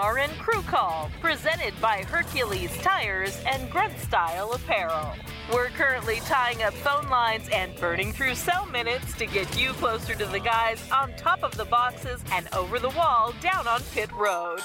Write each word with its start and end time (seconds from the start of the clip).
MRN 0.00 0.30
Crew 0.38 0.62
Call, 0.62 1.10
presented 1.20 1.78
by 1.78 1.98
Hercules 2.04 2.74
Tires 2.78 3.38
and 3.46 3.70
Grunt 3.70 3.98
Style 3.98 4.50
Apparel. 4.54 5.12
We're 5.52 5.68
currently 5.68 6.20
tying 6.20 6.62
up 6.62 6.72
phone 6.72 7.10
lines 7.10 7.46
and 7.52 7.76
burning 7.76 8.14
through 8.14 8.34
cell 8.36 8.64
minutes 8.64 9.12
to 9.18 9.26
get 9.26 9.60
you 9.60 9.72
closer 9.74 10.14
to 10.14 10.24
the 10.24 10.40
guys 10.40 10.82
on 10.90 11.12
top 11.18 11.42
of 11.42 11.54
the 11.54 11.66
boxes 11.66 12.24
and 12.32 12.48
over 12.54 12.78
the 12.78 12.88
wall 12.90 13.34
down 13.42 13.68
on 13.68 13.82
Pit 13.92 14.10
Road. 14.12 14.60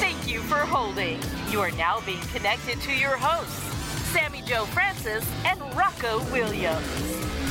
Thank 0.00 0.28
you 0.28 0.40
for 0.40 0.56
holding. 0.56 1.20
You 1.52 1.60
are 1.60 1.70
now 1.70 2.00
being 2.04 2.22
connected 2.32 2.80
to 2.80 2.92
your 2.92 3.16
hosts, 3.16 4.12
Sammi 4.12 4.44
Jo 4.44 4.64
Francis 4.64 5.24
and 5.44 5.60
Rocko 5.74 6.18
Williams. 6.32 7.49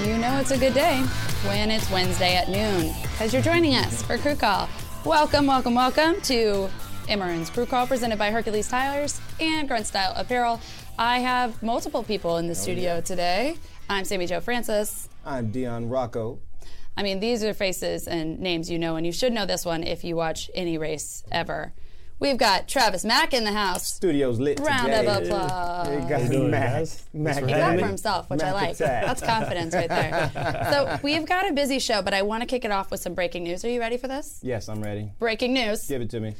You 0.00 0.16
know 0.16 0.38
it's 0.40 0.50
a 0.50 0.58
good 0.58 0.72
day 0.72 1.00
when 1.46 1.70
it's 1.70 1.88
Wednesday 1.90 2.34
at 2.36 2.48
noon 2.48 2.94
because 3.02 3.32
you're 3.32 3.42
joining 3.42 3.74
us 3.74 4.02
for 4.02 4.16
Crew 4.16 4.34
Call. 4.34 4.66
Welcome, 5.04 5.46
welcome, 5.46 5.74
welcome 5.74 6.18
to 6.22 6.70
MRN's 7.08 7.50
Crew 7.50 7.66
Call 7.66 7.86
presented 7.86 8.18
by 8.18 8.30
Hercules 8.30 8.68
Tires 8.68 9.20
and 9.38 9.68
Grunt 9.68 9.86
Style 9.86 10.14
Apparel. 10.16 10.60
I 10.98 11.18
have 11.18 11.62
multiple 11.62 12.02
people 12.02 12.38
in 12.38 12.46
the 12.46 12.52
oh, 12.52 12.54
studio 12.54 13.00
today. 13.02 13.56
I'm 13.90 14.04
Sammi 14.04 14.26
Jo 14.26 14.40
Francis. 14.40 15.10
I'm 15.26 15.50
Dion 15.50 15.90
Rocko. 15.90 16.38
I 16.96 17.02
mean, 17.02 17.20
these 17.20 17.44
are 17.44 17.52
faces 17.52 18.08
and 18.08 18.40
names 18.40 18.70
you 18.70 18.78
know, 18.78 18.96
and 18.96 19.04
you 19.04 19.12
should 19.12 19.34
know 19.34 19.44
this 19.44 19.66
one 19.66 19.84
if 19.84 20.04
you 20.04 20.16
watch 20.16 20.50
any 20.54 20.78
race 20.78 21.22
ever. 21.30 21.74
We've 22.22 22.36
got 22.38 22.68
Travis 22.68 23.04
Mack 23.04 23.34
in 23.34 23.42
the 23.42 23.50
house. 23.52 23.84
Studio's 23.86 24.38
lit 24.38 24.60
Round 24.60 24.86
today. 24.86 25.06
of 25.06 25.22
applause. 25.24 25.88
We 25.88 25.96
got 26.08 26.30
doing, 26.30 26.50
Mac. 26.52 26.86
Mac. 27.12 27.36
He 27.44 27.50
got 27.50 27.78
for 27.80 27.86
himself, 27.86 28.30
which 28.30 28.40
I 28.42 28.52
like. 28.52 28.70
attack. 28.76 29.04
That's 29.06 29.20
confidence 29.22 29.74
right 29.74 29.88
there. 29.88 30.30
So 30.72 31.00
we've 31.02 31.26
got 31.26 31.50
a 31.50 31.52
busy 31.52 31.80
show, 31.80 32.00
but 32.00 32.14
I 32.14 32.22
want 32.22 32.42
to 32.42 32.46
kick 32.46 32.64
it 32.64 32.70
off 32.70 32.92
with 32.92 33.00
some 33.00 33.14
breaking 33.14 33.42
news. 33.42 33.64
Are 33.64 33.68
you 33.68 33.80
ready 33.80 33.96
for 33.96 34.06
this? 34.06 34.38
Yes, 34.40 34.68
I'm 34.68 34.80
ready. 34.80 35.10
Breaking 35.18 35.52
news. 35.52 35.86
Give 35.88 36.00
it 36.00 36.10
to 36.10 36.20
me. 36.20 36.36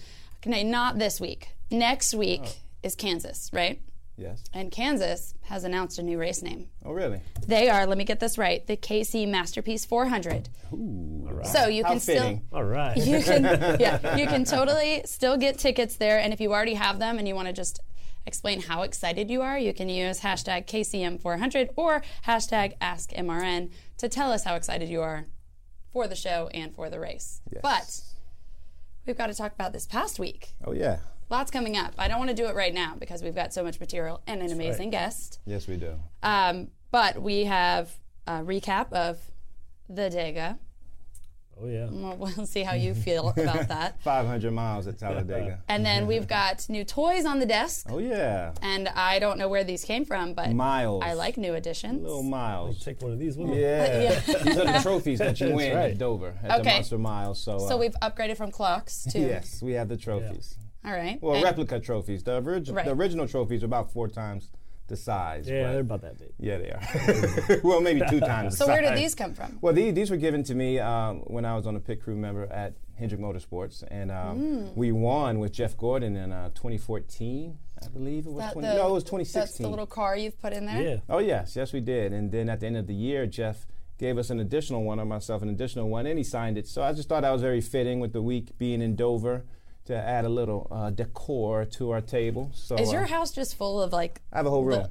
Okay, 0.47 0.63
not 0.63 0.99
this 1.01 1.21
week. 1.21 1.49
Next 1.71 2.15
week 2.15 2.43
Oh. 2.45 2.53
is 2.85 2.95
Kansas, 2.95 3.51
right? 3.53 3.81
Yes. 4.23 4.45
And 4.53 4.71
Kansas 4.71 5.35
has 5.43 5.65
announced 5.65 5.99
a 5.99 6.03
new 6.03 6.19
race 6.19 6.43
name. 6.43 6.69
Oh, 6.85 6.93
really? 6.93 7.21
They 7.47 7.69
are, 7.69 7.87
let 7.87 7.99
me 7.99 8.05
get 8.05 8.21
this 8.21 8.39
right, 8.39 8.65
the 8.67 8.77
KC 8.77 9.29
Masterpiece 9.29 9.85
400. 9.85 10.49
Ooh, 10.73 11.27
all 11.27 11.35
right. 11.35 11.47
So 11.47 11.67
you 11.67 11.83
How 11.83 11.91
can 11.91 12.01
still 12.01 12.23
fitting. 12.23 12.43
All 12.53 12.65
right. 12.65 12.97
you 12.97 13.23
can 13.23 13.43
yeah, 13.81 14.17
you 14.17 14.27
can 14.27 14.45
totally 14.45 15.03
still 15.07 15.37
get 15.37 15.59
tickets 15.59 15.97
there 15.97 16.19
and 16.19 16.33
if 16.33 16.41
you 16.41 16.53
already 16.53 16.75
have 16.75 16.99
them 16.99 17.19
and 17.19 17.27
you 17.27 17.35
want 17.35 17.49
to 17.49 17.53
just 17.53 17.81
explain 18.27 18.61
how 18.61 18.83
excited 18.83 19.31
you 19.31 19.43
are, 19.43 19.59
you 19.59 19.75
can 19.75 19.89
use 19.89 20.21
hashtag 20.21 20.67
KCM400 20.67 21.71
or 21.77 22.03
hashtag 22.27 22.79
AskMRN 22.79 23.71
to 23.99 24.09
tell 24.09 24.31
us 24.33 24.45
how 24.45 24.55
excited 24.55 24.89
you 24.89 25.03
are 25.03 25.27
for 25.93 26.07
the 26.07 26.15
show 26.15 26.49
and 26.55 26.75
for 26.75 26.89
the 26.89 27.01
race. 27.01 27.41
But 27.63 28.01
we've 29.07 29.19
got 29.19 29.27
to 29.27 29.35
talk 29.35 29.53
about 29.53 29.73
this 29.73 29.87
past 29.87 30.19
week. 30.19 30.53
Oh, 30.65 30.73
yeah. 30.73 30.99
Lots 31.33 31.51
coming 31.51 31.79
up. 31.79 31.95
I 31.97 32.09
don't 32.09 32.19
want 32.19 32.29
to 32.29 32.37
do 32.37 32.45
it 32.45 32.55
right 32.55 32.75
now 32.75 32.95
because 33.01 33.23
we've 33.23 33.35
got 33.35 33.55
so 33.55 33.65
much 33.65 33.81
material 33.81 34.21
and 34.27 34.43
an 34.43 34.53
amazing 34.53 34.91
guest. 34.91 35.39
Yes, 35.47 35.67
we 35.67 35.79
do. 35.79 35.95
Um, 36.23 36.69
but 36.91 37.23
we 37.23 37.45
have 37.45 37.91
a 38.27 38.43
recap 38.43 38.93
of 38.93 39.19
the 39.89 40.11
Dega. 40.11 40.59
Oh 41.59 41.69
yeah. 41.69 41.89
We'll, 41.91 42.17
we'll 42.37 42.45
see 42.45 42.65
how 42.65 42.75
you 42.75 42.93
feel 43.09 43.31
about 43.31 43.69
that. 43.69 43.99
500 44.03 44.53
miles 44.53 44.87
at 44.87 44.99
Talladega. 44.99 45.63
And 45.71 45.87
then 45.87 46.07
we've 46.07 46.29
got 46.29 46.69
new 46.69 46.85
toys 46.85 47.25
on 47.25 47.39
the 47.39 47.47
desk. 47.47 47.87
Oh, 47.89 47.97
yeah. 47.97 48.53
And 48.61 48.89
I 48.89 49.19
don't 49.19 49.39
know 49.39 49.49
where 49.49 49.65
these 49.65 49.87
came 49.87 50.05
from, 50.05 50.35
but 50.35 50.53
Miles. 50.53 51.03
I 51.03 51.15
like 51.15 51.39
new 51.39 51.55
additions. 51.55 52.03
Little 52.03 52.23
miles. 52.23 52.85
Take 52.85 53.01
one 53.01 53.11
of 53.11 53.19
these 53.19 53.39
with 53.39 53.49
me. 53.49 53.63
Yeah. 53.63 54.21
These 54.21 54.59
are 54.59 54.71
the 54.71 54.81
trophies 54.83 55.21
that 55.21 55.41
you 55.41 55.55
win 55.55 55.75
right. 55.75 55.93
at 55.93 55.99
Dover 55.99 56.35
at 56.45 56.63
the 56.63 56.69
Monster 56.69 56.99
Miles. 56.99 57.43
So, 57.43 57.57
So 57.57 57.77
uh, 57.77 57.79
we've 57.79 57.97
upgraded 58.03 58.37
from 58.37 58.51
clocks 58.51 59.05
to. 59.05 59.19
Yes, 59.19 59.63
we 59.63 59.73
have 59.73 59.89
the 59.89 59.97
trophies. 59.97 60.59
All 60.85 60.93
right. 60.93 61.19
Well, 61.23 61.35
And- 61.37 61.45
replica 61.45 61.79
trophies. 61.81 62.23
The, 62.25 62.37
orig- 62.43 62.69
Right. 62.69 62.85
the 62.85 62.93
original 62.93 63.27
trophies 63.29 63.63
are 63.63 63.67
about 63.67 63.93
four 63.93 64.09
times 64.09 64.51
the 64.89 64.97
size. 64.97 65.49
Yeah, 65.49 65.71
they're 65.73 65.81
about 65.81 66.03
that 66.03 66.19
big. 66.19 66.33
yeah, 66.39 66.59
they 66.59 66.71
are. 66.71 67.61
well, 67.65 67.81
maybe 67.81 68.03
two 68.11 68.21
times 68.21 68.59
the 68.59 68.65
So 68.65 68.67
where 68.71 68.83
did 68.83 68.97
these 68.99 69.15
come 69.15 69.33
from? 69.33 69.59
Well, 69.63 69.73
these, 69.73 69.95
these 69.95 70.11
were 70.11 70.17
given 70.17 70.43
to 70.45 70.55
me 70.55 70.79
um, 70.81 71.21
when 71.21 71.45
I 71.45 71.55
was 71.55 71.67
on 71.67 71.77
a 71.77 71.81
pit 71.81 72.03
crew 72.03 72.17
member 72.17 72.47
at 72.53 72.75
Hendrick 72.97 73.21
Motorsports, 73.21 73.85
and 73.91 74.11
um, 74.11 74.39
Mm. 74.39 74.77
we 74.77 74.93
won 74.93 75.39
with 75.39 75.53
Jeff 75.53 75.77
Gordon 75.77 76.17
in 76.17 76.31
uh, 76.33 76.49
2014, 76.51 77.57
I 77.83 77.89
believe 77.89 78.27
it 78.27 78.33
was. 78.33 78.43
That 78.45 78.53
20, 78.55 78.69
the- 78.69 78.75
no, 78.75 78.89
it 78.89 78.93
was 78.93 79.05
2016. 79.05 79.41
That's 79.41 79.53
2016. 79.57 79.65
the 79.65 79.71
little 79.71 79.87
car 79.87 80.17
you've 80.17 80.39
put 80.41 80.53
in 80.53 80.67
there. 80.67 80.83
Yeah. 80.83 80.97
oh 81.09 81.19
yes, 81.19 81.55
yes 81.57 81.73
we 81.73 81.81
did. 81.81 82.13
And 82.13 82.31
then 82.31 82.49
at 82.49 82.61
the 82.61 82.67
end 82.67 82.77
of 82.77 82.87
the 82.87 82.95
year, 82.95 83.25
Jeff 83.27 83.67
gave 83.99 84.19
us 84.19 84.31
an 84.31 84.41
additional 84.41 84.83
one, 84.83 84.99
or 85.01 85.05
myself 85.07 85.43
an 85.43 85.49
additional 85.49 85.89
one, 85.89 86.07
and 86.07 86.19
he 86.19 86.25
signed 86.25 86.59
it. 86.59 86.67
So 86.67 86.83
I 86.83 86.93
just 86.93 87.09
thought 87.09 87.23
that 87.23 87.31
was 87.31 87.41
very 87.43 87.61
fitting 87.61 88.01
with 88.01 88.13
the 88.13 88.21
week 88.23 88.59
being 88.59 88.83
in 88.83 88.95
Dover 88.97 89.45
to 89.93 89.99
add 89.99 90.25
a 90.25 90.29
little 90.29 90.67
uh, 90.71 90.91
decor 90.91 91.65
to 91.65 91.91
our 91.91 92.01
table. 92.01 92.51
So 92.55 92.77
Is 92.77 92.93
your 92.93 93.05
uh, 93.05 93.09
house 93.09 93.33
just 93.33 93.57
full 93.57 93.81
of 93.81 93.93
like 93.93 94.21
I 94.33 94.39
have 94.39 94.47
a 94.47 94.51
whole 94.51 94.65
room. 94.65 94.87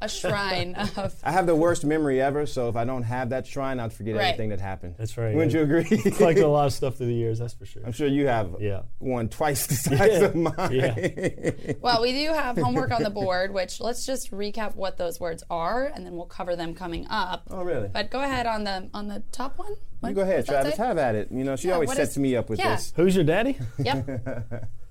A 0.00 0.08
shrine 0.08 0.74
of? 0.96 1.14
I 1.22 1.30
have 1.32 1.46
the 1.46 1.54
worst 1.54 1.84
memory 1.84 2.20
ever, 2.20 2.44
so 2.46 2.68
if 2.68 2.74
I 2.76 2.84
don't 2.84 3.04
have 3.04 3.30
that 3.30 3.46
shrine, 3.46 3.78
I'd 3.78 3.92
forget 3.92 4.16
Right. 4.16 4.24
everything 4.26 4.50
that 4.50 4.60
happened. 4.60 4.96
That's 4.98 5.16
right. 5.16 5.34
Wouldn't 5.34 5.52
you 5.52 5.60
agree? 5.62 5.84
Collected 5.84 6.44
a 6.44 6.48
lot 6.48 6.66
of 6.66 6.72
stuff 6.72 6.96
through 6.96 7.06
the 7.06 7.14
years, 7.14 7.38
that's 7.38 7.54
for 7.54 7.64
sure. 7.64 7.82
I'm 7.86 7.92
sure 7.92 8.08
you 8.08 8.26
have 8.26 8.56
Yeah. 8.60 8.82
one 8.98 9.28
twice 9.28 9.66
the 9.68 9.74
size 9.74 10.20
Yeah. 10.20 10.24
of 10.26 10.34
mine. 10.34 10.72
Yeah. 10.72 11.74
Well, 11.80 12.02
we 12.02 12.12
do 12.12 12.32
have 12.32 12.56
homework 12.58 12.90
on 12.90 13.02
the 13.04 13.10
board, 13.10 13.52
which 13.54 13.80
let's 13.80 14.04
just 14.04 14.30
recap 14.32 14.74
what 14.74 14.96
those 14.96 15.20
words 15.20 15.44
are, 15.48 15.84
and 15.94 16.04
then 16.04 16.16
we'll 16.16 16.26
cover 16.26 16.56
them 16.56 16.74
coming 16.74 17.06
up. 17.08 17.44
Oh, 17.50 17.62
really? 17.62 17.88
But 17.88 18.10
go 18.10 18.20
ahead 18.22 18.46
on 18.46 18.64
the 18.64 18.90
on 18.92 19.06
the 19.08 19.22
top 19.32 19.58
one. 19.58 19.74
What- 20.00 20.08
you 20.08 20.14
go 20.16 20.22
ahead, 20.22 20.44
Travis. 20.46 20.76
Have 20.78 20.98
at 20.98 21.14
it. 21.14 21.28
You 21.30 21.44
know, 21.44 21.54
she 21.54 21.68
Yeah, 21.68 21.74
always 21.74 21.92
sets 21.92 22.12
is- 22.12 22.18
me 22.18 22.34
up 22.34 22.50
with 22.50 22.58
yeah. 22.58 22.74
this. 22.74 22.92
Who's 22.96 23.14
your 23.14 23.24
daddy? 23.24 23.56
Yep. 23.78 24.64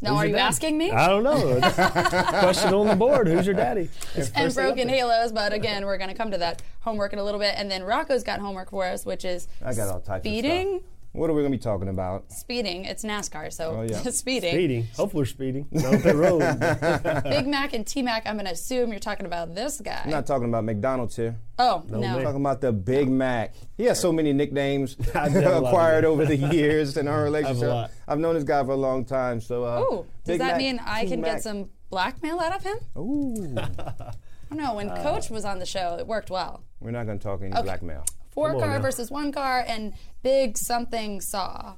Now, 0.00 0.10
Who's 0.10 0.18
are 0.18 0.26
you 0.26 0.32
daddy? 0.32 0.42
asking 0.42 0.78
me? 0.78 0.90
I 0.92 1.08
don't 1.08 1.24
know. 1.24 1.60
Question 2.40 2.72
on 2.72 2.86
the 2.86 2.94
board. 2.96 3.26
Who's 3.26 3.46
your 3.46 3.54
daddy? 3.56 3.88
It's 4.14 4.28
and 4.30 4.44
first 4.44 4.56
thing 4.56 4.66
up 4.66 4.74
broken 4.74 4.88
halos, 4.88 5.32
but 5.32 5.52
again, 5.52 5.84
we're 5.84 5.98
going 5.98 6.10
to 6.10 6.14
come 6.16 6.30
to 6.30 6.38
that 6.38 6.62
homework 6.80 7.12
in 7.12 7.18
a 7.18 7.24
little 7.24 7.40
bit. 7.40 7.54
And 7.56 7.68
then 7.70 7.82
Rocko's 7.82 8.22
got 8.22 8.38
homework 8.38 8.70
for 8.70 8.84
us, 8.84 9.04
which 9.04 9.24
is 9.24 9.48
I 9.64 9.74
got 9.74 9.88
all 9.88 10.00
types 10.00 10.18
of 10.24 10.30
speeding. 10.30 10.78
stuff. 10.78 10.82
What 11.12 11.30
are 11.30 11.32
we 11.32 11.42
gonna 11.42 11.50
be 11.50 11.58
talking 11.58 11.88
about? 11.88 12.30
Speeding. 12.30 12.84
It's 12.84 13.02
NASCAR, 13.02 13.52
so 13.52 13.78
Oh, 13.78 13.82
yeah. 13.82 14.02
speeding. 14.10 14.52
Speeding. 14.52 14.86
Hopefully 14.96 15.22
we're 15.22 15.26
speeding. 15.26 15.66
Not 15.70 15.94
on 15.94 16.02
pit 16.02 16.14
road. 16.14 16.40
Big 17.24 17.46
Mac 17.46 17.72
and 17.72 17.86
T 17.86 18.02
Mac. 18.02 18.26
I'm 18.26 18.34
going 18.36 18.46
to 18.46 18.52
assume 18.52 18.90
you're 18.90 19.00
talking 19.00 19.26
about 19.26 19.54
this 19.54 19.80
guy. 19.80 20.02
I'm 20.04 20.10
not 20.10 20.26
talking 20.26 20.48
about 20.48 20.64
McDonald's 20.64 21.16
here. 21.16 21.36
oh 21.58 21.82
no. 21.88 21.98
way. 21.98 22.06
I'm 22.06 22.22
talking 22.22 22.40
about 22.40 22.60
the 22.60 22.72
Big 22.72 23.08
Mac. 23.08 23.54
He 23.76 23.84
has 23.84 23.98
so 24.00 24.12
many 24.12 24.32
nicknames 24.32 24.96
I 25.14 25.28
have 25.30 25.34
a 25.36 25.40
lot 25.40 25.54
of 25.54 25.64
acquired 25.64 26.04
over 26.04 26.24
the 26.26 26.36
years 26.36 26.96
in 26.96 27.08
our 27.08 27.24
relationship. 27.24 27.68
lot. 27.68 27.90
I've 28.06 28.18
known 28.18 28.34
this 28.34 28.44
guy 28.44 28.62
for 28.64 28.72
a 28.72 28.76
long 28.76 29.04
time. 29.04 29.40
So, 29.40 29.64
uh, 29.64 29.80
Ooh, 29.80 30.06
does 30.24 30.38
that 30.38 30.52
Mac, 30.52 30.58
mean 30.58 30.80
I 30.84 31.06
can 31.06 31.20
get 31.22 31.42
some 31.42 31.70
blackmail 31.90 32.38
out 32.38 32.54
of 32.54 32.62
him? 32.62 32.76
Ooh, 32.96 33.56
I 33.58 34.12
don't 34.50 34.58
know. 34.58 34.74
When 34.74 34.88
Coach 34.90 35.30
was 35.30 35.44
on 35.44 35.58
the 35.58 35.66
show, 35.66 35.96
it 35.98 36.06
worked 36.06 36.30
well. 36.30 36.62
we're 36.80 36.90
not 36.90 37.06
gonna 37.06 37.18
talk 37.18 37.40
any 37.42 37.50
blackmail. 37.62 38.04
Four 38.38 38.50
Come 38.50 38.56
on 38.58 38.62
car 38.68 38.76
now. 38.76 38.82
versus 38.82 39.10
one 39.10 39.32
car, 39.32 39.64
and 39.66 39.94
big 40.22 40.56
something 40.56 41.20
saw. 41.20 41.74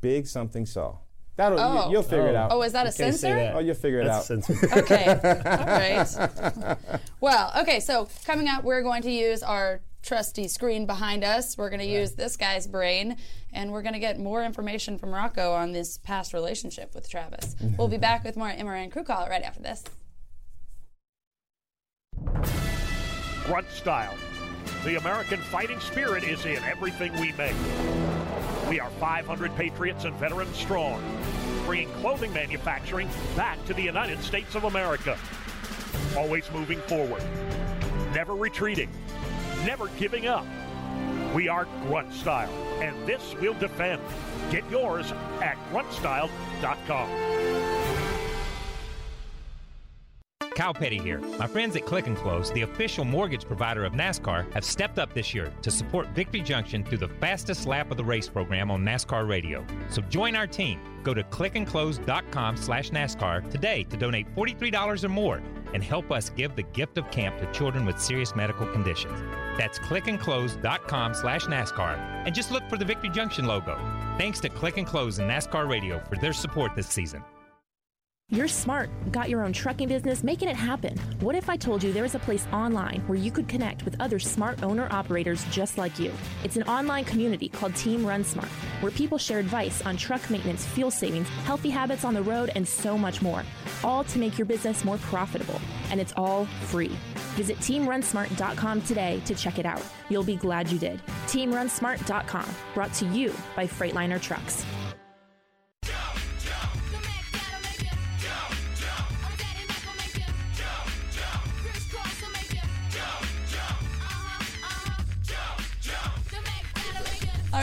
Big 0.00 0.26
something 0.26 0.64
saw. 0.64 0.96
That'll 1.36 1.60
Oh. 1.60 1.90
you, 1.90 1.96
will 1.96 2.02
figure 2.02 2.28
it 2.28 2.34
oh. 2.34 2.38
out. 2.38 2.52
Oh, 2.52 2.62
is 2.62 2.72
that 2.72 2.86
a 2.86 2.90
Can't 2.92 3.14
sensor? 3.14 3.34
that. 3.34 3.54
Oh, 3.54 3.58
you'll 3.58 3.74
figure 3.74 4.00
it 4.00 4.06
That's 4.06 4.30
out. 4.30 4.42
censored. 4.42 4.56
Okay. 4.78 5.04
All 5.06 5.66
right. 5.66 6.78
Well, 7.20 7.52
okay, 7.60 7.80
so 7.80 8.08
coming 8.24 8.48
up, 8.48 8.64
we're 8.64 8.80
going 8.80 9.02
to 9.02 9.10
use 9.12 9.42
our 9.42 9.82
trusty 10.02 10.48
screen 10.48 10.86
behind 10.86 11.22
us. 11.22 11.58
We're 11.58 11.68
going 11.68 11.80
to 11.80 11.86
use 11.86 12.12
this 12.12 12.38
guy's 12.38 12.66
brain, 12.66 13.18
and 13.52 13.72
we're 13.72 13.82
going 13.82 13.92
to 13.92 13.98
get 14.00 14.18
more 14.18 14.42
information 14.42 14.96
from 14.98 15.10
Rocko 15.10 15.54
on 15.54 15.72
this 15.72 15.98
past 15.98 16.32
relationship 16.32 16.94
with 16.94 17.10
Travis. 17.10 17.54
We'll 17.76 17.88
be 17.88 17.98
back 17.98 18.24
with 18.24 18.38
more 18.38 18.48
MRN 18.48 18.90
Crew 18.90 19.04
Call 19.04 19.28
right 19.28 19.42
after 19.42 19.60
this. 19.60 19.84
Grunt 23.44 23.70
style. 23.70 24.14
The 24.86 24.96
American 24.98 25.40
fighting 25.40 25.80
spirit 25.80 26.22
is 26.22 26.44
in 26.44 26.62
everything 26.62 27.12
we 27.14 27.32
make. 27.32 27.56
We 28.68 28.78
are 28.78 28.88
500 29.00 29.56
patriots 29.56 30.04
and 30.04 30.14
veterans 30.14 30.56
strong, 30.56 31.02
bringing 31.64 31.88
clothing 31.94 32.32
manufacturing 32.32 33.08
back 33.34 33.58
to 33.66 33.74
the 33.74 33.82
United 33.82 34.22
States 34.22 34.54
of 34.54 34.62
America. 34.62 35.18
always 36.16 36.48
moving 36.52 36.78
forward, 36.82 37.24
never 38.14 38.36
retreating, 38.36 38.88
never 39.64 39.88
giving 39.98 40.28
up. 40.28 40.46
We 41.34 41.48
are 41.48 41.66
Grunt 41.88 42.14
Style, 42.14 42.52
and 42.80 42.94
this 43.08 43.34
we'll 43.40 43.54
defend. 43.54 44.00
Get 44.52 44.62
yours 44.70 45.10
at 45.42 45.56
gruntstyle.com. 45.72 47.75
Kyle 50.56 50.72
Petty 50.72 50.98
here. 50.98 51.18
My 51.38 51.46
friends 51.46 51.76
at 51.76 51.84
Click 51.84 52.06
and 52.06 52.16
Close, 52.16 52.50
the 52.52 52.62
official 52.62 53.04
mortgage 53.04 53.44
provider 53.44 53.84
of 53.84 53.92
NASCAR, 53.92 54.50
have 54.54 54.64
stepped 54.64 54.98
up 54.98 55.12
this 55.12 55.34
year 55.34 55.52
to 55.60 55.70
support 55.70 56.08
Victory 56.08 56.40
Junction 56.40 56.82
through 56.82 56.98
the 56.98 57.10
fastest 57.20 57.66
lap 57.66 57.90
of 57.90 57.98
the 57.98 58.04
race 58.04 58.28
program 58.28 58.70
on 58.70 58.82
NASCAR 58.82 59.28
radio. 59.28 59.64
So 59.90 60.00
join 60.02 60.34
our 60.34 60.46
team. 60.46 60.80
Go 61.04 61.12
to 61.12 61.22
clickandclose.com 61.22 62.56
slash 62.56 62.90
NASCAR 62.90 63.50
today 63.50 63.84
to 63.84 63.96
donate 63.98 64.34
$43 64.34 65.04
or 65.04 65.08
more 65.10 65.42
and 65.74 65.84
help 65.84 66.10
us 66.10 66.30
give 66.30 66.56
the 66.56 66.62
gift 66.62 66.96
of 66.96 67.10
camp 67.10 67.38
to 67.38 67.52
children 67.52 67.84
with 67.84 68.00
serious 68.00 68.34
medical 68.34 68.66
conditions. 68.66 69.20
That's 69.58 69.78
clickandclose.com 69.78 71.14
slash 71.14 71.44
NASCAR 71.44 71.98
and 72.24 72.34
just 72.34 72.50
look 72.50 72.66
for 72.70 72.78
the 72.78 72.84
Victory 72.84 73.10
Junction 73.10 73.44
logo. 73.44 73.76
Thanks 74.16 74.40
to 74.40 74.48
Click 74.48 74.78
and 74.78 74.86
Close 74.86 75.18
and 75.18 75.30
NASCAR 75.30 75.68
Radio 75.68 76.02
for 76.08 76.16
their 76.16 76.32
support 76.32 76.74
this 76.74 76.88
season. 76.88 77.22
You're 78.30 78.48
smart, 78.48 78.90
got 79.12 79.30
your 79.30 79.44
own 79.44 79.52
trucking 79.52 79.86
business, 79.86 80.24
making 80.24 80.48
it 80.48 80.56
happen. 80.56 80.98
What 81.20 81.36
if 81.36 81.48
I 81.48 81.56
told 81.56 81.84
you 81.84 81.92
there 81.92 82.04
is 82.04 82.16
a 82.16 82.18
place 82.18 82.44
online 82.52 83.02
where 83.06 83.16
you 83.16 83.30
could 83.30 83.46
connect 83.46 83.84
with 83.84 83.94
other 84.00 84.18
smart 84.18 84.64
owner 84.64 84.88
operators 84.90 85.44
just 85.52 85.78
like 85.78 86.00
you? 86.00 86.12
It's 86.42 86.56
an 86.56 86.64
online 86.64 87.04
community 87.04 87.48
called 87.48 87.76
Team 87.76 88.04
Run 88.04 88.24
Smart, 88.24 88.48
where 88.80 88.90
people 88.90 89.16
share 89.16 89.38
advice 89.38 89.80
on 89.82 89.96
truck 89.96 90.28
maintenance, 90.28 90.66
fuel 90.66 90.90
savings, 90.90 91.28
healthy 91.44 91.70
habits 91.70 92.04
on 92.04 92.14
the 92.14 92.22
road, 92.22 92.50
and 92.56 92.66
so 92.66 92.98
much 92.98 93.22
more. 93.22 93.44
All 93.84 94.02
to 94.02 94.18
make 94.18 94.36
your 94.36 94.46
business 94.46 94.84
more 94.84 94.98
profitable. 94.98 95.60
And 95.92 96.00
it's 96.00 96.12
all 96.16 96.46
free. 96.64 96.96
Visit 97.36 97.58
teamrunsmart.com 97.58 98.82
today 98.82 99.22
to 99.26 99.36
check 99.36 99.60
it 99.60 99.66
out. 99.66 99.84
You'll 100.08 100.24
be 100.24 100.34
glad 100.34 100.68
you 100.68 100.80
did. 100.80 101.00
Teamrunsmart.com, 101.26 102.50
brought 102.74 102.92
to 102.94 103.06
you 103.06 103.32
by 103.54 103.68
Freightliner 103.68 104.20
Trucks. 104.20 104.66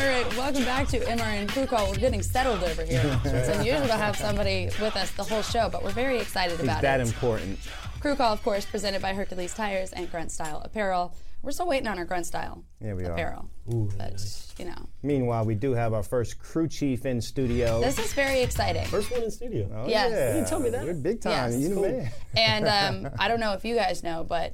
Right, 0.07 0.37
welcome 0.37 0.63
back 0.63 0.87
to 0.89 0.99
MRN 0.99 1.47
Crew 1.49 1.65
Call. 1.65 1.89
We're 1.91 1.97
getting 1.97 2.21
settled 2.21 2.63
over 2.63 2.83
here. 2.83 3.19
it's 3.25 3.49
unusual 3.49 3.87
to 3.87 3.93
have 3.93 4.15
somebody 4.15 4.65
with 4.81 4.95
us 4.95 5.11
the 5.11 5.23
whole 5.23 5.41
show, 5.41 5.69
but 5.69 5.83
we're 5.83 5.91
very 5.91 6.19
excited 6.19 6.59
about 6.59 6.81
that 6.81 6.99
it. 6.99 7.03
That 7.05 7.13
important. 7.13 7.59
Crew 7.99 8.15
Call, 8.15 8.33
of 8.33 8.43
course, 8.43 8.65
presented 8.65 9.01
by 9.01 9.13
Hercules 9.13 9.53
Tires 9.53 9.93
and 9.93 10.09
Grunt 10.11 10.31
Style 10.31 10.61
Apparel. 10.63 11.15
We're 11.41 11.51
still 11.51 11.67
waiting 11.67 11.87
on 11.87 11.99
our 11.99 12.05
Grunt 12.05 12.25
Style 12.25 12.63
Yeah, 12.81 12.93
we 12.93 13.05
are. 13.05 13.11
apparel. 13.13 13.49
but, 13.65 14.53
you 14.57 14.65
know, 14.65 14.87
Meanwhile, 15.01 15.45
we 15.45 15.55
do 15.55 15.73
have 15.73 15.93
our 15.93 16.03
first 16.03 16.39
crew 16.39 16.67
chief 16.69 17.05
in 17.05 17.19
studio. 17.21 17.81
this 17.81 17.99
is 17.99 18.13
very 18.13 18.41
exciting. 18.41 18.85
First 18.85 19.11
one 19.11 19.23
in 19.23 19.31
studio. 19.31 19.69
oh, 19.73 19.87
yes. 19.87 20.11
yeah. 20.11 20.27
You 20.29 20.33
didn't 20.35 20.47
tell 20.47 20.59
me 20.59 20.69
that. 20.69 20.85
We're 20.85 20.93
big 20.93 21.21
time. 21.21 21.51
Yes. 21.51 21.61
You 21.61 21.69
the 21.69 21.75
Cool. 21.75 21.83
man. 21.91 22.11
and 22.37 23.05
um, 23.05 23.13
I 23.19 23.27
don't 23.27 23.39
know 23.41 23.53
if 23.53 23.65
you 23.65 23.75
guys 23.75 24.03
know, 24.03 24.23
but 24.23 24.53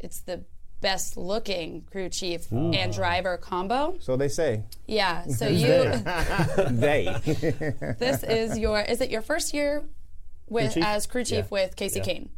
it's 0.00 0.20
the 0.20 0.44
best 0.80 1.16
looking 1.16 1.82
crew 1.90 2.08
chief 2.08 2.50
and 2.52 2.92
driver 2.92 3.36
combo. 3.36 3.96
So 4.00 4.16
they 4.16 4.28
say. 4.28 4.62
Yeah, 4.86 5.26
so 5.26 5.46
you 5.48 5.66
they. 6.70 7.14
this 7.98 8.22
is 8.22 8.58
your 8.58 8.80
is 8.80 9.00
it 9.00 9.10
your 9.10 9.22
first 9.22 9.52
year 9.54 9.84
with 10.48 10.74
chief? 10.74 10.84
as 10.84 11.06
crew 11.06 11.24
chief 11.24 11.46
Yeah. 11.46 11.46
with 11.50 11.76
Kasey 11.76 11.96
Yeah. 11.96 12.02
Kahne? 12.04 12.28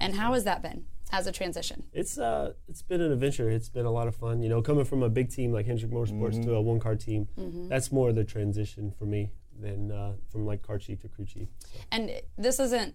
And 0.00 0.14
how 0.16 0.32
has 0.32 0.44
that 0.44 0.60
been 0.62 0.86
as 1.12 1.26
a 1.26 1.32
transition? 1.32 1.84
It's 1.92 2.18
uh, 2.18 2.54
it's 2.68 2.82
been 2.82 3.00
an 3.00 3.12
adventure. 3.12 3.48
It's 3.50 3.68
been 3.68 3.86
a 3.86 3.90
lot 3.92 4.08
of 4.08 4.16
fun. 4.16 4.42
You 4.42 4.48
know, 4.48 4.60
coming 4.62 4.84
from 4.84 5.02
a 5.02 5.08
big 5.08 5.30
team 5.30 5.52
like 5.52 5.66
Hendrick 5.66 5.92
Motorsports 5.92 6.42
to 6.44 6.54
a 6.54 6.60
one 6.60 6.80
car 6.80 6.96
team, 6.96 7.28
that's 7.68 7.92
more 7.92 8.12
the 8.12 8.24
transition 8.24 8.92
for 8.98 9.04
me 9.04 9.30
than 9.60 9.92
uh, 9.92 10.14
from 10.30 10.44
like 10.46 10.62
car 10.62 10.78
chief 10.78 11.00
to 11.02 11.08
crew 11.08 11.24
chief. 11.26 11.48
So. 11.60 11.78
And 11.92 12.10
this 12.36 12.58
isn't 12.58 12.94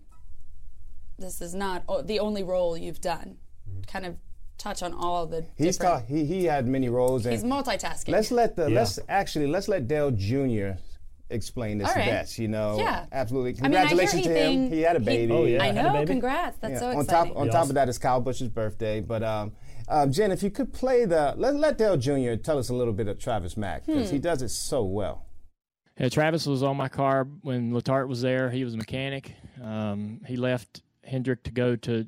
this 1.18 1.42
is 1.42 1.54
not 1.54 1.84
o- 1.88 2.02
the 2.02 2.20
only 2.20 2.44
role 2.44 2.76
you've 2.78 3.02
done. 3.02 3.38
Kind 3.88 4.06
of 4.06 4.16
touch 4.60 4.84
on 4.84 4.94
all 4.94 5.26
the 5.26 5.46
He's 5.58 5.78
different. 5.78 6.02
taught, 6.02 6.10
he, 6.10 6.26
he 6.26 6.46
had 6.46 6.68
many 6.68 6.90
roles. 6.90 7.26
And 7.26 7.34
he's 7.34 7.44
multitasking. 7.44 8.10
let's 8.10 8.32
let 8.32 8.56
the, 8.56 8.68
Yeah. 8.70 8.80
let's 8.82 9.00
actually, 9.10 9.48
let's 9.48 9.68
let 9.68 9.88
Dale 9.88 10.12
Jr. 10.12 10.72
explain 11.32 11.78
this 11.80 11.88
All 11.90 11.96
right. 11.96 12.06
best, 12.06 12.38
you 12.40 12.48
know. 12.48 12.78
Yeah. 12.78 13.06
Absolutely. 13.12 13.56
I 13.64 13.68
mean, 13.68 13.78
I 13.78 13.88
Congratulations 13.88 14.24
to 14.24 14.34
him. 14.34 14.70
He 14.72 14.82
had 14.82 14.96
a 14.96 15.00
he- 15.00 15.06
baby. 15.06 15.34
Oh, 15.34 15.46
yeah. 15.46 15.64
I 15.64 15.72
know. 15.72 15.94
baby? 15.94 16.06
Congrats. 16.08 16.58
That's 16.60 16.74
Yeah, 16.74 16.80
so 16.80 16.98
on 17.00 17.06
top 17.06 17.36
on 17.36 17.46
Yeah, 17.48 17.52
top 17.52 17.62
awesome. 17.62 17.72
of 17.72 17.76
that 17.76 17.90
is 17.90 17.98
Kyle 17.98 18.20
Busch's 18.22 18.50
birthday. 18.50 19.00
But 19.02 19.24
um, 19.24 19.52
um, 19.88 20.12
Jen, 20.12 20.32
if 20.32 20.44
you 20.44 20.50
could 20.52 20.74
play 20.74 21.06
the 21.06 21.34
let 21.38 21.56
let 21.56 21.78
Dale 21.78 21.98
Jr. 21.98 22.36
tell 22.36 22.58
us 22.58 22.70
a 22.70 22.74
little 22.74 22.94
bit 22.94 23.08
of 23.08 23.18
Travis 23.20 23.56
Mack 23.58 23.86
because 23.86 24.10
Hmm. 24.10 24.16
he 24.16 24.20
does 24.20 24.42
it 24.42 24.50
so 24.50 24.84
well. 24.84 25.26
Yeah, 26.00 26.10
Travis 26.10 26.46
was 26.46 26.64
on 26.64 26.78
my 26.78 26.88
car 26.90 27.28
when 27.42 27.72
Letarte 27.72 28.08
was 28.08 28.22
there. 28.22 28.50
He 28.50 28.64
was 28.64 28.74
a 28.74 28.78
mechanic. 28.78 29.34
Um, 29.62 30.22
he 30.26 30.38
left 30.38 30.82
Hendrick 31.04 31.44
to 31.44 31.52
go 31.52 31.76
to 31.76 32.08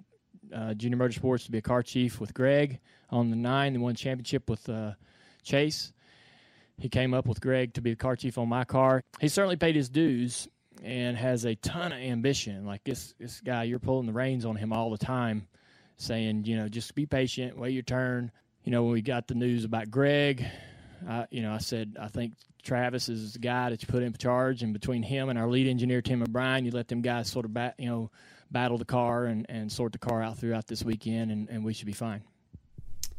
uh, 0.53 0.73
Junior 0.73 0.97
Motorsports 0.97 1.45
to 1.45 1.51
be 1.51 1.57
a 1.57 1.61
car 1.61 1.83
chief 1.83 2.19
with 2.19 2.33
Greg 2.33 2.79
on 3.09 3.29
the 3.29 3.35
nine. 3.35 3.73
They 3.73 3.79
won 3.79 3.95
championship 3.95 4.49
with 4.49 4.67
uh, 4.69 4.93
Chase. 5.43 5.93
He 6.77 6.89
came 6.89 7.13
up 7.13 7.27
with 7.27 7.41
Greg 7.41 7.73
to 7.75 7.81
be 7.81 7.91
the 7.91 7.95
car 7.95 8.15
chief 8.15 8.37
on 8.37 8.49
my 8.49 8.63
car. 8.63 9.03
He 9.19 9.27
certainly 9.27 9.55
paid 9.55 9.75
his 9.75 9.89
dues 9.89 10.47
and 10.83 11.15
has 11.15 11.45
a 11.45 11.55
ton 11.55 11.91
of 11.91 11.99
ambition. 11.99 12.65
Like 12.65 12.83
this, 12.83 13.13
this 13.19 13.39
guy, 13.41 13.63
you're 13.63 13.79
pulling 13.79 14.07
the 14.07 14.13
reins 14.13 14.45
on 14.45 14.55
him 14.55 14.73
all 14.73 14.89
the 14.89 14.97
time, 14.97 15.47
saying, 15.97 16.45
you 16.45 16.57
know, 16.57 16.67
just 16.67 16.95
be 16.95 17.05
patient, 17.05 17.57
wait 17.57 17.73
your 17.73 17.83
turn. 17.83 18.31
You 18.63 18.71
know, 18.71 18.83
when 18.83 18.93
we 18.93 19.01
got 19.01 19.27
the 19.27 19.35
news 19.35 19.63
about 19.63 19.91
Greg, 19.91 20.45
I, 21.07 21.25
you 21.31 21.41
know, 21.41 21.53
I 21.53 21.59
said 21.59 21.97
I 21.99 22.07
think 22.07 22.33
Travis 22.63 23.09
is 23.09 23.33
the 23.33 23.39
guy 23.39 23.69
that 23.69 23.81
you 23.81 23.87
put 23.87 24.03
in 24.03 24.13
charge, 24.13 24.63
and 24.63 24.73
between 24.73 25.03
him 25.03 25.29
and 25.29 25.37
our 25.37 25.47
lead 25.47 25.67
engineer 25.67 26.01
Tim 26.01 26.21
O'Brien, 26.21 26.65
you 26.65 26.71
let 26.71 26.87
them 26.87 27.01
guys 27.01 27.29
sort 27.29 27.45
of 27.45 27.53
bat, 27.53 27.75
you 27.77 27.87
know, 27.87 28.11
battle 28.51 28.77
the 28.77 28.85
car 28.85 29.25
and, 29.25 29.45
and 29.49 29.71
sort 29.71 29.91
the 29.93 29.97
car 29.97 30.21
out 30.21 30.37
throughout 30.37 30.67
this 30.67 30.83
weekend, 30.83 31.31
and, 31.31 31.49
and 31.49 31.63
we 31.63 31.73
should 31.73 31.85
be 31.87 31.93
fine. 31.93 32.21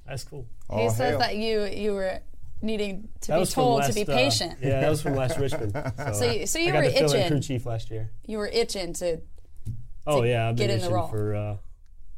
That's 0.06 0.25
cool. 0.25 0.46
he 0.70 0.75
All 0.76 0.90
says 0.90 1.11
hail. 1.11 1.19
that 1.20 1.37
you 1.37 1.64
you 1.64 1.93
were 1.94 2.19
needing 2.61 3.08
to 3.23 3.29
That 3.29 3.34
be 3.37 3.40
was 3.40 3.55
from 3.55 3.62
told 3.62 3.82
to 3.82 3.87
last, 3.88 3.94
be 3.94 4.02
uh, 4.02 4.17
patient. 4.17 4.58
yeah, 4.61 4.81
that 4.81 4.90
was 4.90 5.02
from 5.02 5.14
last 5.14 5.38
Richmond. 5.44 5.73
So, 5.96 6.12
So 6.12 6.31
you- 6.31 6.46
so 6.46 6.58
you 6.58 6.73
I 6.73 6.76
were 6.76 6.82
to 6.84 7.05
itching. 7.05 7.29
crew 7.29 7.40
chief 7.40 7.67
last 7.67 7.90
year. 7.90 8.11
You 8.26 8.38
were 8.38 8.49
itching 8.49 8.93
to. 8.94 9.20
Oh 10.06 10.23
yeah, 10.25 10.49
I've 10.49 10.56
get 10.56 10.67
been 10.69 10.70
in 10.75 10.79
the 10.81 10.84
itching 10.87 10.94
role. 10.94 11.08
for 11.08 11.34
uh, 11.34 11.40
a 11.40 11.58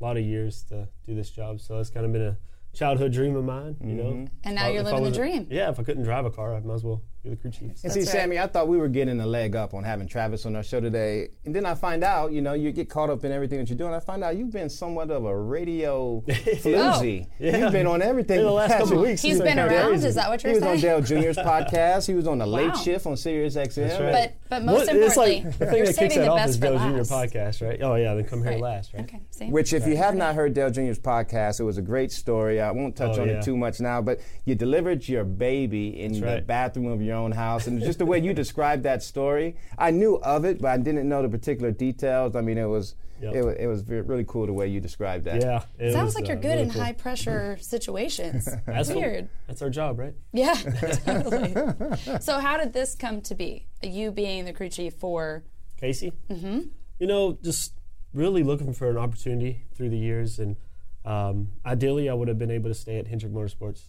lot 0.01 0.17
of 0.17 0.25
years 0.25 0.63
to 0.71 0.89
do 1.07 1.15
this 1.15 1.31
job. 1.31 1.61
So 1.61 1.79
it's 1.79 1.91
kind 1.91 2.07
of 2.07 2.13
been 2.13 2.23
a 2.23 2.39
childhood 2.75 3.13
dream 3.13 3.37
of 3.37 3.45
mine. 3.45 3.77
You 3.85 3.95
know. 3.95 4.27
And 4.45 4.55
now 4.57 4.63
If 4.63 4.67
I- 4.67 4.71
you're 4.71 4.81
if 4.83 4.87
I 4.89 4.91
living 4.93 5.05
the 5.05 5.11
dream. 5.17 5.47
Yeah, 5.51 5.71
if 5.71 5.79
I 5.79 5.83
couldn't 5.83 6.05
drive 6.05 6.25
a 6.25 6.31
car, 6.31 6.55
I 6.55 6.61
might 6.61 6.75
as 6.75 6.85
well 6.85 7.03
be 7.25 7.31
the 7.31 7.37
crew 7.37 7.51
chief. 7.51 7.71
And 7.83 7.93
see, 7.93 8.01
right. 8.01 8.09
Sammi, 8.09 8.39
I 8.41 8.47
thought 8.47 8.69
we 8.69 8.77
were 8.77 8.89
getting 8.89 9.19
a 9.21 9.27
leg 9.27 9.57
up 9.57 9.75
on 9.75 9.83
having 9.83 10.07
Travis 10.07 10.47
on 10.47 10.55
our 10.57 10.63
show 10.63 10.81
today. 10.81 11.29
And 11.45 11.55
then 11.55 11.67
I 11.67 11.75
find 11.75 12.05
out, 12.05 12.33
you 12.33 12.43
know, 12.43 12.53
you 12.53 12.71
get 12.73 12.89
caught 12.89 13.11
up 13.11 13.25
in 13.25 13.33
everything 13.33 13.59
that 13.59 13.69
you're 13.69 13.79
doing. 13.79 13.93
I 13.95 14.01
find 14.01 14.23
out 14.23 14.37
you've 14.37 14.53
been 14.53 14.69
somewhat 14.71 15.11
of 15.11 15.25
a 15.25 15.37
radio 15.37 16.23
oh, 16.29 16.33
floozy. 16.63 17.27
Yeah. 17.39 17.57
You've 17.59 17.73
been 17.73 17.87
on 17.87 18.03
everything. 18.03 18.41
In 18.41 18.45
the 18.47 18.53
last 18.53 18.73
couple 18.79 18.99
weeks. 18.99 19.09
weeks, 19.11 19.23
He's 19.23 19.33
it's 19.37 19.43
been 19.43 19.57
kinda 19.57 19.75
around. 19.75 19.89
crazy. 19.91 20.09
Is 20.09 20.15
that 20.15 20.29
what 20.29 20.43
He 20.43 20.49
you're 20.49 20.55
was 20.61 20.65
on? 20.65 20.79
Dale 20.81 21.01
Jr.'s 21.01 21.37
podcast. 21.45 22.07
He 22.07 22.15
was 22.15 22.27
on 22.27 22.39
the 22.39 22.47
Late 22.47 22.77
Shift 22.77 23.07
on 23.07 23.17
Sirius 23.17 23.57
XM. 23.57 23.75
That's 23.89 24.01
right. 24.01 24.13
But 24.13 24.35
but 24.51 24.65
most 24.65 24.87
What- 24.87 24.97
importantly, 24.97 25.43
like 25.45 25.59
the 25.59 25.67
thing 25.67 25.77
you're 25.77 25.87
that 25.87 25.97
kicks 25.97 26.15
saving 26.15 26.19
that 26.21 26.29
off 26.31 26.49
is 26.49 26.57
Dale 26.59 26.75
last. 26.75 27.09
Jr. 27.09 27.15
podcast, 27.15 27.67
right? 27.69 27.83
Oh 27.83 27.95
yeah, 27.97 28.15
then 28.15 28.25
come 28.25 28.43
here 28.43 28.53
Right. 28.53 28.61
last, 28.61 28.93
right? 28.95 29.05
Okay, 29.05 29.21
see? 29.31 29.47
Which, 29.47 29.73
if 29.73 29.87
you 29.87 29.97
have 29.97 30.15
not 30.15 30.35
heard 30.35 30.55
Dale 30.55 30.71
Jr.'s 30.71 30.99
podcast, 30.99 31.59
it 31.61 31.65
was 31.65 31.79
a 31.79 31.83
great 31.83 32.13
story. 32.13 32.61
I 32.61 32.71
won't 32.71 32.95
touch 32.97 33.19
Oh, 33.19 33.23
on 33.23 33.29
yeah. 33.29 33.39
it 33.39 33.45
too 33.45 33.57
much 33.57 33.81
now, 33.81 34.01
but 34.03 34.21
you 34.45 34.55
delivered 34.55 35.09
your 35.09 35.25
baby 35.25 36.01
in 36.01 36.21
the 36.21 36.43
bathroom 36.47 36.87
of 36.87 37.01
your 37.03 37.14
own 37.15 37.33
house, 37.33 37.67
and 37.67 37.81
just 37.81 37.99
the 37.99 38.07
way 38.07 38.19
you 38.19 38.35
described 38.35 38.83
that 38.85 39.03
story, 39.03 39.57
I 39.79 39.91
knew 39.91 40.17
of 40.17 40.45
it, 40.45 40.61
but 40.61 40.69
I 40.69 40.77
didn't 40.77 41.09
know 41.09 41.23
the 41.23 41.29
particular 41.29 41.71
details. 41.71 42.35
I 42.37 42.41
mean, 42.41 42.59
it 42.59 42.67
was 42.67 42.95
Yep. 43.23 43.35
it 43.35 43.43
was 43.45 43.57
it 43.61 43.67
was 43.69 43.83
ve- 43.83 44.01
really 44.01 44.25
cool 44.27 44.45
the 44.47 44.53
way 44.53 44.67
you 44.67 44.81
described 44.81 45.25
that. 45.27 45.41
Yeah. 45.41 45.63
it 45.79 45.93
Sounds 45.93 46.07
was, 46.07 46.15
like 46.17 46.27
you're 46.27 46.37
uh, 46.37 46.41
good 46.41 46.49
really 46.49 46.63
in 46.63 46.71
cool. 46.73 46.83
high 46.83 46.93
pressure 46.93 47.57
situations. 47.61 48.45
That's 48.67 48.89
what- 48.89 48.99
Weird. 48.99 49.29
that's 49.47 49.63
our 49.63 49.71
job, 49.71 50.01
right? 50.01 50.15
Yeah, 50.33 50.55
totally. 51.07 52.21
so 52.21 52.41
how 52.41 52.57
did 52.59 52.73
this 52.73 52.95
come 52.97 53.21
to 53.23 53.35
be? 53.37 53.67
You 53.83 54.11
being 54.11 54.45
the 54.47 54.53
crew 54.53 54.69
chief 54.69 54.95
for 54.95 55.45
Kasey? 55.81 56.13
Mm-hmm. 56.29 56.61
You 56.99 57.07
know, 57.07 57.39
just 57.43 57.73
really 58.13 58.43
looking 58.43 58.73
for 58.73 58.91
an 58.91 58.99
opportunity 58.99 59.63
through 59.75 59.91
the 59.91 59.99
years. 59.99 60.39
And 60.41 60.57
um, 61.05 61.51
ideally, 61.65 62.09
I 62.11 62.15
would 62.15 62.29
have 62.29 62.39
been 62.39 62.51
able 62.51 62.69
to 62.69 62.75
stay 62.75 62.99
at 62.99 63.07
Hendrick 63.07 63.33
Motorsports. 63.33 63.83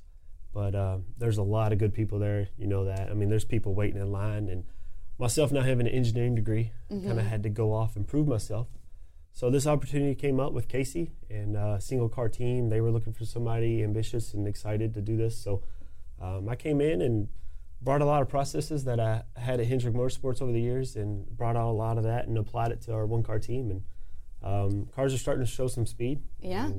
But 0.55 0.73
um, 0.73 1.03
there's 1.17 1.37
a 1.37 1.43
lot 1.43 1.73
of 1.73 1.79
good 1.79 1.93
people 1.93 2.17
there. 2.17 2.47
You 2.57 2.67
know 2.67 2.85
that. 2.85 3.09
I 3.11 3.13
mean, 3.13 3.27
there's 3.29 3.43
people 3.43 3.75
waiting 3.75 3.99
in 4.01 4.09
line. 4.13 4.47
And 4.47 4.63
myself 5.19 5.51
now 5.51 5.59
having 5.59 5.85
an 5.85 5.93
engineering 5.93 6.33
degree, 6.33 6.71
kind 6.89 7.19
of 7.19 7.25
had 7.25 7.43
to 7.43 7.49
go 7.49 7.73
off 7.73 7.97
and 7.97 8.07
prove 8.07 8.25
myself. 8.25 8.67
So 9.33 9.49
this 9.49 9.67
opportunity 9.67 10.15
came 10.15 10.39
up 10.39 10.53
with 10.53 10.69
Kasey 10.69 11.11
and 11.29 11.57
a 11.57 11.81
single 11.81 12.07
car 12.07 12.29
team. 12.29 12.69
They 12.69 12.79
were 12.79 12.89
looking 12.89 13.11
for 13.11 13.25
somebody 13.25 13.83
ambitious 13.83 14.33
and 14.33 14.47
excited 14.47 14.93
to 14.93 15.01
do 15.01 15.17
this. 15.17 15.37
So 15.37 15.61
um, 16.21 16.47
I 16.47 16.55
came 16.55 16.79
in 16.79 17.01
and 17.01 17.27
brought 17.81 18.01
a 18.01 18.05
lot 18.05 18.21
of 18.21 18.29
processes 18.29 18.85
that 18.85 18.97
I 18.97 19.23
had 19.35 19.59
at 19.59 19.67
Hendrick 19.67 19.93
Motorsports 19.93 20.41
over 20.41 20.53
the 20.53 20.61
years 20.61 20.95
and 20.95 21.27
brought 21.35 21.57
out 21.57 21.69
a 21.69 21.75
lot 21.75 21.97
of 21.97 22.05
that 22.05 22.27
and 22.27 22.37
applied 22.37 22.71
it 22.71 22.81
to 22.83 22.93
our 22.93 23.05
one 23.05 23.23
car 23.23 23.39
team. 23.39 23.71
And 23.71 23.83
um, 24.41 24.87
cars 24.95 25.13
are 25.13 25.17
starting 25.17 25.43
to 25.43 25.51
show 25.51 25.67
some 25.67 25.85
speed. 25.85 26.21
Yeah. 26.39 26.69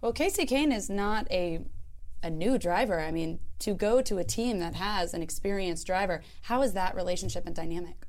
Well, 0.00 0.14
Kasey 0.14 0.48
Kahne 0.48 0.74
is 0.74 0.88
not 0.88 1.30
a 1.30 1.60
a 2.24 2.30
new 2.30 2.58
driver. 2.58 3.00
I 3.00 3.12
mean, 3.12 3.38
to 3.60 3.74
go 3.74 4.00
to 4.00 4.18
a 4.18 4.24
team 4.24 4.58
that 4.58 4.74
has 4.74 5.14
an 5.14 5.22
experienced 5.22 5.86
driver, 5.86 6.22
how 6.42 6.62
is 6.62 6.72
that 6.72 6.96
relationship 6.96 7.46
and 7.46 7.54
dynamic? 7.54 8.06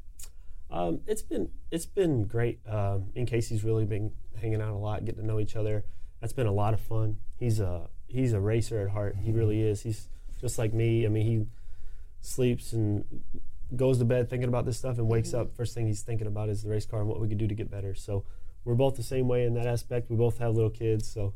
Um, 0.71 1.01
it's 1.05 1.21
been 1.21 1.49
it's 1.69 1.85
been 1.85 2.23
great. 2.23 2.59
Um, 2.67 3.11
me 3.13 3.21
and 3.21 3.29
Kasey's 3.29 3.63
really 3.63 3.85
been 3.85 4.11
hanging 4.41 4.61
out 4.61 4.73
a 4.73 4.77
lot, 4.77 5.05
getting 5.05 5.21
to 5.21 5.27
know 5.27 5.39
each 5.39 5.55
other. 5.55 5.83
That's 6.21 6.33
been 6.33 6.47
a 6.47 6.51
lot 6.51 6.73
of 6.73 6.79
fun. 6.79 7.17
He's 7.37 7.59
a 7.59 7.89
he's 8.07 8.33
a 8.33 8.39
racer 8.39 8.81
at 8.81 8.89
heart. 8.89 9.17
He 9.17 9.31
really 9.31 9.61
is. 9.61 9.83
He's 9.83 10.07
just 10.39 10.57
like 10.57 10.73
me. 10.73 11.05
I 11.05 11.09
mean, 11.09 11.25
he 11.25 11.45
sleeps 12.21 12.73
and 12.73 13.05
goes 13.75 13.99
to 13.99 14.05
bed 14.05 14.29
thinking 14.29 14.47
about 14.47 14.65
this 14.65 14.77
stuff 14.77 14.97
and 14.97 15.07
wakes 15.07 15.33
up. 15.33 15.55
First 15.55 15.75
thing 15.75 15.87
he's 15.87 16.01
thinking 16.01 16.27
about 16.27 16.49
is 16.49 16.63
the 16.63 16.69
race 16.69 16.85
car 16.85 17.01
and 17.01 17.09
what 17.09 17.19
we 17.19 17.27
could 17.27 17.37
do 17.37 17.47
to 17.47 17.55
get 17.55 17.69
better. 17.69 17.93
So 17.93 18.23
we're 18.63 18.75
both 18.75 18.95
the 18.95 19.03
same 19.03 19.27
way 19.27 19.45
in 19.45 19.53
that 19.55 19.67
aspect. 19.67 20.09
We 20.09 20.15
both 20.15 20.37
have 20.39 20.55
little 20.55 20.69
kids, 20.69 21.07
so 21.07 21.33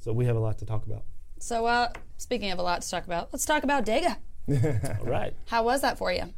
so 0.00 0.12
we 0.12 0.24
have 0.24 0.36
a 0.36 0.40
lot 0.40 0.58
to 0.58 0.66
talk 0.66 0.86
about. 0.86 1.04
So, 1.38 1.66
uh, 1.66 1.88
speaking 2.16 2.50
of 2.50 2.58
a 2.58 2.62
lot 2.62 2.82
to 2.82 2.90
talk 2.90 3.04
about, 3.04 3.28
let's 3.32 3.44
talk 3.44 3.64
about 3.64 3.84
Dega. 3.84 4.16
All 5.00 5.06
right. 5.06 5.34
How 5.46 5.62
was 5.64 5.80
that 5.82 5.98
for 5.98 6.12
you? 6.12 6.32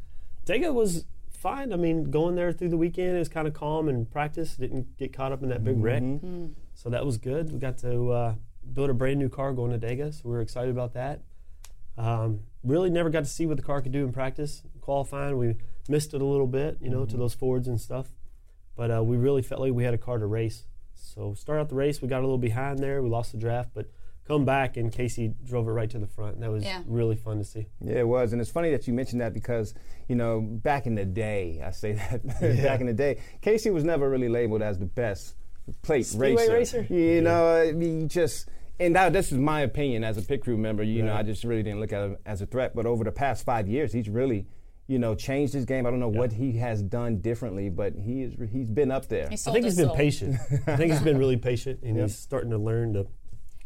Dega 0.47 0.73
was 0.73 1.05
fine. 1.31 1.73
I 1.73 1.76
mean, 1.76 2.11
going 2.11 2.35
there 2.35 2.53
through 2.53 2.71
the 2.71 2.76
weekend 2.76 3.17
it 3.17 3.19
was 3.19 3.29
kind 3.29 3.47
of 3.47 3.55
calm 3.55 3.88
and 3.88 4.11
practice. 4.11 4.57
Didn't 4.57 4.97
get 4.97 5.12
caught 5.12 5.33
up 5.33 5.43
in 5.43 5.49
that 5.50 5.62
big 5.65 5.83
wreck, 5.83 6.03
Mm. 6.03 6.53
so 6.75 6.88
that 6.91 7.05
was 7.05 7.19
good. 7.19 7.53
We 7.53 7.59
got 7.59 7.79
to 7.79 8.11
uh, 8.12 8.35
build 8.73 8.91
a 8.91 8.95
brand 8.95 9.19
new 9.19 9.29
car 9.29 9.53
going 9.53 9.79
to 9.79 9.87
Dega, 9.87 10.12
so 10.15 10.23
we 10.25 10.31
were 10.33 10.41
excited 10.41 10.71
about 10.71 10.95
that. 10.95 11.23
Um, 11.99 12.41
really 12.62 12.91
never 12.91 13.11
got 13.11 13.21
to 13.25 13.31
see 13.31 13.47
what 13.47 13.57
the 13.57 13.62
car 13.62 13.81
could 13.81 13.93
do 13.93 14.05
in 14.05 14.12
practice. 14.12 14.62
Qualifying, 14.81 15.37
we 15.38 15.57
missed 15.88 16.15
it 16.15 16.21
a 16.21 16.25
little 16.25 16.47
bit, 16.47 16.79
you 16.81 16.91
know, 16.91 17.05
to 17.07 17.17
those 17.17 17.35
Fords 17.35 17.69
and 17.69 17.81
stuff. 17.81 18.09
But 18.76 18.91
uh, 18.91 19.03
we 19.03 19.17
really 19.17 19.43
felt 19.43 19.61
like 19.61 19.73
we 19.73 19.85
had 19.85 19.95
a 19.95 19.99
car 19.99 20.19
to 20.19 20.26
race. 20.26 20.65
So 20.95 21.35
start 21.35 21.59
out 21.61 21.69
the 21.71 21.75
race, 21.75 22.03
we 22.03 22.09
got 22.09 22.19
a 22.19 22.26
little 22.26 22.38
behind 22.38 22.79
there. 22.81 23.03
We 23.03 23.09
lost 23.09 23.33
the 23.33 23.38
draft, 23.38 23.71
but 23.75 23.88
come 24.26 24.45
back 24.45 24.76
and 24.76 24.92
Kasey 24.92 25.35
drove 25.45 25.68
it 25.68 25.71
right 25.73 25.88
to 25.90 25.99
the 25.99 26.06
front. 26.06 26.35
And 26.35 26.42
that 26.42 26.50
was 26.50 26.64
Yeah. 26.64 26.83
really 26.87 27.16
fun 27.16 27.38
to 27.38 27.45
see. 27.45 27.66
Yeah, 27.80 28.00
it 28.00 28.09
was, 28.09 28.33
and 28.33 28.40
it's 28.40 28.50
funny 28.50 28.71
that 28.71 28.87
you 28.87 28.92
mentioned 28.95 29.21
that 29.21 29.33
because 29.35 29.75
you 30.09 30.16
know 30.16 30.40
back 30.40 30.87
in 30.87 30.95
the 30.95 31.04
day, 31.04 31.62
I 31.64 31.71
say 31.71 31.92
that 31.92 32.26
back 32.62 32.80
in 32.80 32.87
the 32.87 32.92
day, 32.92 33.18
Kasey 33.42 33.73
was 33.73 33.85
never 33.85 34.09
really 34.11 34.28
labeled 34.28 34.62
as 34.62 34.78
the 34.78 34.87
best 34.87 35.37
plate 35.83 36.06
Speedway 36.06 36.49
racer. 36.49 36.80
racer? 36.83 36.95
You 36.95 37.23
know, 37.23 37.54
I 37.54 37.73
mean, 37.73 38.09
just 38.09 38.49
and 38.78 38.95
that, 38.95 39.12
this 39.12 39.33
is 39.33 39.38
my 39.38 39.62
opinion 39.62 40.04
as 40.04 40.18
a 40.18 40.23
pit 40.23 40.42
crew 40.42 40.56
member. 40.59 40.83
You 40.83 41.02
know, 41.02 41.14
I 41.14 41.23
just 41.23 41.45
really 41.45 41.62
didn't 41.62 41.80
look 41.80 41.92
at 41.92 42.02
him 42.02 42.16
as 42.26 42.42
a 42.42 42.47
threat. 42.47 42.75
But 42.76 42.85
over 42.87 43.04
the 43.04 43.12
past 43.12 43.45
five 43.45 43.66
years, 43.68 43.92
he's 43.92 44.09
really 44.09 44.47
you 44.88 44.99
know 44.99 45.14
changed 45.14 45.52
his 45.54 45.64
game. 45.64 45.87
I 45.87 45.90
don't 45.90 45.99
know 46.00 46.09
what 46.09 46.33
he 46.33 46.52
has 46.59 46.83
done 46.83 47.18
differently, 47.21 47.68
but 47.71 47.95
he 47.95 48.23
is 48.23 48.35
he's 48.52 48.71
been 48.71 48.90
up 48.90 49.06
there. 49.09 49.28
He 49.28 49.35
I 49.35 49.37
think 49.52 49.64
he's 49.64 49.76
his 49.76 49.87
been 49.87 49.97
patient. 49.97 50.37
I 50.66 50.76
think 50.76 50.92
he's 50.92 51.02
been 51.02 51.18
really 51.25 51.37
patient, 51.37 51.80
and 51.83 51.97
Yep. 51.97 52.06
he's 52.06 52.16
starting 52.18 52.50
to 52.50 52.59
learn 52.59 52.92
to. 52.95 53.06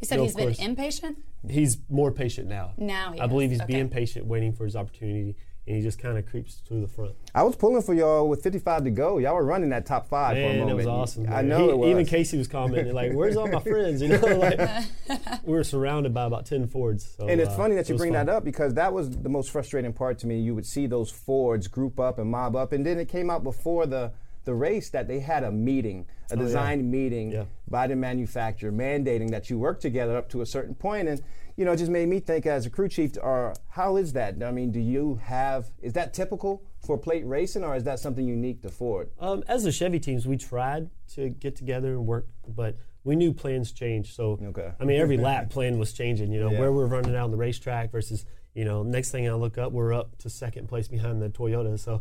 You 0.00 0.06
said 0.06 0.16
No, 0.16 0.22
he's 0.24 0.32
of 0.32 0.38
been 0.38 0.54
impatient. 0.70 1.18
He's 1.48 1.78
more 1.88 2.10
patient 2.10 2.48
now. 2.48 2.72
Now 2.78 3.12
he 3.12 3.20
I 3.20 3.24
is. 3.24 3.30
believe 3.30 3.50
he's 3.50 3.60
Okay. 3.60 3.74
being 3.74 3.88
patient, 3.88 4.26
waiting 4.26 4.52
for 4.52 4.64
his 4.64 4.74
opportunity, 4.76 5.36
and 5.66 5.76
he 5.76 5.82
just 5.82 5.98
kind 5.98 6.16
of 6.18 6.24
creeps 6.26 6.60
to 6.68 6.80
the 6.80 6.86
front. 6.88 7.12
I 7.34 7.42
was 7.42 7.54
pulling 7.54 7.82
for 7.82 7.92
y'all 7.94 8.26
with 8.28 8.42
55 8.42 8.84
to 8.84 8.90
go. 8.90 9.18
Y'all 9.18 9.34
were 9.34 9.44
running 9.44 9.68
that 9.70 9.84
top 9.86 10.06
five 10.08 10.36
for 10.36 10.40
a 10.42 10.48
Man, 10.48 10.58
moment. 10.60 10.70
it 10.70 10.74
was 10.74 10.86
awesome. 10.86 11.26
I 11.30 11.42
know 11.42 11.64
He- 11.66 11.70
it 11.70 11.78
was. 11.78 11.88
Even 11.90 12.06
Kasey 12.06 12.38
was 12.38 12.48
commenting 12.48 12.94
like, 12.94 13.12
"Where's 13.14 13.36
all 13.36 13.46
my 13.46 13.60
friends?" 13.60 14.00
You 14.00 14.08
know, 14.08 14.26
like 14.38 14.58
we 15.44 15.52
were 15.54 15.64
surrounded 15.64 16.14
by 16.14 16.24
about 16.24 16.46
ten 16.46 16.66
Fords. 16.66 17.14
So, 17.18 17.28
And 17.28 17.40
it's 17.40 17.52
uh, 17.52 17.56
funny 17.56 17.74
that 17.74 17.88
you 17.90 17.96
bring 17.96 18.14
fun. 18.14 18.26
that 18.26 18.32
up 18.34 18.42
because 18.44 18.74
that 18.74 18.92
was 18.92 19.10
the 19.10 19.28
most 19.28 19.50
frustrating 19.50 19.92
part 19.92 20.18
to 20.20 20.26
me. 20.26 20.40
You 20.40 20.54
would 20.54 20.66
see 20.66 20.86
those 20.86 21.10
Fords 21.10 21.68
group 21.68 22.00
up 22.00 22.18
and 22.18 22.30
mob 22.30 22.56
up, 22.56 22.72
and 22.72 22.84
then 22.86 22.98
it 22.98 23.08
came 23.08 23.28
out 23.30 23.44
before 23.44 23.84
the 23.86 24.12
the 24.44 24.54
race 24.54 24.90
that 24.90 25.06
they 25.08 25.20
had 25.20 25.44
a 25.44 25.50
meeting, 25.52 26.06
a 26.30 26.34
Oh, 26.34 26.36
yeah. 26.36 26.42
design 26.44 26.90
meeting 26.90 27.30
Yeah. 27.32 27.44
by 27.68 27.86
the 27.86 27.96
manufacturer 27.96 28.72
mandating 28.72 29.30
that 29.30 29.50
you 29.50 29.58
work 29.58 29.80
together 29.80 30.16
up 30.16 30.28
to 30.30 30.40
a 30.40 30.46
certain 30.46 30.74
point, 30.74 31.08
and 31.08 31.20
you 31.56 31.66
know, 31.66 31.72
it 31.72 31.76
just 31.76 31.90
made 31.90 32.08
me 32.08 32.20
think 32.20 32.46
as 32.46 32.64
a 32.64 32.70
crew 32.70 32.88
chief, 32.88 33.12
or 33.20 33.52
how 33.68 33.96
is 33.96 34.14
that? 34.14 34.42
I 34.42 34.50
mean, 34.50 34.70
do 34.70 34.80
you 34.80 35.16
have 35.24 35.70
is 35.82 35.92
that 35.92 36.14
typical 36.14 36.62
for 36.78 36.96
plate 36.96 37.26
racing, 37.26 37.64
or 37.64 37.76
is 37.76 37.84
that 37.84 37.98
something 37.98 38.26
unique 38.26 38.62
to 38.62 38.70
Ford? 38.70 39.10
Um, 39.18 39.44
as 39.46 39.64
the 39.64 39.72
Chevy 39.72 40.00
teams, 40.00 40.26
we 40.26 40.38
tried 40.38 40.88
to 41.14 41.28
get 41.28 41.56
together 41.56 41.92
and 41.92 42.06
work, 42.06 42.28
but 42.48 42.76
we 43.04 43.14
knew 43.14 43.34
plans 43.34 43.72
changed. 43.72 44.14
So, 44.14 44.38
Okay. 44.42 44.72
I 44.80 44.84
mean, 44.84 44.98
every 45.00 45.16
lap 45.28 45.50
plan 45.50 45.78
was 45.78 45.92
changing. 45.92 46.32
You 46.32 46.40
know, 46.40 46.50
Yeah. 46.50 46.60
where 46.60 46.72
we're 46.72 46.86
running 46.86 47.14
out 47.14 47.24
on 47.24 47.30
the 47.30 47.36
racetrack 47.36 47.90
versus, 47.90 48.24
you 48.54 48.64
know, 48.64 48.82
next 48.82 49.10
thing 49.10 49.28
I 49.28 49.34
look 49.34 49.58
up, 49.58 49.72
we're 49.72 49.92
up 49.92 50.16
to 50.18 50.30
second 50.30 50.68
place 50.68 50.88
behind 50.88 51.20
the 51.20 51.28
Toyota. 51.28 51.78
So, 51.78 52.00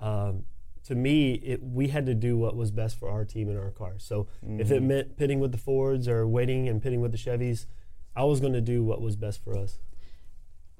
um, 0.00 0.44
to 0.88 0.94
me, 0.94 1.34
it, 1.34 1.62
we 1.62 1.88
had 1.88 2.06
to 2.06 2.14
do 2.14 2.38
what 2.38 2.56
was 2.56 2.70
best 2.70 2.98
for 2.98 3.10
our 3.10 3.22
team 3.22 3.50
and 3.50 3.58
our 3.58 3.70
car. 3.70 3.96
So, 3.98 4.26
if 4.42 4.70
it 4.70 4.82
meant 4.82 5.18
pitting 5.18 5.38
with 5.38 5.52
the 5.52 5.58
Fords 5.58 6.08
or 6.08 6.26
waiting 6.26 6.66
and 6.66 6.82
pitting 6.82 7.02
with 7.02 7.12
the 7.12 7.18
Chevys, 7.18 7.66
I 8.16 8.24
was 8.24 8.40
going 8.40 8.54
to 8.54 8.62
do 8.62 8.82
what 8.82 9.02
was 9.02 9.14
best 9.14 9.44
for 9.44 9.54
us. 9.54 9.78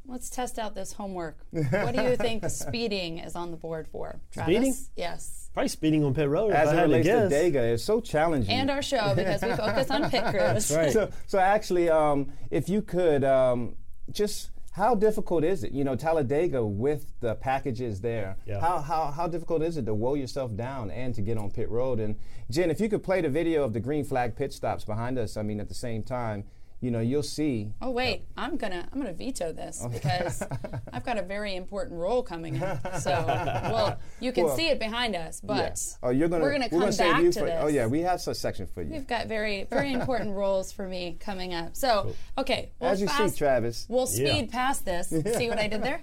Let's 0.06 0.30
test 0.30 0.58
out 0.58 0.74
this 0.74 0.94
homework. 0.94 1.36
What 1.52 1.94
do 1.94 2.02
you 2.02 2.16
think 2.16 2.48
speeding 2.48 3.18
is 3.18 3.36
on 3.36 3.50
the 3.50 3.58
board 3.58 3.86
for? 3.86 4.18
Travis? 4.32 4.54
Speeding? 4.54 4.74
Yes. 4.96 5.50
Probably 5.52 5.68
speeding 5.68 6.04
on 6.04 6.14
pit 6.14 6.30
road. 6.30 6.52
As 6.52 6.68
if 6.68 6.72
it 6.72 6.76
I 6.78 6.80
had 6.80 6.90
to 6.90 6.96
relates 6.96 7.08
to, 7.08 7.28
guess. 7.28 7.32
Dega, 7.32 7.74
it's 7.74 7.84
so 7.84 8.00
challenging. 8.00 8.50
And 8.50 8.70
our 8.70 8.80
show 8.80 9.14
because 9.14 9.42
we 9.42 9.50
focus 9.50 9.90
on 9.90 10.10
pit 10.10 10.24
crews. 10.30 10.74
right. 10.74 10.90
So, 10.90 11.10
so 11.26 11.38
actually, 11.38 11.90
um, 11.90 12.32
if 12.50 12.70
you 12.70 12.80
could 12.80 13.24
um, 13.24 13.76
just, 14.10 14.48
how 14.78 14.94
difficult 14.94 15.44
is 15.44 15.64
it? 15.64 15.72
You 15.72 15.84
know, 15.84 15.96
Talladega 15.96 16.64
with 16.64 17.12
the 17.20 17.34
packages 17.34 18.00
there. 18.00 18.36
Yeah. 18.46 18.60
How, 18.60 18.78
how 18.78 19.10
how 19.10 19.26
difficult 19.26 19.62
is 19.62 19.76
it 19.76 19.86
to 19.86 19.94
woe 19.94 20.14
yourself 20.14 20.56
down 20.56 20.90
and 20.92 21.14
to 21.16 21.20
get 21.20 21.36
on 21.36 21.50
pit 21.50 21.68
road? 21.68 21.98
And 21.98 22.16
Jen, 22.48 22.70
if 22.70 22.80
you 22.80 22.88
could 22.88 23.02
play 23.02 23.20
the 23.20 23.28
video 23.28 23.64
of 23.64 23.72
the 23.72 23.80
green 23.80 24.04
flag 24.04 24.36
pit 24.36 24.52
stops 24.52 24.84
behind 24.84 25.18
us, 25.18 25.36
I 25.36 25.42
mean, 25.42 25.58
at 25.60 25.68
the 25.68 25.74
same 25.74 26.02
time, 26.04 26.44
you 26.80 26.90
know, 26.92 27.00
you'll 27.00 27.22
see. 27.24 27.72
Oh 27.82 27.90
wait, 27.90 28.22
I'm 28.36 28.56
gonna 28.56 28.88
I'm 28.92 28.98
gonna 29.00 29.12
veto 29.12 29.52
this 29.52 29.84
because 29.92 30.42
I've 30.92 31.04
got 31.04 31.18
a 31.18 31.22
very 31.22 31.56
important 31.56 31.98
role 31.98 32.22
coming 32.22 32.62
up. 32.62 32.96
So 33.00 33.10
well, 33.26 33.98
you 34.20 34.30
can 34.32 34.44
Well, 34.44 34.56
see 34.56 34.68
it 34.68 34.78
behind 34.78 35.16
us, 35.16 35.40
but 35.42 35.56
Yeah. 35.56 36.08
Oh, 36.08 36.10
you're 36.10 36.28
gonna. 36.28 36.44
we're 36.44 36.52
gonna 36.52 36.68
come 36.70 36.92
save 36.92 37.12
back 37.12 37.22
you 37.22 37.32
to 37.32 37.40
for, 37.40 37.46
oh, 37.46 37.48
this. 37.50 37.60
Oh 37.64 37.66
yeah, 37.66 37.86
we 37.86 38.00
have 38.02 38.20
such 38.20 38.36
section 38.36 38.66
for 38.66 38.82
you. 38.82 38.92
We've 38.92 39.06
got 39.06 39.26
very 39.26 39.64
very 39.64 39.92
important 39.92 40.34
roles 40.36 40.70
for 40.70 40.86
me 40.86 41.16
coming 41.18 41.52
up. 41.52 41.74
So 41.74 42.14
okay, 42.38 42.70
we'll 42.80 42.90
As 42.90 43.00
you 43.00 43.08
fast, 43.08 43.34
see, 43.34 43.38
Travis. 43.38 43.86
We'll 43.88 44.06
speed 44.06 44.26
Yeah. 44.46 44.52
past 44.52 44.84
this. 44.84 45.08
See 45.08 45.48
what 45.48 45.58
I 45.58 45.66
did 45.66 45.82
there? 45.82 46.00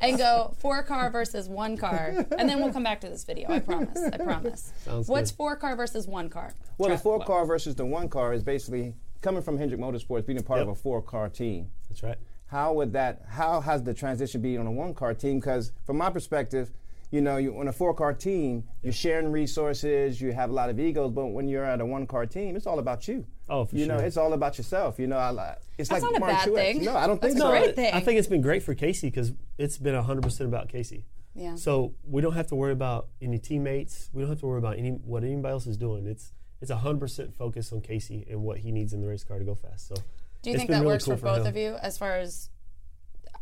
and 0.00 0.16
go 0.16 0.54
four 0.58 0.82
car 0.82 1.10
versus 1.10 1.48
one 1.48 1.76
car, 1.76 2.24
and 2.38 2.48
then 2.48 2.60
we'll 2.60 2.72
come 2.72 2.82
back 2.84 3.00
to 3.02 3.08
this 3.08 3.24
video. 3.24 3.50
I 3.50 3.58
promise. 3.60 3.98
I 4.12 4.16
promise. 4.16 4.72
Sounds 4.84 5.08
What's 5.08 5.30
good. 5.30 5.36
four 5.36 5.56
car 5.56 5.76
versus 5.76 6.06
one 6.06 6.28
car? 6.30 6.54
Well, 6.78 6.88
the 6.88 6.94
Tra- 6.96 7.02
four 7.02 7.24
car 7.24 7.44
versus 7.44 7.74
the 7.74 7.84
one 7.84 8.08
car 8.08 8.32
is 8.32 8.42
basically 8.42 8.94
coming 9.20 9.42
from 9.42 9.58
Hendrick 9.58 9.80
Motorsports, 9.80 10.26
being 10.26 10.38
a 10.38 10.42
part 10.42 10.60
of 10.60 10.68
a 10.68 10.74
four 10.74 11.02
car 11.02 11.28
team. 11.28 11.70
That's 11.88 12.02
right. 12.02 12.18
how 12.46 12.72
would 12.74 12.92
that 12.92 13.22
how 13.28 13.60
has 13.60 13.82
the 13.82 13.94
transition 13.94 14.40
been 14.42 14.58
on 14.58 14.66
a 14.66 14.70
one 14.72 14.94
car 14.94 15.14
team 15.14 15.38
because 15.40 15.72
from 15.84 15.96
my 15.98 16.10
perspective 16.10 16.70
you 17.10 17.20
know 17.22 17.36
you, 17.38 17.58
on 17.58 17.68
a 17.68 17.72
four 17.72 17.94
car 17.94 18.12
team 18.12 18.64
you're 18.82 18.92
sharing 18.92 19.32
resources 19.32 20.20
you 20.20 20.32
have 20.32 20.50
a 20.50 20.52
lot 20.52 20.68
of 20.70 20.78
egos 20.78 21.10
but 21.10 21.26
when 21.26 21.48
you're 21.48 21.64
at 21.64 21.80
a 21.80 21.86
one 21.86 22.06
car 22.06 22.26
team 22.26 22.54
it's 22.56 22.66
all 22.66 22.78
about 22.78 23.08
you 23.08 23.24
Oh, 23.48 23.64
for 23.64 23.76
you 23.76 23.86
know 23.86 23.96
it's 23.96 24.18
all 24.18 24.34
about 24.34 24.58
yourself 24.58 24.98
you 24.98 25.06
know 25.06 25.16
I, 25.16 25.56
it's 25.78 25.88
That's 25.88 26.02
like 26.02 26.12
not 26.12 26.16
a 26.18 26.20
bad 26.20 26.46
Truex. 26.48 26.54
thing. 26.54 26.84
no 26.84 26.94
i 26.94 27.06
don't 27.06 27.18
think 27.20 27.32
That's 27.34 27.42
so 27.42 27.48
a 27.48 27.58
great 27.58 27.70
I- 27.70 27.72
thing. 27.72 27.94
I 27.94 28.00
think 28.00 28.18
it's 28.18 28.28
been 28.28 28.42
great 28.42 28.62
for 28.62 28.74
Kasey 28.74 29.02
because 29.10 29.32
it's 29.56 29.78
been 29.78 29.94
100% 29.94 30.40
about 30.42 30.68
Kasey. 30.68 31.04
Yeah. 31.34 31.54
So 31.54 31.94
we 32.06 32.20
don't 32.20 32.34
have 32.34 32.48
to 32.48 32.54
worry 32.56 32.72
about 32.72 33.08
any 33.22 33.38
teammates. 33.38 34.10
We 34.12 34.22
don't 34.22 34.30
have 34.30 34.40
to 34.40 34.46
worry 34.46 34.58
about 34.58 34.76
any 34.76 34.90
what 34.90 35.22
anybody 35.24 35.52
else 35.52 35.66
is 35.66 35.76
doing. 35.76 36.06
It's 36.06 36.32
it's 36.60 36.70
100% 36.70 37.32
focus 37.34 37.72
on 37.72 37.80
Kasey 37.80 38.28
and 38.30 38.42
what 38.42 38.58
he 38.58 38.72
needs 38.72 38.92
in 38.92 39.00
the 39.00 39.06
race 39.06 39.24
car 39.24 39.38
to 39.38 39.44
go 39.44 39.54
fast. 39.54 39.88
So 39.88 39.94
Do 40.42 40.50
you 40.50 40.56
think 40.56 40.70
that 40.70 40.76
really 40.80 40.86
works 40.86 41.04
cool 41.04 41.16
for 41.16 41.22
both 41.26 41.40
him. 41.42 41.46
of 41.46 41.56
you 41.56 41.76
as 41.80 41.98
far 41.98 42.16
as 42.18 42.50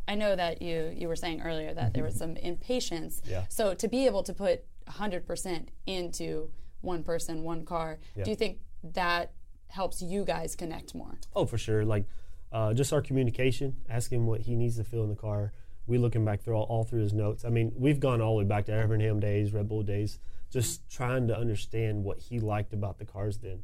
I 0.08 0.14
know 0.14 0.36
that 0.36 0.62
you 0.62 0.92
you 0.96 1.08
were 1.08 1.16
saying 1.16 1.40
earlier 1.42 1.74
that 1.74 1.92
there 1.94 2.04
was 2.04 2.14
some 2.16 2.36
impatience. 2.36 3.22
Yeah. 3.28 3.44
So 3.48 3.74
to 3.74 3.88
be 3.88 4.06
able 4.06 4.22
to 4.24 4.32
put 4.34 4.64
100% 4.88 5.66
into 5.86 6.50
one 6.80 7.02
person, 7.02 7.42
one 7.42 7.64
car, 7.64 7.98
Yeah. 8.14 8.24
do 8.24 8.30
you 8.30 8.36
think 8.36 8.58
that 8.94 9.32
helps 9.68 10.00
you 10.02 10.24
guys 10.24 10.54
connect 10.54 10.94
more? 10.94 11.18
Oh, 11.34 11.44
for 11.46 11.58
sure. 11.58 11.84
Like 11.84 12.04
uh, 12.52 12.72
just 12.72 12.92
our 12.92 13.02
communication, 13.02 13.76
asking 13.88 14.20
him 14.20 14.26
what 14.26 14.42
he 14.42 14.54
needs 14.54 14.76
to 14.76 14.84
feel 14.84 15.02
in 15.02 15.08
the 15.08 15.16
car. 15.16 15.52
We 15.88 15.98
looking 15.98 16.24
back 16.24 16.40
through 16.42 16.54
all, 16.54 16.64
all 16.64 16.84
through 16.84 17.02
his 17.02 17.12
notes. 17.12 17.44
I 17.44 17.48
mean, 17.48 17.72
we've 17.76 17.98
gone 18.00 18.20
all 18.20 18.34
the 18.36 18.44
way 18.44 18.48
back 18.48 18.66
to 18.66 18.72
Evernham 18.72 19.20
days, 19.20 19.52
Red 19.52 19.68
Bull 19.68 19.82
days, 19.82 20.18
just 20.50 20.88
trying 20.90 21.28
to 21.28 21.36
understand 21.38 22.04
what 22.04 22.18
he 22.18 22.38
liked 22.40 22.72
about 22.72 22.98
the 22.98 23.04
cars 23.04 23.38
then, 23.38 23.62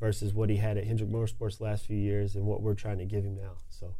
versus 0.00 0.34
what 0.34 0.50
he 0.50 0.56
had 0.56 0.76
at 0.76 0.84
Hendrick 0.84 1.10
Motorsports 1.10 1.60
last 1.60 1.86
few 1.86 1.96
years 1.96 2.34
and 2.36 2.44
what 2.44 2.60
we're 2.62 2.74
trying 2.74 2.98
to 2.98 3.04
give 3.04 3.24
him 3.24 3.36
now. 3.36 3.52
So 3.70 3.94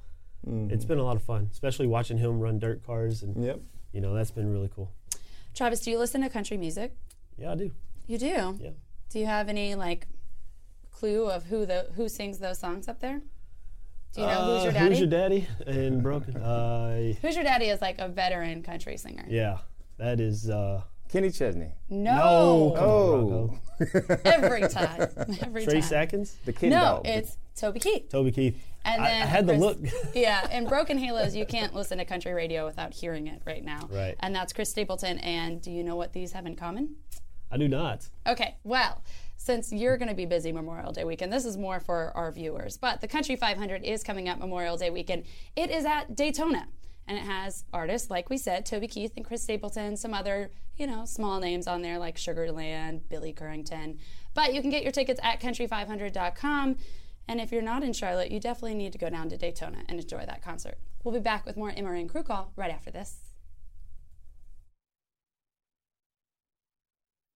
it's 0.46 0.84
been 0.84 0.98
a 0.98 1.02
lot 1.04 1.16
of 1.16 1.22
fun, 1.22 1.48
especially 1.50 1.86
watching 1.86 2.18
him 2.18 2.38
run 2.40 2.58
dirt 2.58 2.84
cars, 2.86 3.22
and 3.22 3.42
yep 3.44 3.60
you 3.92 4.00
know 4.00 4.12
that's 4.14 4.30
been 4.32 4.52
really 4.52 4.68
cool. 4.74 4.90
Travis, 5.54 5.80
do 5.80 5.90
you 5.90 5.98
listen 5.98 6.20
to 6.22 6.28
country 6.28 6.56
music? 6.56 6.94
Yeah, 7.38 7.52
I 7.52 7.54
do. 7.54 7.70
You 8.06 8.18
do. 8.18 8.58
Yeah. 8.60 8.70
Do 9.08 9.18
you 9.20 9.26
have 9.26 9.48
any 9.48 9.74
like 9.74 10.06
clue 10.90 11.30
of 11.30 11.44
who 11.44 11.64
the 11.64 11.86
who 11.96 12.08
sings 12.08 12.38
those 12.38 12.58
songs 12.58 12.88
up 12.88 13.00
there? 13.00 13.22
Do 14.12 14.20
you 14.20 14.26
know 14.26 14.54
who's 14.54 14.62
your 14.64 14.70
Uh, 14.70 14.74
daddy? 14.74 14.88
Who's 14.90 14.98
your 15.00 15.08
daddy? 15.08 15.48
And 15.66 16.02
broken. 16.02 16.36
Uh, 16.42 17.14
Who's 17.22 17.34
your 17.36 17.44
daddy 17.44 17.66
is 17.66 17.80
like 17.80 17.98
a 17.98 18.08
veteran 18.08 18.62
country 18.62 18.96
singer. 18.96 19.24
yeah, 19.28 19.58
that 19.96 20.20
is 20.20 20.48
uh, 20.50 20.82
Kenny 21.14 21.30
Chesney. 21.30 21.70
No. 21.88 22.74
Oh, 22.76 23.58
Every 24.24 24.66
time. 24.68 25.08
Every 25.40 25.62
Trey 25.64 25.74
time. 25.74 25.82
Seconds, 25.82 26.36
the 26.44 26.52
kid 26.52 26.70
No, 26.70 26.80
dog. 26.80 27.06
it's 27.06 27.38
Toby 27.54 27.78
Keith. 27.78 28.08
Toby 28.08 28.32
Keith. 28.32 28.60
And 28.84 29.00
I, 29.00 29.08
then 29.08 29.22
I 29.22 29.26
had 29.26 29.46
to 29.46 29.52
Chris- 29.52 29.60
look. 29.60 29.78
yeah, 30.16 30.50
in 30.50 30.66
Broken 30.66 30.98
Halos, 30.98 31.36
you 31.36 31.46
can't 31.46 31.72
listen 31.72 31.98
to 31.98 32.04
country 32.04 32.32
radio 32.32 32.66
without 32.66 32.92
hearing 32.94 33.28
it 33.28 33.42
right 33.46 33.64
now. 33.64 33.88
Right. 33.92 34.16
And 34.18 34.34
that's 34.34 34.52
Chris 34.52 34.70
Stapleton. 34.70 35.18
And 35.18 35.62
do 35.62 35.70
you 35.70 35.84
know 35.84 35.94
what 35.94 36.12
these 36.14 36.32
have 36.32 36.46
in 36.46 36.56
common? 36.56 36.96
I 37.48 37.58
do 37.58 37.68
not. 37.68 38.08
Okay, 38.26 38.56
well, 38.64 39.00
since 39.36 39.70
you're 39.72 39.96
going 39.96 40.08
to 40.08 40.16
be 40.16 40.26
busy 40.26 40.50
Memorial 40.50 40.90
Day 40.90 41.04
weekend, 41.04 41.32
this 41.32 41.44
is 41.44 41.56
more 41.56 41.78
for 41.78 42.10
our 42.16 42.32
viewers. 42.32 42.76
But 42.76 43.00
the 43.00 43.06
Country 43.06 43.36
500 43.36 43.84
is 43.84 44.02
coming 44.02 44.28
up 44.28 44.40
Memorial 44.40 44.76
Day 44.76 44.90
weekend. 44.90 45.26
It 45.54 45.70
is 45.70 45.84
at 45.84 46.16
Daytona, 46.16 46.66
and 47.06 47.18
it 47.18 47.24
has 47.24 47.64
artists 47.72 48.10
like 48.10 48.30
we 48.30 48.38
said, 48.38 48.64
Toby 48.66 48.88
Keith 48.88 49.12
and 49.16 49.24
Chris 49.24 49.42
Stapleton, 49.42 49.96
some 49.96 50.14
other 50.14 50.50
you 50.76 50.86
know 50.86 51.04
small 51.04 51.40
names 51.40 51.66
on 51.66 51.82
there 51.82 51.98
like 51.98 52.16
Sugarland, 52.16 53.02
Billy 53.08 53.32
Currington. 53.32 53.98
But 54.34 54.54
you 54.54 54.60
can 54.60 54.70
get 54.70 54.82
your 54.82 54.92
tickets 54.92 55.20
at 55.22 55.40
country500.com. 55.40 56.76
And 57.26 57.40
if 57.40 57.52
you're 57.52 57.62
not 57.62 57.82
in 57.82 57.92
Charlotte, 57.92 58.30
you 58.30 58.38
definitely 58.38 58.74
need 58.74 58.92
to 58.92 58.98
go 58.98 59.08
down 59.08 59.28
to 59.30 59.36
Daytona 59.36 59.78
and 59.88 59.98
enjoy 59.98 60.26
that 60.26 60.42
concert. 60.42 60.76
We'll 61.02 61.14
be 61.14 61.20
back 61.20 61.46
with 61.46 61.56
more 61.56 61.70
MRN 61.70 62.08
Crew 62.08 62.22
Call 62.22 62.52
right 62.56 62.70
after 62.70 62.90
this. 62.90 63.16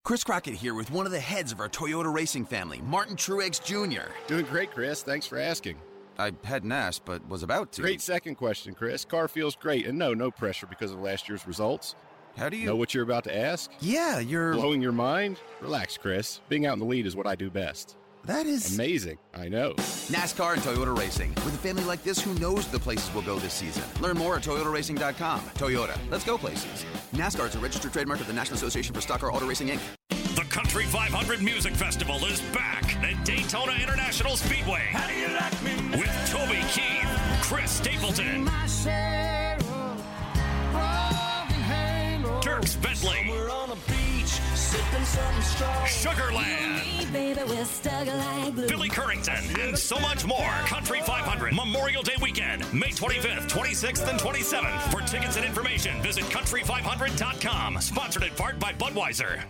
Chris 0.04 0.24
Crockett 0.24 0.54
here 0.54 0.72
with 0.74 0.90
one 0.90 1.04
of 1.04 1.12
the 1.12 1.20
heads 1.20 1.52
of 1.52 1.60
our 1.60 1.68
Toyota 1.68 2.12
racing 2.12 2.46
family, 2.46 2.80
Martin 2.86 3.14
Truex 3.14 3.62
Jr. 3.62 4.10
Doing 4.26 4.46
great, 4.46 4.70
Chris. 4.70 5.02
Thanks 5.02 5.26
for 5.26 5.38
asking. 5.38 5.76
I 6.18 6.32
hadn't 6.44 6.72
asked, 6.72 7.04
but 7.04 7.26
was 7.28 7.42
about 7.42 7.72
to. 7.72 7.82
Great 7.82 8.00
second 8.00 8.34
question, 8.34 8.74
Chris. 8.74 9.04
Car 9.04 9.28
feels 9.28 9.54
great, 9.54 9.86
and 9.86 9.98
no, 9.98 10.14
no 10.14 10.30
pressure 10.30 10.66
because 10.66 10.92
of 10.92 11.00
last 11.00 11.28
year's 11.28 11.46
results. 11.46 11.94
How 12.36 12.48
do 12.48 12.56
you 12.56 12.66
Know 12.66 12.76
what 12.76 12.94
you're 12.94 13.04
about 13.04 13.24
to 13.24 13.36
ask? 13.36 13.70
Yeah, 13.80 14.18
you're. 14.20 14.54
Blowing 14.54 14.80
your 14.80 14.92
mind? 14.92 15.40
Relax, 15.60 15.96
Chris. 15.96 16.40
Being 16.48 16.66
out 16.66 16.74
in 16.74 16.78
the 16.78 16.84
lead 16.84 17.06
is 17.06 17.16
what 17.16 17.26
I 17.26 17.34
do 17.34 17.50
best. 17.50 17.96
That 18.24 18.46
is 18.46 18.74
amazing. 18.74 19.18
I 19.34 19.48
know. 19.48 19.72
NASCAR 19.74 20.54
and 20.54 20.62
Toyota 20.62 20.96
Racing. 20.96 21.30
With 21.36 21.54
a 21.54 21.58
family 21.58 21.84
like 21.84 22.02
this, 22.02 22.20
who 22.20 22.34
knows 22.34 22.66
the 22.68 22.78
places 22.78 23.12
we'll 23.14 23.22
go 23.22 23.38
this 23.38 23.54
season? 23.54 23.82
Learn 24.00 24.18
more 24.18 24.36
at 24.36 24.42
ToyotaRacing.com. 24.42 25.40
Toyota, 25.40 25.96
let's 26.10 26.24
go 26.24 26.36
places. 26.36 26.84
NASCAR 27.14 27.48
is 27.48 27.54
a 27.54 27.58
registered 27.58 27.92
trademark 27.92 28.20
of 28.20 28.26
the 28.26 28.32
National 28.32 28.56
Association 28.56 28.94
for 28.94 29.00
Stock 29.00 29.20
Car 29.20 29.32
Auto 29.32 29.46
Racing, 29.46 29.68
Inc. 29.68 29.80
The 30.34 30.44
Country 30.50 30.84
500 30.84 31.42
Music 31.42 31.72
Festival 31.74 32.22
is 32.26 32.40
back 32.52 32.84
at 33.02 33.24
Daytona 33.24 33.72
International 33.72 34.36
Speedway. 34.36 34.88
With 35.92 36.30
Toby 36.30 36.60
Keith, 36.70 37.08
Chris 37.40 37.70
Stapleton, 37.70 38.44
Dierks 42.42 42.82
Bentley, 42.82 43.32
Sugarland, 45.86 47.12
Billy 48.68 48.88
Currington, 48.90 49.66
and 49.66 49.78
so 49.78 49.98
much 49.98 50.26
more. 50.26 50.50
Country 50.66 51.00
500 51.00 51.54
Memorial 51.54 52.02
Day 52.02 52.16
weekend, 52.20 52.70
May 52.72 52.90
25th, 52.90 53.48
26th, 53.48 54.08
and 54.08 54.20
27th. 54.20 54.90
For 54.90 55.00
tickets 55.00 55.36
and 55.36 55.44
information, 55.46 56.02
visit 56.02 56.24
country500.com. 56.24 57.80
Sponsored 57.80 58.24
in 58.24 58.34
part 58.34 58.58
by 58.58 58.72
Budweiser. 58.74 59.42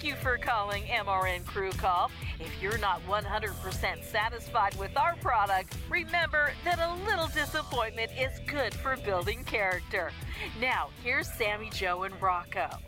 Thank 0.00 0.04
you 0.04 0.14
for 0.22 0.38
calling 0.38 0.84
MRN 0.84 1.44
Crew 1.44 1.72
Call. 1.72 2.10
If 2.38 2.62
you're 2.62 2.78
not 2.78 3.02
100% 3.06 4.02
satisfied 4.04 4.74
with 4.76 4.96
our 4.96 5.14
product, 5.16 5.76
remember 5.90 6.52
that 6.64 6.78
a 6.78 6.94
little 7.04 7.26
disappointment 7.28 8.10
is 8.18 8.30
good 8.46 8.72
for 8.72 8.96
building 8.96 9.44
character. 9.44 10.10
Now, 10.58 10.88
here's 11.04 11.28
Sammi 11.28 11.70
Jo 11.70 12.04
and 12.04 12.14
Rocko. 12.18 12.78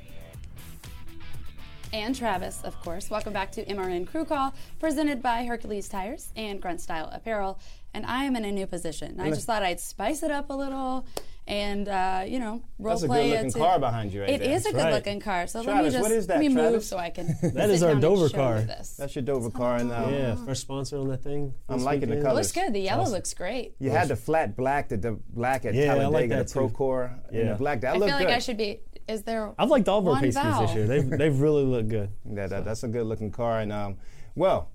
and 1.93 2.17
Travis, 2.17 2.63
of 2.65 2.81
course. 2.81 3.11
Welcome 3.11 3.35
back 3.35 3.53
to 3.53 3.65
MRN 3.67 4.07
Crew 4.07 4.25
Call, 4.25 4.55
presented 4.81 5.21
by 5.21 5.45
Hercules 5.45 5.91
Tires 5.91 6.33
and 6.35 6.63
Grunt 6.63 6.81
Style 6.81 7.11
Apparel. 7.13 7.59
And 7.93 8.07
I 8.07 8.25
am 8.25 8.37
in 8.37 8.47
a 8.47 8.53
new 8.53 8.67
position. 8.67 9.21
I 9.21 9.29
just 9.29 9.47
thought 9.47 9.63
I'd 9.63 9.81
spice 9.81 10.23
it 10.23 10.31
up 10.31 10.49
a 10.49 10.55
little 10.55 11.05
and, 11.47 11.89
uh, 11.89 12.25
you 12.27 12.39
know, 12.39 12.63
role 12.79 12.95
That's 12.95 13.03
a 13.03 13.07
play 13.07 13.31
good-looking 13.31 13.53
car 13.61 13.79
behind 13.81 14.13
you 14.13 14.21
right 14.21 14.31
It 14.31 14.41
there. 14.41 14.51
is 14.53 14.65
a 14.67 14.73
good 14.73 14.79
right. 14.85 14.93
looking 14.95 15.19
car. 15.21 15.47
So 15.49 15.61
let 15.63 15.85
me 15.85 15.91
just 15.91 16.01
what 16.01 16.13
is 16.13 16.27
that, 16.29 16.35
let 16.35 16.41
me 16.41 16.49
move 16.49 16.85
so 16.85 16.99
I 16.99 17.11
can. 17.11 17.27
That 17.43 17.69
is 17.71 17.81
sit 17.81 17.87
our 17.87 17.95
down 17.95 17.97
and 17.97 18.03
Dover 18.03 18.29
show 18.29 18.37
car. 18.37 18.61
This. 18.61 18.97
That's 18.97 19.15
your 19.17 19.23
Dover 19.25 19.51
car, 19.51 19.77
and 19.77 19.91
um, 19.93 20.13
Yeah, 20.15 20.35
first 20.37 20.63
sponsor 20.63 20.99
on 20.99 21.09
that 21.09 21.23
thing. 21.23 21.53
I'm 21.69 21.79
this 21.79 21.85
liking 21.85 22.09
the 22.11 22.17
weekend. 22.17 22.33
It 22.33 22.35
looks 22.35 22.53
good. 22.53 22.73
The 22.73 22.81
yellow 22.81 23.03
awesome. 23.03 23.15
looks 23.15 23.35
great. 23.35 23.75
you 23.81 23.91
had 23.91 24.09
the 24.09 24.17
flat 24.17 24.57
black, 24.57 24.89
the, 24.89 24.97
the 24.97 25.19
black 25.31 25.65
at 25.65 25.75
Yeah, 25.75 25.95
I 25.95 25.99
Talladega, 25.99 26.37
like 26.37 26.47
the 26.47 26.53
too. 26.53 26.59
Procore, 26.61 27.19
and 27.29 27.37
Yeah. 27.37 27.49
the 27.53 27.55
black. 27.57 27.81
That 27.81 27.95
I 27.95 27.99
looked 27.99 28.11
feel 28.11 28.19
like 28.19 28.29
good. 28.29 28.37
I 28.37 28.39
should 28.39 28.57
be. 28.57 28.81
Is 29.09 29.25
there? 29.25 29.53
I've 29.59 29.69
liked 29.69 29.89
all 29.89 29.99
of 29.99 30.07
our 30.07 30.13
one 30.13 30.23
Paceys 30.23 30.61
this 30.61 30.75
year. 30.77 30.87
They've, 30.87 31.11
they've 31.19 31.41
really 31.41 31.65
looked 31.65 31.89
good. 31.89 32.11
Yeah, 32.25 32.47
that, 32.47 32.65
that's 32.65 32.85
a 32.85 32.89
good 32.89 33.05
looking 33.05 33.33
car. 33.33 33.59
And 33.59 33.73
um, 33.73 33.97
well, 34.37 34.71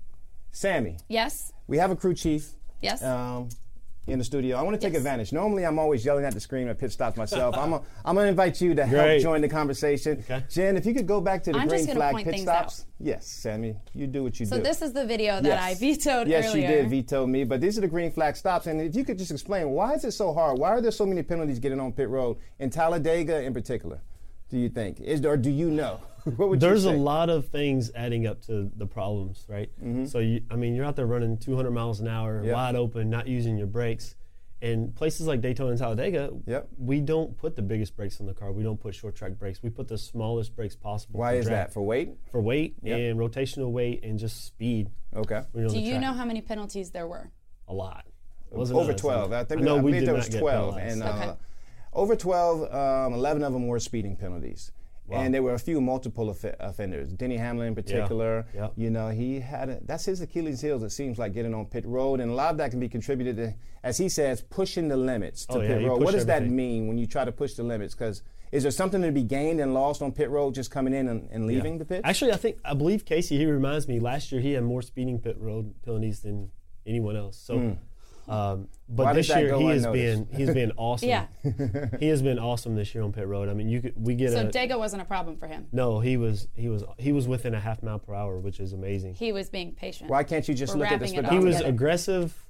Sammi, 0.52 0.98
Yes. 1.08 1.52
we 1.66 1.78
have 1.78 1.90
a 1.90 1.96
crew 1.96 2.12
chief. 2.14 2.50
Yes. 2.82 3.02
Um, 3.02 3.48
in 4.08 4.18
the 4.18 4.24
studio. 4.24 4.56
I 4.56 4.62
want 4.62 4.74
to 4.74 4.80
take 4.84 4.94
Yes. 4.94 5.00
advantage. 5.00 5.32
Normally, 5.32 5.64
I'm 5.66 5.78
always 5.78 6.04
yelling 6.04 6.24
at 6.24 6.32
the 6.32 6.40
screen 6.40 6.66
at 6.68 6.78
pit 6.78 6.90
stops 6.90 7.16
myself. 7.16 7.56
I'm 7.56 7.74
a, 7.74 7.82
I'm 8.04 8.14
going 8.14 8.24
to 8.24 8.30
invite 8.30 8.60
you 8.60 8.74
to 8.74 8.86
help 8.86 9.04
Great. 9.04 9.22
join 9.22 9.40
the 9.42 9.48
conversation. 9.48 10.18
Okay. 10.20 10.42
Jen, 10.50 10.76
if 10.76 10.86
you 10.86 10.94
could 10.94 11.06
go 11.06 11.20
back 11.20 11.42
to 11.44 11.52
the 11.52 11.58
I'm 11.58 11.68
green 11.68 11.86
flag 11.86 12.12
point 12.12 12.24
pit 12.24 12.34
things 12.34 12.42
stops. 12.44 12.86
Yes, 12.98 13.26
Sammi, 13.26 13.76
you 13.94 14.06
do 14.06 14.22
what 14.24 14.40
you 14.40 14.46
so 14.46 14.56
do. 14.56 14.62
So 14.62 14.68
this 14.68 14.82
is 14.82 14.92
the 14.92 15.04
video 15.06 15.36
that 15.40 15.44
Yes. 15.44 15.62
I 15.62 15.74
vetoed 15.74 16.26
yes, 16.28 16.46
earlier. 16.50 16.68
you 16.68 16.76
did 16.76 16.90
veto 16.90 17.26
me, 17.26 17.44
but 17.44 17.60
these 17.60 17.76
are 17.78 17.82
the 17.82 17.88
green 17.88 18.10
flag 18.10 18.34
stops. 18.36 18.66
And 18.66 18.80
if 18.80 18.96
you 18.96 19.04
could 19.04 19.18
just 19.18 19.30
explain, 19.30 19.70
why 19.70 19.94
is 19.94 20.04
it 20.04 20.12
so 20.12 20.32
hard? 20.32 20.58
Why 20.58 20.70
are 20.70 20.80
there 20.80 20.90
so 20.90 21.06
many 21.06 21.22
penalties 21.22 21.58
getting 21.58 21.78
on 21.80 21.92
pit 21.92 22.08
road 22.08 22.38
in 22.58 22.70
Talladega 22.70 23.42
in 23.42 23.52
particular? 23.54 24.00
Do 24.50 24.58
you 24.58 24.70
think, 24.70 25.00
is 25.00 25.24
or 25.26 25.36
do 25.36 25.50
you 25.50 25.70
know? 25.70 26.00
what 26.36 26.48
would 26.48 26.60
There's 26.60 26.84
you 26.84 26.90
a 26.90 26.92
lot 26.92 27.30
of 27.30 27.48
things 27.48 27.90
adding 27.94 28.26
up 28.26 28.42
to 28.46 28.70
the 28.76 28.86
problems, 28.86 29.44
right? 29.48 29.70
So, 30.06 30.18
you, 30.18 30.42
I 30.50 30.56
mean, 30.56 30.74
you're 30.74 30.84
out 30.84 30.96
there 30.96 31.06
running 31.06 31.36
200 31.38 31.70
miles 31.70 32.00
an 32.00 32.08
hour, 32.08 32.42
Yep. 32.44 32.54
wide 32.54 32.74
open, 32.76 33.10
not 33.10 33.26
using 33.26 33.56
your 33.56 33.66
brakes. 33.66 34.14
And 34.60 34.92
places 34.96 35.28
like 35.28 35.40
Daytona 35.40 35.70
and 35.70 35.78
Talladega, 35.78 36.30
Yep. 36.46 36.68
we 36.78 37.00
don't 37.00 37.36
put 37.36 37.54
the 37.54 37.62
biggest 37.62 37.96
brakes 37.96 38.20
on 38.20 38.26
the 38.26 38.34
car. 38.34 38.50
We 38.50 38.64
don't 38.64 38.80
put 38.80 38.92
short 38.94 39.14
track 39.14 39.38
brakes. 39.38 39.62
We 39.62 39.70
put 39.70 39.86
the 39.86 39.96
smallest 39.98 40.56
brakes 40.56 40.74
possible. 40.74 41.20
Why 41.20 41.34
for 41.34 41.38
is 41.38 41.46
drag. 41.46 41.66
that? 41.68 41.72
For 41.72 41.82
weight? 41.82 42.10
For 42.32 42.40
weight 42.40 42.74
Yep. 42.82 42.98
and 42.98 43.18
rotational 43.20 43.70
weight 43.70 44.02
and 44.04 44.18
just 44.18 44.44
speed. 44.44 44.90
Okay. 45.14 45.42
you're 45.54 45.68
Do 45.68 45.78
you 45.78 45.90
track. 45.92 46.02
know 46.02 46.12
how 46.12 46.24
many 46.24 46.40
penalties 46.40 46.90
there 46.90 47.06
were? 47.06 47.30
A 47.68 47.72
lot. 47.74 48.04
Wasn't 48.50 48.76
over 48.78 48.92
12. 48.94 49.32
I 49.32 49.44
think 49.44 49.60
know 49.62 49.76
I 49.76 49.80
we 49.80 49.92
believe 49.92 50.00
did 50.00 50.08
there 50.08 50.14
was 50.16 50.28
get 50.28 50.40
12, 50.40 50.74
penalized. 50.74 50.92
and 50.94 51.02
uh, 51.04 51.06
Okay. 51.30 51.32
over 51.92 52.16
12, 52.16 52.74
um, 52.74 53.12
11 53.14 53.44
of 53.44 53.52
them 53.52 53.66
were 53.68 53.78
speeding 53.78 54.16
penalties. 54.16 54.72
Wow. 55.08 55.20
And 55.22 55.32
there 55.32 55.42
were 55.42 55.54
a 55.54 55.58
few 55.58 55.80
multiple 55.80 56.26
offe- 56.26 56.54
offenders. 56.60 57.12
Denny 57.14 57.38
Hamlin 57.38 57.68
in 57.68 57.74
particular, 57.74 58.46
Yeah. 58.54 58.68
you 58.76 58.90
know, 58.90 59.08
he 59.08 59.40
had 59.40 59.68
a, 59.70 59.80
that's 59.84 60.04
his 60.04 60.20
Achilles 60.20 60.60
heel. 60.60 60.82
It 60.84 60.90
seems 60.90 61.18
like 61.18 61.32
getting 61.32 61.54
on 61.54 61.64
pit 61.66 61.86
road, 61.86 62.20
and 62.20 62.30
a 62.30 62.34
lot 62.34 62.50
of 62.50 62.58
that 62.58 62.70
can 62.70 62.78
be 62.80 62.88
contributed 62.90 63.36
to, 63.38 63.54
as 63.82 63.96
he 63.96 64.08
says, 64.10 64.42
pushing 64.42 64.88
the 64.88 64.96
limits 64.98 65.46
to 65.46 65.54
Oh, 65.58 65.60
pit 65.60 65.80
you 65.80 65.88
road. 65.88 66.02
What 66.02 66.12
does 66.12 66.26
that 66.26 66.46
mean 66.46 66.88
when 66.88 66.98
you 66.98 67.06
try 67.06 67.24
to 67.24 67.32
push 67.32 67.54
the 67.54 67.62
limits? 67.62 67.94
Because 67.94 68.22
is 68.52 68.62
there 68.64 68.72
something 68.72 69.00
to 69.02 69.10
be 69.12 69.22
gained 69.22 69.60
and 69.60 69.72
lost 69.72 70.02
on 70.02 70.12
pit 70.12 70.28
road 70.28 70.54
just 70.54 70.70
coming 70.70 70.92
in 70.92 71.08
and, 71.08 71.28
and 71.30 71.46
leaving 71.46 71.72
Yeah. 71.74 71.78
the 71.78 71.84
pit? 71.86 72.00
Actually, 72.04 72.32
I 72.32 72.36
think 72.36 72.58
I 72.64 72.74
believe 72.74 73.04
Kasey. 73.06 73.38
He 73.38 73.46
reminds 73.46 73.88
me. 73.88 74.00
Last 74.00 74.30
year, 74.30 74.40
he 74.42 74.52
had 74.52 74.62
more 74.64 74.82
speeding 74.82 75.18
pit 75.20 75.36
road 75.38 75.74
penalties 75.84 76.20
than 76.20 76.50
anyone 76.86 77.16
else. 77.16 77.36
So, 77.38 77.58
hmm. 77.58 77.72
Um, 78.28 78.68
but. 78.88 79.04
Why 79.06 79.12
this 79.14 79.28
year 79.28 79.56
he 79.56 79.64
has 79.66 79.86
been 79.86 79.94
unnoticed? 80.20 80.36
he's 80.38 80.50
been 80.54 80.72
awesome. 80.76 81.08
Yeah. 81.08 81.26
he 82.00 82.08
has 82.08 82.22
been 82.22 82.38
awesome 82.38 82.74
this 82.74 82.94
year 82.94 83.02
on 83.04 83.12
pit 83.12 83.26
road. 83.26 83.48
I 83.48 83.54
mean, 83.54 83.68
you 83.68 83.80
could 83.80 83.94
we 83.96 84.14
get 84.14 84.32
So 84.32 84.40
a 84.40 84.44
Dega 84.44 84.78
wasn't 84.78 85.02
a 85.02 85.04
problem 85.04 85.36
for 85.36 85.46
him. 85.46 85.66
no. 85.72 86.00
He 86.00 86.16
was 86.16 86.48
he 86.54 86.68
was 86.68 86.84
he 86.98 87.12
was 87.12 87.26
within 87.28 87.54
a 87.54 87.60
half 87.60 87.82
mile 87.82 87.98
per 87.98 88.14
hour, 88.14 88.38
which 88.38 88.60
is 88.60 88.72
amazing. 88.72 89.14
He 89.14 89.32
was 89.32 89.48
being 89.48 89.72
patient. 89.72 90.10
Why 90.10 90.24
can't 90.24 90.46
you 90.48 90.54
just 90.54 90.74
We're 90.74 90.80
look 90.80 90.92
at 90.92 91.00
the 91.00 91.04
wrapping 91.06 91.18
it 91.18 91.24
all 91.26 91.30
He 91.32 91.38
was 91.38 91.56
together. 91.56 91.74
aggressive, 91.74 92.46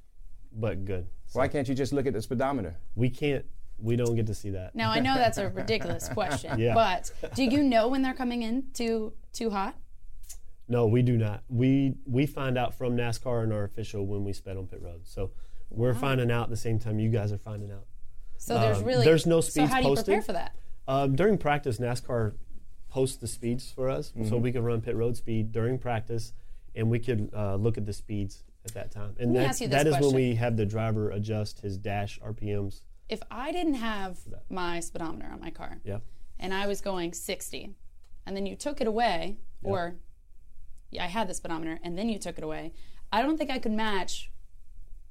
but 0.53 0.85
good. 0.85 1.07
So 1.27 1.39
Why 1.41 1.49
can't 1.49 1.69
you 1.69 1.75
just 1.75 1.93
look 1.93 2.07
at 2.07 2.13
the 2.13 2.23
speedometer? 2.23 2.77
we 2.95 3.11
can't 3.11 3.45
we 3.81 3.95
don't 3.95 4.17
get 4.17 4.27
to 4.27 4.35
see 4.35 4.51
that. 4.51 4.75
Now 4.75 4.91
I 4.91 4.99
know 4.99 5.15
that's 5.15 5.39
a 5.39 5.49
ridiculous 5.49 6.09
question, 6.13 6.59
Yeah. 6.59 6.75
but 6.75 7.13
do 7.37 7.45
you 7.45 7.63
know 7.63 7.87
when 7.89 8.03
they're 8.03 8.15
coming 8.15 8.43
in 8.43 8.65
too 8.75 9.13
too 9.33 9.51
hot? 9.51 9.77
No, 10.71 10.87
we 10.87 11.01
do 11.03 11.17
not. 11.17 11.45
We 11.49 11.95
we 12.05 12.27
find 12.27 12.59
out 12.59 12.75
from 12.75 12.97
NASCAR 12.97 13.43
and 13.45 13.53
our 13.53 13.65
official 13.65 14.05
when 14.07 14.25
we 14.25 14.33
sped 14.33 14.57
on 14.57 14.67
pit 14.67 14.83
road. 14.83 15.03
So 15.05 15.31
we're 15.71 15.95
finding 15.95 16.31
out 16.31 16.45
at 16.45 16.51
the 16.51 16.57
same 16.57 16.79
time 16.79 16.99
you 16.99 17.11
guys 17.11 17.33
are 17.33 17.39
finding 17.39 17.71
out. 17.71 17.87
So 18.37 18.59
there's 18.59 18.79
Um, 18.79 18.85
really 18.85 19.05
there's 19.05 19.27
no 19.27 19.41
So 19.41 19.51
speeds 19.51 19.71
how 19.71 19.79
do 19.79 19.83
you 19.83 19.89
posted. 19.91 20.05
prepare 20.07 20.23
for 20.23 20.33
that? 20.33 20.57
Uh, 20.87 21.07
during 21.07 21.37
practice, 21.39 21.79
NASCAR 21.79 22.35
posts 22.89 23.17
the 23.19 23.27
speeds 23.27 23.71
for 23.71 23.91
us, 23.91 24.13
so 24.25 24.37
Mhm. 24.39 24.41
we 24.41 24.53
can 24.53 24.63
run 24.65 24.81
pit 24.81 24.97
road 24.97 25.17
speed 25.17 25.53
during 25.53 25.79
practice, 25.79 26.33
and 26.75 26.89
we 26.91 26.99
could 26.99 27.31
uh, 27.35 27.57
look 27.57 27.77
at 27.77 27.85
the 27.85 27.93
speeds 27.93 28.45
at 28.65 28.73
that 28.73 28.91
time. 28.91 29.15
And 29.19 29.33
Let 29.33 29.33
me 29.33 29.39
that, 29.41 29.49
ask 29.49 29.61
you 29.61 29.69
that 29.69 29.85
this 29.85 29.97
is 29.97 30.01
when 30.07 30.15
we 30.15 30.35
have 30.37 30.57
the 30.57 30.65
driver 30.65 31.11
adjust 31.11 31.61
his 31.61 31.77
dash 31.77 32.19
RPMs. 32.21 32.83
If 33.09 33.23
I 33.31 33.53
didn't 33.53 33.75
have 33.75 34.19
my 34.49 34.81
speedometer 34.81 35.29
on 35.31 35.41
my 35.41 35.51
car, 35.51 35.81
Yeah. 35.85 35.99
and 36.39 36.55
I 36.55 36.67
was 36.67 36.81
going 36.81 37.13
60, 37.13 37.75
and 38.25 38.37
then 38.37 38.47
you 38.47 38.57
took 38.57 38.81
it 38.81 38.87
away, 38.87 39.39
Yeah. 39.63 39.71
or 39.71 39.97
yeah, 40.91 41.05
I 41.05 41.09
had 41.09 41.29
the 41.29 41.35
speedometer, 41.35 41.79
and 41.83 41.99
then 41.99 42.09
you 42.09 42.19
took 42.19 42.39
it 42.39 42.45
away, 42.45 42.73
I 43.13 43.21
don't 43.23 43.37
think 43.37 43.51
I 43.51 43.59
could 43.59 43.73
match. 43.73 44.31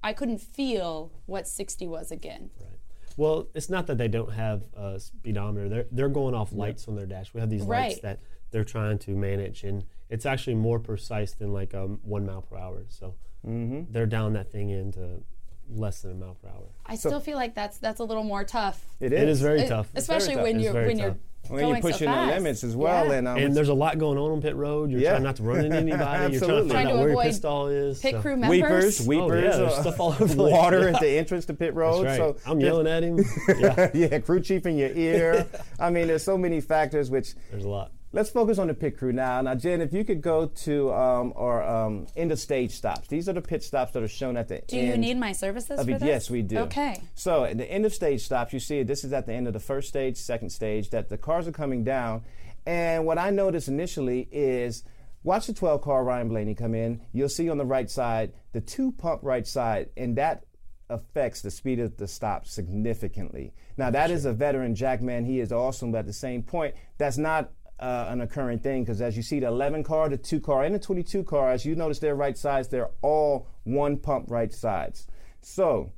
I 0.04 0.14
couldn't 0.14 0.40
feel 0.40 1.12
what 1.26 1.48
60 1.48 1.88
was 1.88 2.12
again. 2.12 2.50
Right. 2.60 2.70
Well, 3.18 3.48
it's 3.56 3.70
not 3.70 3.88
that 3.88 3.98
they 3.98 4.08
don't 4.08 4.32
have 4.34 4.64
a 4.76 5.00
speedometer. 5.00 5.68
They're 5.70 5.86
they're 5.92 6.10
going 6.10 6.36
off 6.36 6.54
lights 6.54 6.88
on 6.88 6.96
their 6.96 7.08
dash. 7.08 7.34
We 7.34 7.40
have 7.42 7.50
these 7.50 7.64
lights 7.64 8.00
that 8.02 8.20
they're 8.52 8.64
trying 8.64 9.00
to 9.00 9.12
manage, 9.12 9.64
and 9.64 9.84
it's 10.10 10.26
actually 10.26 10.54
more 10.56 10.80
precise 10.80 11.34
than 11.34 11.52
like 11.52 11.74
um, 11.74 12.00
one 12.04 12.26
mile 12.26 12.42
per 12.42 12.58
hour. 12.58 12.86
So 12.90 13.16
Mm-hmm. 13.48 13.92
they're 13.94 14.08
down 14.08 14.34
that 14.34 14.52
thing 14.52 14.70
into 14.72 15.22
less 15.70 16.02
than 16.02 16.12
a 16.12 16.16
mile 16.16 16.36
per 16.42 16.50
hour. 16.50 16.66
I 16.86 16.96
still 16.96 17.20
feel 17.20 17.38
like 17.38 17.54
that's 17.56 17.78
that's 17.78 18.00
a 18.00 18.04
little 18.04 18.24
more 18.24 18.44
tough. 18.44 18.84
It 19.00 19.14
It 19.14 19.28
is 19.30 19.42
very 19.42 19.64
Uh, 19.64 19.68
tough. 19.70 19.90
Especially 19.96 20.36
very 20.36 20.38
tough. 20.38 20.44
when 20.44 20.56
It's 20.58 20.64
you're 20.64 20.74
very 20.74 20.88
when 20.88 20.98
you're 21.00 21.10
tough. 21.10 21.18
When 21.18 21.27
going 21.50 21.68
you're 21.68 21.82
pushing 21.82 22.08
so 22.08 22.16
the 22.16 22.26
limits 22.28 22.64
as 22.64 22.76
well, 22.76 23.08
Yeah. 23.08 23.14
and, 23.14 23.28
um, 23.28 23.38
and 23.38 23.56
there's 23.56 23.70
a 23.70 23.74
lot 23.74 23.98
going 23.98 24.18
on 24.18 24.32
on 24.32 24.42
pit 24.42 24.56
road. 24.56 24.92
You're 24.92 25.02
Yeah. 25.02 25.12
trying 25.12 25.24
not 25.24 25.36
to 25.38 25.44
run 25.44 25.66
into 25.66 25.76
anybody. 25.78 26.34
You're 26.34 26.40
trying 26.40 26.50
to 26.50 26.58
find 26.60 26.72
Trying 26.72 26.88
out 26.88 26.90
to 26.92 26.96
where 26.98 27.02
your 27.04 27.10
avoid 27.12 27.24
pit 27.26 27.36
stall 27.36 27.68
is. 27.68 28.00
pit 28.00 28.12
so- 28.16 28.22
crew 28.22 28.38
members. 28.38 28.50
Weepers, 28.50 29.08
weepers, 29.08 29.56
Oh, 29.56 29.62
yeah, 29.64 29.68
uh, 29.68 29.82
stuff 29.82 30.00
all 30.00 30.10
over 30.12 30.26
the 30.26 30.44
water 30.52 30.90
Yeah. 30.90 30.96
at 30.96 31.02
the 31.02 31.08
entrance 31.18 31.46
to 31.46 31.54
pit 31.54 31.74
road. 31.74 32.06
That's 32.06 32.20
right. 32.20 32.36
So 32.36 32.50
I'm 32.52 32.60
just- 32.60 32.66
yelling 32.68 32.88
at 32.88 33.04
him. 33.04 33.20
Yeah. 33.60 33.90
yeah, 33.94 34.20
crew 34.20 34.40
chief 34.42 34.66
in 34.66 34.78
your 34.78 34.90
ear. 34.92 35.46
I 35.80 35.90
mean, 35.90 36.08
there's 36.08 36.24
so 36.24 36.38
many 36.38 36.62
factors 36.62 37.10
which. 37.10 37.34
There's 37.52 37.66
a 37.66 37.70
lot. 37.70 37.92
Let's 38.18 38.32
focus 38.32 38.58
on 38.58 38.66
the 38.66 38.74
pit 38.74 38.98
crew 38.98 39.14
now. 39.14 39.42
Now, 39.42 39.54
Jen, 39.54 39.80
if 39.80 39.94
you 39.94 40.04
could 40.04 40.24
go 40.24 40.48
to 40.48 40.92
um, 40.92 41.34
our 41.36 41.62
um, 41.62 42.08
end 42.16 42.32
of 42.32 42.40
stage 42.40 42.72
stops. 42.72 43.08
These 43.08 43.30
are 43.30 43.34
the 43.34 43.44
pit 43.44 43.64
stops 43.64 43.92
that 43.92 44.02
are 44.02 44.08
shown 44.08 44.38
at 44.38 44.48
the 44.48 44.64
Do 44.68 44.76
end. 44.76 44.88
you 44.88 44.98
need 44.98 45.20
my 45.20 45.34
services 45.34 45.80
for 45.80 45.92
it. 45.92 46.00
this? 46.00 46.08
Yes, 46.08 46.28
we 46.28 46.42
do. 46.42 46.58
Okay. 46.62 47.00
So 47.14 47.44
at 47.44 47.60
the 47.60 47.72
end 47.72 47.86
of 47.86 47.94
stage 47.94 48.26
stops, 48.26 48.54
you 48.54 48.60
see 48.60 48.82
this 48.82 49.04
is 49.04 49.14
at 49.14 49.28
the 49.28 49.34
end 49.34 49.46
of 49.46 49.54
the 49.54 49.60
first 49.60 49.88
stage, 49.88 50.18
second 50.18 50.50
stage, 50.50 50.90
that 50.90 51.10
the 51.10 51.18
cars 51.20 51.48
are 51.48 51.52
coming 51.52 51.84
down. 51.84 52.24
And 52.66 53.06
what 53.06 53.20
I 53.20 53.30
noticed 53.30 53.68
initially 53.68 54.28
is 54.32 54.84
watch 55.22 55.46
the 55.46 55.54
12 55.54 55.84
car 55.84 56.04
Ryan 56.04 56.30
Blaney 56.30 56.56
come 56.56 56.74
in. 56.74 57.02
You'll 57.14 57.30
see 57.30 57.52
on 57.52 57.60
the 57.60 57.66
right 57.66 57.88
side 57.88 58.34
the 58.52 58.62
two 58.62 58.94
pump 58.94 59.20
right 59.22 59.46
side, 59.46 59.90
and 59.96 60.16
that 60.18 60.44
affects 60.90 61.44
the 61.44 61.52
speed 61.52 61.80
of 61.80 61.98
the 61.98 62.08
stop 62.08 62.48
significantly. 62.48 63.54
Now 63.78 63.92
that 63.92 64.10
is 64.10 64.26
a 64.26 64.34
veteran 64.34 64.74
Jackman. 64.74 65.26
He 65.26 65.40
is 65.40 65.52
awesome, 65.52 65.92
but 65.92 66.00
at 66.00 66.06
the 66.08 66.14
same 66.14 66.42
point, 66.42 66.74
that's 66.98 67.20
not 67.20 67.52
uh, 67.80 68.06
an 68.10 68.22
occurring 68.22 68.60
thing 68.60 68.84
because 68.84 69.02
as 69.02 69.16
you 69.16 69.24
see 69.24 69.40
the 69.40 69.48
11 69.48 69.84
car, 69.84 70.10
the 70.10 70.18
2 70.18 70.40
car, 70.40 70.64
and 70.64 70.74
the 70.74 70.80
22 70.80 71.24
car, 71.24 71.52
as 71.52 71.66
you 71.66 71.76
notice 71.76 72.00
their 72.00 72.16
right 72.16 72.38
sides, 72.38 72.68
they're 72.70 72.90
all 73.02 73.48
one 73.64 73.98
pump 73.98 74.26
right 74.30 74.52
sides. 74.54 75.08
So 75.42 75.92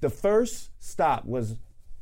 the 0.00 0.10
first 0.10 0.70
stop 0.78 1.24
was 1.24 1.56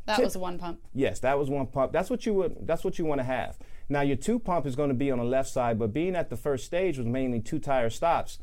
That 0.06 0.16
tip- 0.16 0.24
was 0.24 0.36
one 0.36 0.58
pump. 0.58 0.80
Yes, 0.94 1.20
that 1.20 1.38
was 1.38 1.48
one 1.48 1.66
pump. 1.66 1.92
That's 1.92 2.10
what 2.10 2.26
you 2.26 2.34
would. 2.34 2.66
That's 2.66 2.84
what 2.84 2.98
you 2.98 3.04
want 3.04 3.20
to 3.20 3.24
have. 3.24 3.56
Now 3.88 4.00
your 4.02 4.16
two 4.16 4.38
pump 4.38 4.66
is 4.66 4.76
going 4.76 4.88
to 4.88 4.94
be 4.94 5.10
on 5.10 5.18
the 5.18 5.24
left 5.24 5.48
side, 5.48 5.78
but 5.78 5.92
being 5.92 6.16
at 6.16 6.30
the 6.30 6.36
first 6.36 6.64
stage 6.64 6.98
was 6.98 7.06
mainly 7.06 7.40
two 7.40 7.58
tire 7.58 7.90
stops. 7.90 8.38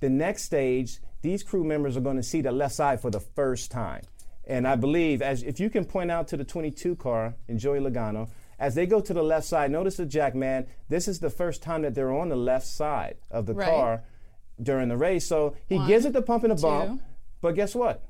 The 0.00 0.08
next 0.10 0.44
stage, 0.44 0.98
these 1.22 1.42
crew 1.44 1.62
members 1.64 1.96
are 1.96 2.00
going 2.00 2.16
to 2.16 2.22
see 2.22 2.40
the 2.40 2.50
left 2.52 2.74
side 2.74 3.00
for 3.00 3.10
the 3.10 3.20
first 3.20 3.70
time, 3.70 4.02
and 4.44 4.66
I 4.66 4.74
believe 4.74 5.22
as 5.22 5.42
if 5.44 5.60
you 5.60 5.70
can 5.70 5.84
point 5.84 6.10
out 6.10 6.26
to 6.28 6.36
the 6.36 6.44
22 6.44 6.96
car 6.96 7.34
in 7.46 7.58
Joey 7.58 7.78
Logano. 7.78 8.28
As 8.62 8.76
they 8.76 8.86
go 8.86 9.00
to 9.00 9.12
the 9.12 9.24
left 9.24 9.44
side, 9.44 9.72
notice 9.72 9.96
the 9.96 10.06
jack 10.06 10.36
man. 10.36 10.68
This 10.88 11.08
is 11.08 11.18
the 11.18 11.30
first 11.30 11.64
time 11.64 11.82
that 11.82 11.96
they're 11.96 12.12
on 12.14 12.28
the 12.28 12.36
left 12.36 12.64
side 12.64 13.16
of 13.28 13.46
the 13.46 13.54
Right. 13.54 13.68
car 13.68 14.04
during 14.62 14.88
the 14.88 14.96
race. 14.96 15.26
So 15.26 15.56
he 15.66 15.74
One, 15.78 15.88
gives 15.88 16.04
it 16.04 16.12
the 16.12 16.22
pump 16.22 16.44
and 16.44 16.52
a 16.52 16.56
two. 16.56 16.62
bump, 16.62 17.02
but 17.40 17.56
guess 17.56 17.74
what? 17.74 18.04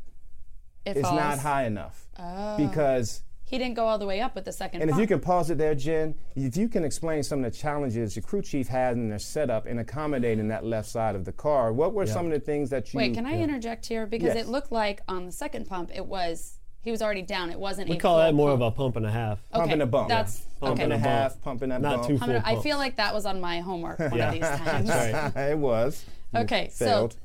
It 0.84 0.98
it's 0.98 1.08
falls. 1.08 1.18
not 1.18 1.38
high 1.38 1.64
enough 1.64 2.06
Oh. 2.18 2.58
because 2.58 3.22
He 3.46 3.56
didn't 3.56 3.74
go 3.76 3.86
all 3.86 3.98
the 3.98 4.04
way 4.06 4.20
up 4.20 4.34
with 4.34 4.44
the 4.44 4.52
second 4.52 4.82
and 4.82 4.90
if 4.90 4.98
you 4.98 5.06
can 5.06 5.20
pause 5.20 5.48
it 5.48 5.56
there, 5.56 5.74
Jen, 5.74 6.14
if 6.36 6.54
you 6.56 6.68
can 6.68 6.84
explain 6.84 7.22
some 7.22 7.42
of 7.42 7.50
the 7.50 7.56
challenges 7.58 8.14
your 8.14 8.22
crew 8.22 8.42
chief 8.42 8.68
had 8.68 8.94
in 8.98 9.08
their 9.08 9.18
setup 9.18 9.66
in 9.66 9.78
accommodating 9.78 10.48
that 10.48 10.64
left 10.66 10.88
side 10.90 11.14
of 11.14 11.24
the 11.24 11.32
car, 11.32 11.72
what 11.72 11.94
were 11.94 12.04
Yeah. 12.04 12.12
some 12.12 12.26
of 12.26 12.32
the 12.32 12.40
things 12.40 12.68
that 12.70 12.92
you 12.92 12.98
Wait, 12.98 13.14
can 13.14 13.24
I 13.24 13.38
interject 13.38 13.86
here? 13.86 14.04
Because 14.06 14.34
Yes. 14.34 14.44
it 14.44 14.48
looked 14.50 14.70
like 14.72 15.00
on 15.08 15.24
the 15.24 15.32
second 15.32 15.66
pump, 15.66 15.90
it 15.94 16.04
was 16.06 16.58
he 16.82 16.90
was 16.90 17.00
already 17.02 17.22
down. 17.22 17.50
It 17.50 17.58
wasn't. 17.58 17.88
We 17.88 17.96
a 17.96 17.98
call 18.00 18.16
full 18.16 18.24
that 18.24 18.34
more 18.34 18.50
pump. 18.50 18.62
of 18.62 18.72
a 18.72 18.76
pump 18.76 18.96
and 18.96 19.06
a 19.06 19.10
half. 19.10 19.38
pump 19.50 19.72
and 19.72 19.82
a 19.82 19.86
bump? 19.86 20.08
that's- 20.08 20.44
pump 20.60 20.74
okay. 20.74 20.84
and 20.84 20.92
a 20.92 20.96
Pump 20.96 21.04
and 21.06 21.06
a 21.06 21.08
half, 21.08 21.30
bump. 21.32 21.42
pump 21.42 21.62
and 21.62 21.72
a 21.72 21.78
Not 21.78 21.94
bump. 21.96 22.06
too 22.08 22.12
I'm 22.14 22.18
full 22.18 22.26
gonna- 22.28 22.42
I 22.44 22.50
pumps. 22.52 22.62
feel 22.62 22.76
like 22.78 22.96
that 22.96 23.14
was 23.14 23.26
on 23.26 23.40
my 23.40 23.60
homework 23.60 23.98
one 23.98 24.14
Yeah. 24.16 24.28
of 24.28 24.32
these 24.34 24.42
times. 24.68 24.88
That's 24.88 25.36
it 25.52 25.58
was. 25.58 26.04
You 26.34 26.40
Okay, 26.40 26.70
so- 26.72 26.84
failed. 26.86 27.16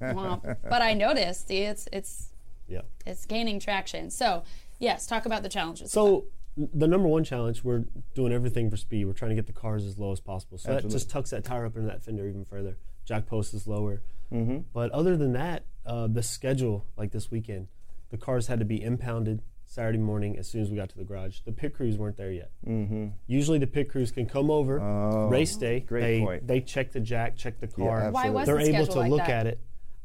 Well, 0.00 0.42
but 0.68 0.82
I 0.82 0.94
noticed 0.94 1.48
see, 1.48 1.58
it's 1.58 1.88
it's 1.92 2.30
Yeah. 2.68 2.80
it's 3.06 3.26
gaining 3.26 3.60
traction. 3.60 4.10
So 4.10 4.42
yes, 4.80 5.06
talk 5.06 5.24
about 5.26 5.42
the 5.44 5.48
challenges. 5.48 5.92
So 5.92 6.24
the 6.56 6.86
number 6.88 7.06
one 7.08 7.22
challenge, 7.24 7.62
we're 7.64 7.84
doing 8.14 8.32
everything 8.32 8.70
for 8.70 8.76
speed. 8.76 9.04
We're 9.06 9.12
trying 9.12 9.30
to 9.30 9.34
get 9.36 9.46
the 9.46 9.52
cars 9.52 9.84
as 9.86 9.98
low 9.98 10.12
as 10.12 10.20
possible. 10.20 10.58
So 10.58 10.74
that 10.74 10.88
just 10.88 11.08
tucks 11.10 11.30
that 11.30 11.44
tire 11.44 11.64
up 11.64 11.76
into 11.76 11.88
that 11.88 12.02
fender 12.02 12.26
even 12.26 12.44
further. 12.44 12.76
Jack 13.04 13.26
post 13.26 13.54
is 13.54 13.66
lower. 13.66 14.02
Mm-hmm. 14.32 14.58
But 14.72 14.90
other 14.92 15.16
than 15.16 15.32
that, 15.34 15.64
uh, 15.86 16.08
the 16.08 16.22
schedule, 16.22 16.84
like 16.96 17.10
this 17.12 17.30
weekend, 17.30 17.68
the 18.12 18.18
cars 18.18 18.46
had 18.46 18.60
to 18.60 18.64
be 18.64 18.80
impounded 18.80 19.42
Saturday 19.64 19.98
morning 19.98 20.38
as 20.38 20.46
soon 20.48 20.60
as 20.62 20.70
we 20.70 20.76
got 20.76 20.90
to 20.90 20.98
the 20.98 21.02
garage. 21.04 21.40
The 21.40 21.50
pit 21.52 21.74
crews 21.74 21.96
weren't 21.96 22.16
there 22.18 22.30
yet. 22.30 22.50
Mm-hmm. 22.66 23.08
Usually 23.26 23.58
the 23.58 23.66
pit 23.66 23.88
crews 23.88 24.12
can 24.12 24.26
come 24.26 24.50
over, 24.50 24.78
Oh, 24.80 25.28
race 25.28 25.56
day. 25.56 25.80
great 25.80 26.02
they, 26.02 26.20
point. 26.20 26.46
They 26.46 26.60
check 26.60 26.92
the 26.92 27.00
jack, 27.00 27.36
check 27.36 27.58
the 27.58 27.68
Yeah, 27.78 27.86
car. 27.86 28.10
Why 28.12 28.28
was 28.28 28.46
They're 28.46 28.58
the 28.58 28.76
able 28.76 28.86
to 28.86 28.98
like 29.00 29.10
look 29.10 29.20
that? 29.20 29.30
at 29.30 29.46
it. 29.46 29.60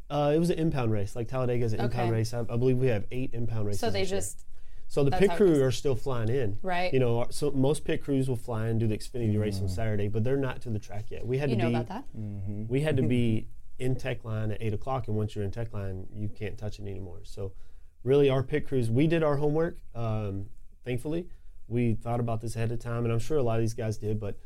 Uh, 0.09 0.31
it 0.33 0.39
was 0.39 0.49
an 0.49 0.57
impound 0.57 0.93
race, 0.93 1.17
like 1.17 1.27
Talladega 1.27 1.65
is 1.65 1.73
an 1.73 1.81
impound 1.81 2.11
race. 2.13 2.33
I, 2.33 2.39
I 2.39 2.55
believe 2.55 2.77
we 2.77 2.87
have 2.87 3.03
eight 3.11 3.31
impound 3.33 3.67
races. 3.67 3.81
So 3.81 3.89
they 3.89 4.03
this 4.03 4.11
year. 4.11 4.19
just 4.21 4.45
So 4.87 5.03
the 5.03 5.09
That's 5.09 5.19
pit 5.19 5.29
how 5.31 5.35
crew 5.35 5.61
are 5.61 5.71
still 5.71 5.95
flying 5.97 6.29
in. 6.29 6.59
Right. 6.61 6.93
You 6.93 7.01
know, 7.01 7.25
so 7.29 7.51
most 7.51 7.83
pit 7.83 8.01
crews 8.01 8.29
will 8.29 8.37
fly 8.37 8.67
and 8.67 8.79
do 8.79 8.87
the 8.87 8.97
Xfinity 8.97 9.37
race 9.37 9.59
Mm. 9.59 9.63
on 9.63 9.67
Saturday, 9.69 10.07
but 10.07 10.23
they're 10.23 10.37
not 10.37 10.61
to 10.61 10.69
the 10.69 10.79
track 10.79 11.11
yet. 11.11 11.27
We 11.27 11.39
had 11.39 11.49
you 11.49 11.57
to 11.57 11.61
know 11.63 11.69
be 11.69 11.75
about 11.75 11.87
that. 11.89 12.05
Mm-hmm. 12.17 12.67
we 12.69 12.79
had 12.81 12.95
to 12.95 13.03
be 13.17 13.49
in 13.79 13.95
tech 13.97 14.23
line 14.23 14.51
at 14.53 14.61
eight 14.61 14.73
o'clock, 14.73 15.09
and 15.09 15.17
once 15.17 15.35
you're 15.35 15.43
in 15.43 15.51
tech 15.51 15.73
line, 15.73 16.07
you 16.13 16.29
can't 16.29 16.57
touch 16.57 16.79
it 16.79 16.83
anymore. 16.87 17.19
So 17.23 17.51
really, 18.03 18.29
our 18.29 18.43
pit 18.43 18.67
crews, 18.67 18.89
we 18.89 19.07
did 19.07 19.23
our 19.23 19.35
homework. 19.35 19.77
Um, 19.95 20.47
thankfully, 20.85 21.27
we 21.67 21.95
thought 21.95 22.19
about 22.19 22.41
this 22.41 22.55
ahead 22.55 22.71
of 22.71 22.79
time, 22.79 23.03
and 23.03 23.11
I'm 23.13 23.19
sure 23.19 23.37
a 23.37 23.43
lot 23.43 23.55
of 23.55 23.61
these 23.61 23.73
guys 23.73 23.97
did, 23.97 24.19
but 24.19 24.37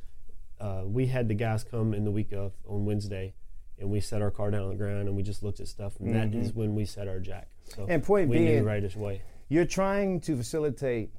uh, 0.60 0.84
we 0.86 1.08
had 1.08 1.28
the 1.28 1.34
guys 1.34 1.64
come 1.64 1.94
in 1.94 2.04
the 2.04 2.12
week 2.12 2.32
of 2.34 2.54
on 2.66 2.86
Wednesday. 2.86 3.34
And 3.80 3.90
we 3.90 4.00
set 4.00 4.22
our 4.22 4.30
car 4.30 4.52
down 4.52 4.62
on 4.62 4.70
the 4.70 4.76
ground, 4.76 5.08
and 5.08 5.18
we 5.18 5.24
just 5.24 5.42
looked 5.42 5.60
at 5.60 5.68
stuff, 5.68 6.00
and 6.00 6.14
that 6.14 6.36
is 6.36 6.54
when 6.54 6.76
we 6.76 6.86
set 6.86 7.08
our 7.08 7.20
jack. 7.20 7.48
So 7.64 7.82
Mm-hmm. 7.82 7.92
And 7.92 8.04
point 8.04 8.30
we 8.30 8.38
knew 8.38 8.46
being- 8.46 8.64
right 8.64 8.96
way. 8.98 9.24
You're 9.50 9.66
trying 9.66 10.22
to 10.22 10.38
facilitate 10.38 11.10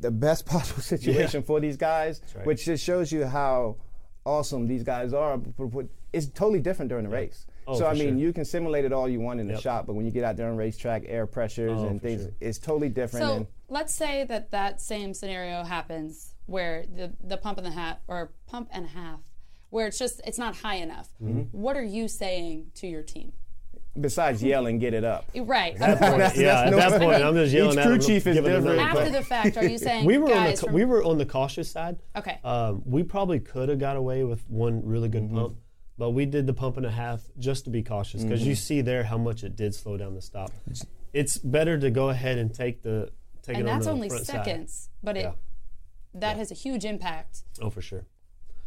the 0.00 0.10
best 0.10 0.46
possible 0.54 0.80
situation 0.82 1.42
for 1.42 1.60
these 1.60 1.76
guys, 1.76 2.22
right. 2.34 2.46
which 2.46 2.64
just 2.64 2.82
shows 2.82 3.12
you 3.12 3.26
how 3.26 3.76
awesome 4.24 4.66
these 4.66 4.82
guys 4.82 5.12
are. 5.12 5.38
It's 6.12 6.26
totally 6.26 6.60
different 6.60 6.88
during 6.88 7.04
the 7.04 7.10
race. 7.10 7.46
Oh, 7.66 7.78
so 7.78 7.86
I 7.86 7.94
mean, 7.94 8.10
sure. 8.10 8.16
you 8.18 8.32
can 8.32 8.44
simulate 8.44 8.84
it 8.84 8.92
all 8.92 9.08
you 9.08 9.20
want 9.20 9.40
in 9.40 9.46
the 9.46 9.54
Yep. 9.54 9.62
shop, 9.62 9.86
but 9.86 9.94
when 9.94 10.04
you 10.06 10.12
get 10.12 10.24
out 10.24 10.36
there 10.36 10.48
on 10.48 10.56
racetrack, 10.56 11.02
air 11.06 11.26
pressures 11.26 11.80
Oh, 11.80 11.86
and 11.88 12.00
things, 12.00 12.22
sure. 12.22 12.32
it's 12.40 12.58
totally 12.58 12.88
different. 12.88 13.26
So 13.26 13.32
and 13.36 13.46
let's 13.68 13.94
say 13.94 14.24
that 14.24 14.50
that 14.52 14.80
same 14.80 15.14
scenario 15.14 15.64
happens 15.64 16.34
where 16.46 16.84
the 16.86 17.12
the 17.22 17.36
pump 17.36 17.58
and 17.58 17.66
the 17.66 17.72
half 17.72 17.98
or 18.06 18.32
pump 18.46 18.68
and 18.72 18.84
a 18.84 18.88
half, 18.88 19.20
where 19.70 19.86
it's 19.88 19.98
just 19.98 20.20
it's 20.26 20.38
not 20.38 20.56
high 20.56 20.76
enough. 20.76 21.08
Mm-hmm. 21.22 21.42
What 21.58 21.76
are 21.76 21.82
you 21.84 22.06
saying 22.08 22.70
to 22.76 22.86
your 22.86 23.02
team? 23.02 23.32
besides 23.98 24.42
yelling, 24.42 24.78
get 24.78 24.92
it 24.92 25.04
up. 25.04 25.24
Right. 25.34 25.72
of 25.72 25.78
That 25.78 25.98
point, 25.98 26.20
course. 26.20 26.36
yeah, 26.36 26.64
at 26.64 26.70
that 26.76 27.00
point, 27.00 27.22
I'm 27.22 27.34
just 27.34 27.50
yelling 27.54 27.72
Each 27.72 27.78
at 27.78 27.86
crew 27.86 27.96
them, 27.96 28.06
chief 28.06 28.26
is 28.26 28.36
different, 28.36 28.78
After 28.78 29.08
the 29.10 29.22
fact, 29.22 29.56
are 29.56 29.64
you 29.66 29.78
saying 29.88 30.04
we 30.04 30.18
were 30.18 30.34
on 30.34 30.50
the 30.50 30.56
from, 30.58 30.72
we 30.74 30.84
were 30.84 31.02
on 31.02 31.16
the 31.16 31.24
cautious 31.24 31.70
side. 31.70 31.96
okay? 32.14 32.38
Um, 32.44 32.82
we 32.84 33.02
probably 33.04 33.40
could 33.40 33.70
have 33.70 33.78
got 33.78 33.96
away 33.96 34.22
with 34.22 34.44
one 34.50 34.82
really 34.84 35.08
good 35.08 35.22
Mm-hmm. 35.22 35.36
pump, 35.38 35.56
but 35.98 36.10
we 36.10 36.26
did 36.26 36.46
the 36.46 36.52
pump 36.52 36.76
and 36.76 36.86
a 36.86 36.90
half 36.90 37.22
just 37.38 37.64
to 37.64 37.70
be 37.70 37.82
cautious 37.82 38.22
because 38.22 38.40
Mm-hmm. 38.40 38.48
you 38.50 38.54
see 38.54 38.80
there 38.82 39.04
how 39.04 39.18
much 39.18 39.42
it 39.44 39.56
did 39.56 39.74
slow 39.74 39.96
down 39.96 40.14
the 40.14 40.22
stop. 40.22 40.52
It's 41.12 41.38
better 41.38 41.78
to 41.78 41.90
go 41.90 42.10
ahead 42.10 42.38
and 42.38 42.52
take 42.54 42.82
the 42.82 43.10
take 43.42 43.56
and 43.56 43.68
it 43.68 43.70
on 43.70 43.80
the 43.80 43.90
only 43.90 44.08
front 44.08 44.26
side. 44.26 44.44
seconds, 44.44 44.90
but 45.02 45.16
it 45.16 45.22
Yeah. 45.22 45.32
that 46.14 46.36
has 46.36 46.50
a 46.50 46.54
huge 46.54 46.84
impact. 46.84 47.42
Oh, 47.62 47.70
for 47.70 47.80
sure. 47.80 48.04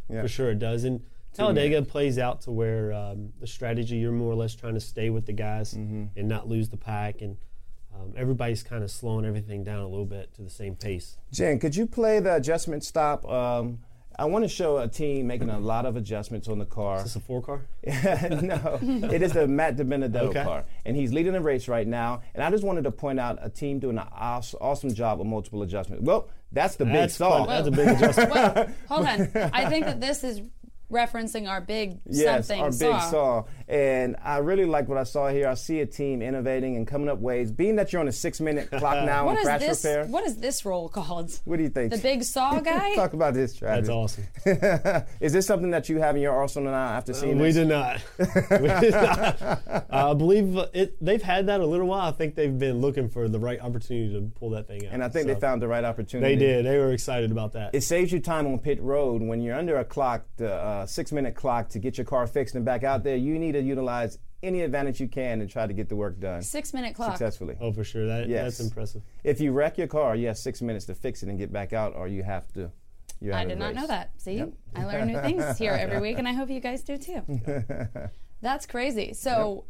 Yeah. 0.08 0.22
For 0.22 0.28
sure 0.28 0.50
it 0.50 0.58
does. 0.58 0.84
And 0.84 1.02
Talladega 1.34 1.82
plays 1.82 2.18
out 2.18 2.40
to 2.42 2.50
where 2.50 2.92
um, 2.92 3.32
the 3.38 3.46
strategy 3.46 3.96
you're 3.98 4.10
more 4.10 4.32
or 4.32 4.34
less 4.34 4.54
trying 4.56 4.74
to 4.74 4.80
stay 4.80 5.10
with 5.10 5.26
the 5.26 5.32
guys 5.32 5.74
Mm-hmm. 5.74 6.06
and 6.18 6.28
not 6.28 6.48
lose 6.48 6.70
the 6.70 6.76
pack, 6.76 7.20
and 7.22 7.36
um, 7.94 8.12
everybody's 8.16 8.64
kind 8.64 8.82
of 8.82 8.90
slowing 8.90 9.24
everything 9.24 9.62
down 9.62 9.78
a 9.80 9.86
little 9.88 10.06
bit 10.06 10.34
to 10.34 10.42
the 10.42 10.50
same 10.50 10.74
pace. 10.74 11.16
Jen, 11.32 11.60
could 11.60 11.76
you 11.76 11.86
play 11.86 12.18
the 12.18 12.34
adjustment 12.34 12.82
stop? 12.82 13.24
Um, 13.28 13.78
I 14.20 14.24
want 14.24 14.44
to 14.44 14.48
show 14.48 14.76
a 14.76 14.86
team 14.86 15.28
making 15.28 15.48
a 15.48 15.54
mm-hmm. 15.54 15.64
lot 15.64 15.86
of 15.86 15.96
adjustments 15.96 16.46
on 16.46 16.58
the 16.58 16.66
car. 16.66 16.98
Is 16.98 17.04
this 17.04 17.16
a 17.16 17.20
four 17.20 17.40
car? 17.40 17.62
no, 17.86 18.78
it 19.10 19.22
is 19.22 19.32
the 19.32 19.48
Matt 19.48 19.76
DiBenedetto 19.76 20.28
Okay. 20.28 20.44
car, 20.44 20.66
and 20.84 20.94
he's 20.94 21.10
leading 21.14 21.32
the 21.32 21.40
race 21.40 21.68
right 21.68 21.86
now. 21.86 22.20
And 22.34 22.44
I 22.44 22.50
just 22.50 22.62
wanted 22.62 22.84
to 22.84 22.90
point 22.90 23.18
out 23.18 23.38
a 23.40 23.48
team 23.48 23.78
doing 23.78 23.96
an 23.96 24.06
awes- 24.12 24.54
awesome 24.60 24.92
job 24.92 25.22
of 25.22 25.26
multiple 25.26 25.62
adjustments. 25.62 26.04
Well, 26.04 26.28
That's 26.52 26.76
the 26.76 26.84
big 26.84 26.94
That's 26.94 27.14
saw. 27.14 27.46
fun. 27.46 27.48
That's 27.48 27.68
a 27.68 27.70
big 27.70 27.88
adjustment. 27.96 28.30
Well, 28.30 28.68
hold 28.88 29.06
on. 29.06 29.30
I 29.54 29.70
think 29.70 29.86
that 29.86 30.02
this 30.02 30.22
is 30.22 30.42
referencing 30.92 31.48
our 31.48 31.62
big 31.62 32.00
Yes, 32.04 32.48
something 32.48 32.62
our 32.62 32.72
saw. 32.72 32.92
big 32.92 33.10
saw. 33.10 33.44
And 33.70 34.16
I 34.24 34.38
really 34.38 34.64
like 34.64 34.88
what 34.88 34.98
I 34.98 35.04
saw 35.04 35.28
here. 35.28 35.46
I 35.46 35.54
see 35.54 35.78
a 35.78 35.86
team 35.86 36.22
innovating 36.22 36.74
and 36.76 36.88
coming 36.88 37.08
up 37.08 37.20
ways. 37.20 37.52
Being 37.52 37.76
that 37.76 37.92
you're 37.92 38.00
on 38.00 38.08
a 38.08 38.12
six 38.12 38.40
minute 38.40 38.68
clock 38.72 39.04
now 39.06 39.26
What 39.26 39.38
on 39.38 39.44
crash 39.44 39.60
this? 39.60 39.84
repair. 39.84 40.06
What 40.06 40.26
is 40.26 40.38
this 40.38 40.64
role 40.64 40.88
called? 40.88 41.38
What 41.44 41.58
do 41.58 41.62
you 41.62 41.68
think? 41.68 41.92
The 41.92 41.98
big 41.98 42.24
saw 42.24 42.58
guy? 42.60 42.96
Talk 42.96 43.12
about 43.12 43.34
this, 43.34 43.54
Travis. 43.54 43.86
That's 43.86 43.88
awesome. 43.88 44.26
is 45.20 45.32
this 45.32 45.46
something 45.46 45.70
that 45.70 45.88
you 45.88 46.00
have 46.00 46.16
in 46.16 46.22
your 46.22 46.32
arsenal 46.32 46.72
now 46.72 46.88
after 46.88 47.14
seeing 47.14 47.38
we 47.38 47.52
this? 47.52 47.54
did 47.54 47.68
not. 47.68 48.00
we 48.18 48.68
did 48.80 48.90
not. 48.92 49.40
Uh, 49.40 49.82
I 50.10 50.14
believe 50.14 50.56
it, 50.74 50.96
they've 51.00 51.22
had 51.22 51.46
that 51.46 51.60
a 51.60 51.66
little 51.66 51.86
while. 51.86 52.08
I 52.08 52.12
think 52.12 52.34
they've 52.34 52.58
been 52.58 52.80
looking 52.80 53.08
for 53.08 53.28
the 53.28 53.38
right 53.38 53.60
opportunity 53.60 54.12
to 54.14 54.22
pull 54.40 54.50
that 54.50 54.66
thing 54.66 54.84
out. 54.86 54.92
And 54.94 55.04
I 55.04 55.08
think 55.08 55.28
So 55.28 55.34
they 55.34 55.40
found 55.40 55.62
the 55.62 55.68
right 55.68 55.84
opportunity. 55.84 56.34
They 56.34 56.38
did. 56.40 56.66
They 56.66 56.76
were 56.78 56.92
excited 56.92 57.30
about 57.30 57.52
that. 57.52 57.72
It 57.72 57.82
saves 57.82 58.10
you 58.10 58.18
time 58.18 58.48
on 58.48 58.58
pit 58.58 58.82
road 58.82 59.22
when 59.22 59.40
you're 59.40 59.56
under 59.56 59.76
a 59.78 59.84
clock, 59.84 60.24
the 60.38 60.52
uh, 60.52 60.86
six 60.86 61.12
minute 61.12 61.36
clock 61.36 61.68
to 61.70 61.78
get 61.78 61.98
your 61.98 62.04
car 62.04 62.26
fixed 62.26 62.56
and 62.56 62.64
back 62.64 62.82
out 62.82 63.04
there. 63.04 63.14
You 63.16 63.38
need 63.38 63.54
to 63.60 63.66
utilize 63.66 64.18
any 64.42 64.62
advantage 64.62 65.00
you 65.00 65.08
can 65.08 65.40
and 65.42 65.50
try 65.50 65.66
to 65.66 65.72
get 65.72 65.88
the 65.88 65.96
work 65.96 66.18
done 66.18 66.40
Six 66.42 66.72
minute 66.72 66.94
clock. 66.94 67.10
successfully. 67.12 67.56
oh, 67.60 67.72
for 67.72 67.84
sure. 67.84 68.06
That, 68.06 68.28
Yes. 68.28 68.58
That's 68.58 68.60
impressive. 68.60 69.02
If 69.22 69.40
you 69.40 69.52
wreck 69.52 69.76
your 69.78 69.86
car, 69.86 70.16
you 70.16 70.26
have 70.28 70.38
six 70.38 70.62
minutes 70.62 70.86
to 70.86 70.94
fix 70.94 71.22
it 71.22 71.28
and 71.28 71.38
get 71.38 71.52
back 71.52 71.72
out, 71.72 71.94
or 71.94 72.08
you 72.08 72.22
have 72.22 72.50
to. 72.54 72.70
You're 73.20 73.34
I 73.34 73.40
out 73.40 73.42
of 73.44 73.48
did 73.50 73.58
the 73.58 73.64
not 73.64 73.74
know 73.74 73.80
race. 73.82 73.88
that. 73.88 74.10
See, 74.16 74.36
Yep. 74.38 74.52
I 74.74 74.84
learn 74.86 75.08
new 75.08 75.20
things 75.20 75.58
here 75.64 75.72
every 75.72 76.00
week, 76.00 76.18
and 76.18 76.26
I 76.26 76.32
hope 76.32 76.48
you 76.48 76.60
guys 76.60 76.82
do 76.82 76.96
too. 76.96 77.22
That's 78.40 78.64
crazy. 78.64 79.12
So, 79.12 79.64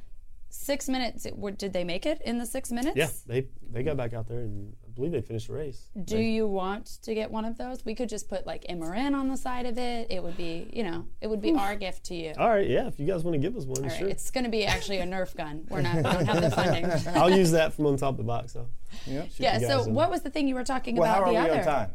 six 0.51 0.89
minutes. 0.89 1.27
it- 1.27 1.37
were- 1.37 1.51
Did 1.51 1.73
they 1.73 1.83
make 1.83 2.07
it 2.07 2.23
in 2.25 2.39
the 2.39 2.47
six 2.47 2.71
minutes? 2.71 2.97
Yeah, 2.97 3.09
they 3.27 3.49
they 3.73 3.83
got 3.83 3.97
back 3.97 4.15
out 4.15 4.29
there 4.29 4.39
and 4.41 4.73
I 4.87 4.90
believe 5.01 5.13
they 5.13 5.21
finished 5.27 5.49
the 5.49 5.55
race. 5.55 5.89
Do 6.05 6.19
you 6.19 6.47
want 6.47 6.99
to 7.03 7.15
get 7.15 7.31
one 7.31 7.45
of 7.45 7.57
those? 7.59 7.85
We 7.85 7.95
could 7.95 8.09
just 8.09 8.29
put 8.29 8.47
like 8.47 8.65
MRN 8.69 9.15
on 9.15 9.29
the 9.29 9.37
side 9.37 9.67
of 9.67 9.79
it. 9.79 10.09
It 10.11 10.23
would 10.23 10.37
be, 10.37 10.69
you 10.73 10.83
know, 10.83 11.07
it 11.21 11.27
would 11.29 11.41
be 11.41 11.53
our 11.55 11.75
gift 11.75 12.05
to 12.07 12.15
you. 12.15 12.35
All 12.39 12.51
right, 12.51 12.69
yeah. 12.69 12.87
If 12.87 13.01
you 13.01 13.07
guys 13.07 13.25
want 13.25 13.35
to 13.35 13.39
give 13.39 13.57
us 13.57 13.65
one, 13.65 13.83
All 13.83 13.89
right, 13.89 13.99
sure. 13.99 14.09
it's 14.09 14.31
going 14.31 14.45
to 14.45 14.51
be 14.51 14.67
actually 14.67 14.99
a 14.99 15.07
Nerf 15.07 15.35
gun. 15.37 15.67
We're 15.69 15.81
not, 15.81 15.97
we 15.97 16.03
don't 16.03 16.27
have 16.27 16.43
the 16.43 16.51
funding. 16.55 16.91
I'll 17.17 17.31
use 17.31 17.51
that 17.53 17.73
from 17.73 17.87
on 17.87 17.97
top 17.97 18.11
of 18.11 18.17
the 18.19 18.23
box. 18.25 18.53
So. 18.53 18.67
Yep. 19.07 19.29
yeah. 19.39 19.59
So, 19.59 19.85
in. 19.85 19.95
what 19.95 20.11
was 20.11 20.21
the 20.23 20.31
thing 20.31 20.47
you 20.49 20.55
were 20.55 20.65
talking 20.65 20.97
Well, 20.97 21.11
how 21.13 21.23
about? 21.23 21.29
are 21.29 21.33
the 21.33 21.41
we 21.41 21.51
other. 21.51 21.61
on 21.61 21.65
time? 21.65 21.91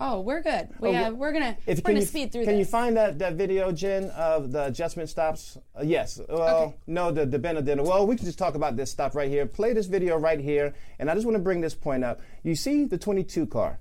Oh, 0.00 0.20
we're 0.20 0.42
good. 0.42 0.68
We 0.80 0.88
Oh, 0.88 0.92
have, 0.92 1.14
we're 1.14 1.32
gonna 1.32 1.56
If 1.66 1.78
we're 1.78 1.90
gonna 1.90 2.00
you, 2.00 2.06
speed 2.06 2.32
through 2.32 2.44
Can 2.44 2.58
you 2.58 2.64
find 2.64 2.96
that, 2.96 3.18
that 3.20 3.34
video, 3.34 3.70
Jen, 3.70 4.10
of 4.10 4.50
the 4.50 4.66
adjustment 4.66 5.08
stops? 5.08 5.56
Uh, 5.78 5.82
yes. 5.84 6.20
Well, 6.28 6.74
no, 6.86 7.12
the 7.12 7.26
DiBenedetto. 7.26 7.84
Well, 7.86 8.06
we 8.06 8.16
can 8.16 8.26
just 8.26 8.38
talk 8.38 8.56
about 8.56 8.76
this 8.76 8.90
stop 8.90 9.14
right 9.14 9.28
here. 9.30 9.46
Play 9.46 9.72
this 9.72 9.86
video 9.86 10.16
right 10.18 10.40
here, 10.40 10.74
and 10.98 11.08
I 11.08 11.14
just 11.14 11.24
want 11.26 11.36
to 11.36 11.42
bring 11.42 11.60
this 11.60 11.74
point 11.74 12.02
up. 12.02 12.20
You 12.42 12.56
see 12.56 12.84
the 12.86 12.98
22 12.98 13.46
car. 13.46 13.78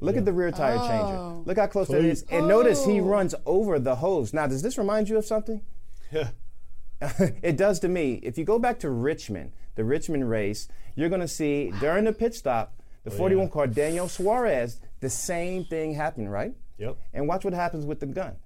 Look 0.00 0.16
at 0.18 0.26
the 0.26 0.32
rear 0.34 0.50
tire 0.50 0.76
Oh. 0.78 0.86
changer. 0.86 1.48
Look 1.48 1.56
how 1.58 1.66
close 1.66 1.88
that 1.88 2.04
is. 2.04 2.24
And 2.30 2.46
notice 2.46 2.84
he 2.84 3.00
runs 3.00 3.34
over 3.46 3.78
the 3.78 3.96
hose. 3.96 4.34
Now, 4.34 4.46
does 4.46 4.60
this 4.60 4.76
remind 4.76 5.08
you 5.08 5.16
of 5.16 5.24
something? 5.24 5.62
Yeah. 6.12 6.30
it 7.42 7.56
does 7.56 7.80
to 7.80 7.88
me. 7.88 8.20
If 8.22 8.36
you 8.36 8.44
go 8.44 8.58
back 8.58 8.78
to 8.80 8.90
Richmond, 8.90 9.52
the 9.76 9.84
Richmond 9.84 10.28
race, 10.28 10.68
you're 10.94 11.08
going 11.08 11.22
to 11.22 11.28
see 11.28 11.72
during 11.80 12.04
the 12.04 12.12
pit 12.12 12.34
stop, 12.34 12.74
the 13.04 13.10
41 13.10 13.48
car 13.50 13.66
Daniel 13.66 14.08
Suarez, 14.08 14.80
the 15.04 15.10
same 15.10 15.64
thing 15.66 15.94
happened, 15.94 16.32
right? 16.32 16.54
Yep. 16.78 16.96
And 17.12 17.28
watch 17.28 17.44
what 17.44 17.52
happens 17.54 17.84
with 17.84 18.00
the 18.00 18.06
gun. 18.06 18.36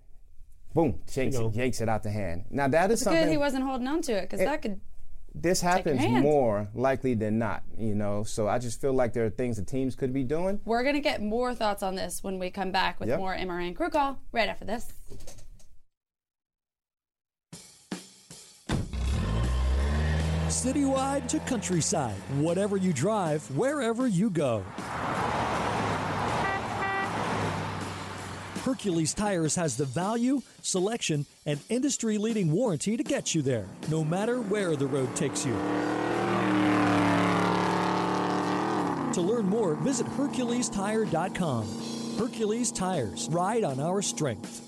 Boom, 0.74 0.98
yanks 1.14 1.36
it, 1.36 1.54
yanks 1.54 1.80
it 1.80 1.88
out 1.88 2.02
the 2.02 2.10
hand. 2.10 2.44
Now 2.50 2.66
that 2.68 2.90
is 2.90 3.00
something. 3.00 3.22
Good, 3.22 3.30
he 3.30 3.38
wasn't 3.38 3.64
holding 3.64 3.86
on 3.86 4.02
to 4.02 4.12
it 4.12 4.22
because 4.22 4.40
that 4.40 4.60
could. 4.60 4.80
this 5.34 5.62
your 5.62 5.70
happens 5.70 6.00
hand. 6.00 6.22
more 6.22 6.68
likely 6.74 7.14
than 7.14 7.38
not, 7.38 7.62
you 7.78 7.94
know. 7.94 8.24
So 8.24 8.48
I 8.48 8.58
just 8.58 8.80
feel 8.80 8.92
like 8.92 9.12
there 9.12 9.24
are 9.24 9.30
things 9.30 9.56
the 9.56 9.64
teams 9.64 9.94
could 9.94 10.12
be 10.12 10.24
doing. 10.24 10.60
We're 10.64 10.82
gonna 10.82 11.00
get 11.00 11.22
more 11.22 11.54
thoughts 11.54 11.82
on 11.82 11.94
this 11.94 12.22
when 12.22 12.38
we 12.40 12.50
come 12.50 12.72
back 12.72 12.98
with 13.00 13.08
Yep. 13.08 13.18
more 13.20 13.34
MRN 13.34 13.74
crew 13.74 13.88
call 13.88 14.18
right 14.32 14.48
after 14.48 14.64
this. 14.64 14.92
Citywide 20.48 21.28
to 21.28 21.38
countryside, 21.40 22.16
whatever 22.38 22.76
you 22.76 22.92
drive, 22.92 23.42
wherever 23.56 24.06
you 24.06 24.30
go. 24.30 24.64
Hercules 28.68 29.14
Tires 29.14 29.54
has 29.54 29.78
the 29.78 29.86
value, 29.86 30.42
selection, 30.60 31.24
and 31.46 31.58
industry 31.70 32.18
leading 32.18 32.52
warranty 32.52 32.98
to 32.98 33.02
get 33.02 33.34
you 33.34 33.40
there, 33.40 33.64
no 33.88 34.04
matter 34.04 34.42
where 34.42 34.76
the 34.76 34.86
road 34.86 35.16
takes 35.16 35.46
you. 35.46 35.54
To 39.14 39.22
learn 39.22 39.46
more, 39.46 39.74
visit 39.76 40.06
HerculesTire.com. 40.08 42.18
Hercules 42.18 42.70
Tires, 42.70 43.28
ride 43.30 43.64
on 43.64 43.80
our 43.80 44.02
strength. 44.02 44.67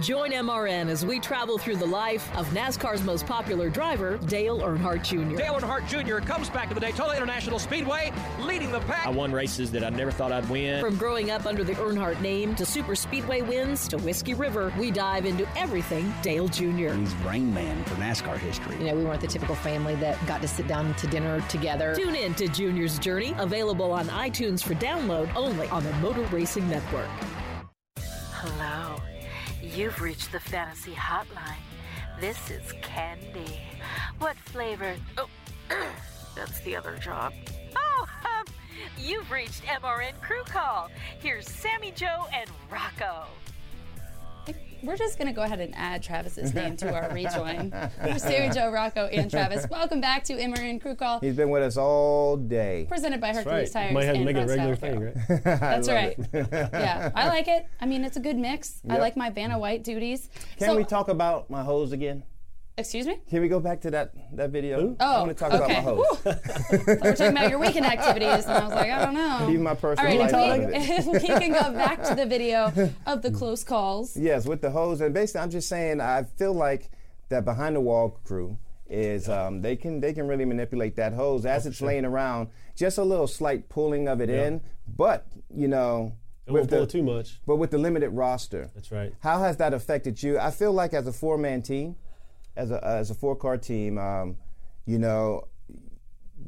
Join 0.00 0.30
MRN 0.30 0.88
as 0.88 1.04
we 1.04 1.18
travel 1.18 1.58
through 1.58 1.76
the 1.76 1.86
life 1.86 2.34
of 2.36 2.48
NASCAR's 2.50 3.02
most 3.02 3.26
popular 3.26 3.68
driver, 3.68 4.18
Dale 4.18 4.60
Earnhardt 4.60 5.02
Jr. 5.02 5.36
Dale 5.36 5.54
Earnhardt 5.54 5.86
Jr. 5.88 6.24
comes 6.24 6.48
back 6.48 6.68
to 6.68 6.74
the 6.74 6.80
Daytona 6.80 7.14
International 7.14 7.58
Speedway, 7.58 8.12
leading 8.38 8.70
the 8.70 8.78
pack. 8.82 9.06
I 9.06 9.10
won 9.10 9.32
races 9.32 9.72
that 9.72 9.82
I 9.82 9.90
never 9.90 10.12
thought 10.12 10.30
I'd 10.30 10.48
win. 10.48 10.80
From 10.80 10.96
growing 10.96 11.32
up 11.32 11.44
under 11.44 11.64
the 11.64 11.72
Earnhardt 11.74 12.20
name 12.20 12.54
to 12.54 12.64
super 12.64 12.94
speedway 12.94 13.42
wins 13.42 13.88
to 13.88 13.98
Whiskey 13.98 14.32
River, 14.32 14.72
we 14.78 14.92
dive 14.92 15.26
into 15.26 15.46
everything 15.58 16.14
Dale 16.22 16.46
Jr. 16.46 16.92
He's 16.92 17.12
brain 17.14 17.52
Man 17.52 17.84
for 17.84 17.96
NASCAR 17.96 18.38
history. 18.38 18.76
You 18.76 18.84
know, 18.84 18.94
we 18.94 19.04
weren't 19.04 19.20
the 19.20 19.26
typical 19.26 19.56
family 19.56 19.96
that 19.96 20.24
got 20.26 20.40
to 20.42 20.48
sit 20.48 20.68
down 20.68 20.94
to 20.94 21.06
dinner 21.08 21.40
together. 21.48 21.96
Tune 21.96 22.14
in 22.14 22.32
to 22.34 22.46
Junior's 22.46 22.98
Journey, 23.00 23.34
available 23.38 23.90
on 23.90 24.06
iTunes 24.06 24.62
for 24.62 24.74
download 24.74 25.34
only 25.34 25.68
on 25.68 25.82
the 25.82 25.92
Motor 25.94 26.22
Racing 26.26 26.68
Network. 26.70 27.08
Hello. 27.96 28.96
You've 29.74 30.00
reached 30.00 30.32
the 30.32 30.40
fantasy 30.40 30.92
hotline. 30.92 31.62
This 32.20 32.50
is 32.50 32.72
Candy. 32.82 33.60
What 34.18 34.36
flavor? 34.36 34.96
Oh, 35.16 35.28
that's 36.36 36.60
the 36.62 36.74
other 36.74 36.96
job. 36.96 37.32
Oh, 37.76 38.06
um, 38.24 38.44
you've 38.98 39.30
reached 39.30 39.62
MRN 39.62 40.20
Crew 40.20 40.42
Call. 40.44 40.88
Here's 41.20 41.46
Sammi 41.46 41.94
Jo 41.94 42.26
and 42.34 42.50
Rocko. 42.68 43.26
We're 44.82 44.96
just 44.96 45.18
going 45.18 45.28
to 45.28 45.34
go 45.34 45.42
ahead 45.42 45.60
and 45.60 45.74
add 45.76 46.02
Travis's 46.02 46.54
name 46.54 46.76
to 46.78 46.92
our 46.92 47.12
rejoin. 47.12 47.70
We're 48.02 48.18
Sammi 48.18 48.54
Jo, 48.54 48.72
Rocko, 48.72 49.10
and 49.12 49.30
Travis. 49.30 49.66
Welcome 49.70 50.00
back 50.00 50.24
to 50.24 50.34
MRN 50.34 50.80
Crew 50.80 50.94
Call, 50.94 51.20
He's 51.20 51.36
been 51.36 51.50
with 51.50 51.62
us 51.62 51.76
all 51.76 52.38
day. 52.38 52.86
presented 52.88 53.20
by 53.20 53.34
Hercules 53.34 53.70
Tires. 53.70 53.92
Might 53.92 54.04
have 54.04 54.14
to 54.14 54.20
and 54.20 54.24
make 54.24 54.36
it 54.36 54.44
a 54.44 54.46
regular 54.46 54.76
Style 54.76 54.90
thing, 54.92 55.12
right? 55.28 55.44
That's 55.44 55.88
right. 55.88 56.16
yeah, 56.32 57.10
I 57.14 57.28
like 57.28 57.46
it. 57.48 57.66
I 57.80 57.86
mean, 57.86 58.04
it's 58.04 58.16
a 58.16 58.20
good 58.20 58.38
mix. 58.38 58.80
I 58.88 58.96
like 58.96 59.16
my 59.16 59.28
Vanna 59.28 59.58
White 59.58 59.84
duties. 59.84 60.30
Can 60.56 60.68
so, 60.68 60.76
we 60.76 60.84
talk 60.84 61.08
about 61.08 61.50
my 61.50 61.62
hose 61.62 61.92
again? 61.92 62.22
Excuse 62.80 63.06
me? 63.06 63.18
Can 63.28 63.42
we 63.42 63.48
go 63.48 63.60
back 63.60 63.82
to 63.82 63.90
that 63.90 64.12
that 64.36 64.50
video? 64.50 64.96
Oh, 64.98 65.06
I 65.06 65.18
want 65.18 65.28
to 65.28 65.34
talk 65.34 65.52
okay. 65.52 65.78
about 65.78 65.84
my 65.84 65.90
hose. 65.90 66.86
We're 66.86 67.14
talking 67.14 67.36
about 67.36 67.50
your 67.50 67.58
weekend 67.58 67.84
activities, 67.84 68.46
and 68.46 68.52
I 68.52 68.64
was 68.64 68.74
like, 68.74 68.90
I 68.90 69.04
don't 69.04 69.14
know. 69.14 69.48
Even 69.50 69.62
my 69.62 69.74
personal 69.74 70.10
All 70.10 70.18
right, 70.18 70.32
life 70.32 70.70
if 70.72 71.06
we, 71.06 71.12
we 71.18 71.20
can 71.20 71.52
go 71.52 71.72
back 71.72 72.02
to 72.04 72.14
the 72.14 72.24
video 72.24 72.72
of 73.06 73.20
the 73.20 73.30
close 73.30 73.62
calls. 73.64 74.16
Yes, 74.16 74.46
with 74.46 74.62
the 74.62 74.70
hose, 74.70 75.02
and 75.02 75.12
basically, 75.12 75.42
I'm 75.42 75.50
just 75.50 75.68
saying, 75.68 76.00
I 76.00 76.22
feel 76.22 76.54
like 76.54 76.90
that 77.28 77.44
behind 77.44 77.76
the 77.76 77.80
wall 77.80 78.18
crew 78.24 78.56
is 78.88 79.28
um, 79.28 79.60
they 79.60 79.76
can 79.76 80.00
they 80.00 80.14
can 80.14 80.26
really 80.26 80.46
manipulate 80.46 80.96
that 80.96 81.12
hose 81.12 81.44
as 81.44 81.66
it's 81.66 81.82
laying 81.82 82.06
around. 82.06 82.48
Just 82.76 82.96
a 82.96 83.04
little 83.04 83.26
slight 83.26 83.68
pulling 83.68 84.08
of 84.08 84.22
it 84.22 84.30
Yeah. 84.30 84.46
in, 84.46 84.60
but 84.96 85.26
you 85.54 85.68
know. 85.68 86.14
It 86.46 86.52
won't 86.52 86.70
the, 86.70 86.76
pull 86.76 86.84
it 86.84 86.90
too 86.90 87.02
much. 87.02 87.40
But 87.46 87.56
with 87.56 87.70
the 87.70 87.78
limited 87.78 88.10
roster, 88.10 88.70
That's 88.74 88.90
right. 88.90 89.12
how 89.20 89.40
has 89.42 89.58
that 89.58 89.74
affected 89.74 90.20
you? 90.22 90.38
I 90.38 90.50
feel 90.50 90.72
like 90.72 90.94
as 90.94 91.06
a 91.06 91.12
four-man 91.12 91.62
team, 91.62 91.94
as 92.60 92.70
a 92.70 92.78
as 92.84 93.10
a 93.10 93.14
four-car 93.14 93.56
team, 93.58 93.98
um, 93.98 94.36
you 94.86 94.98
know, 94.98 95.46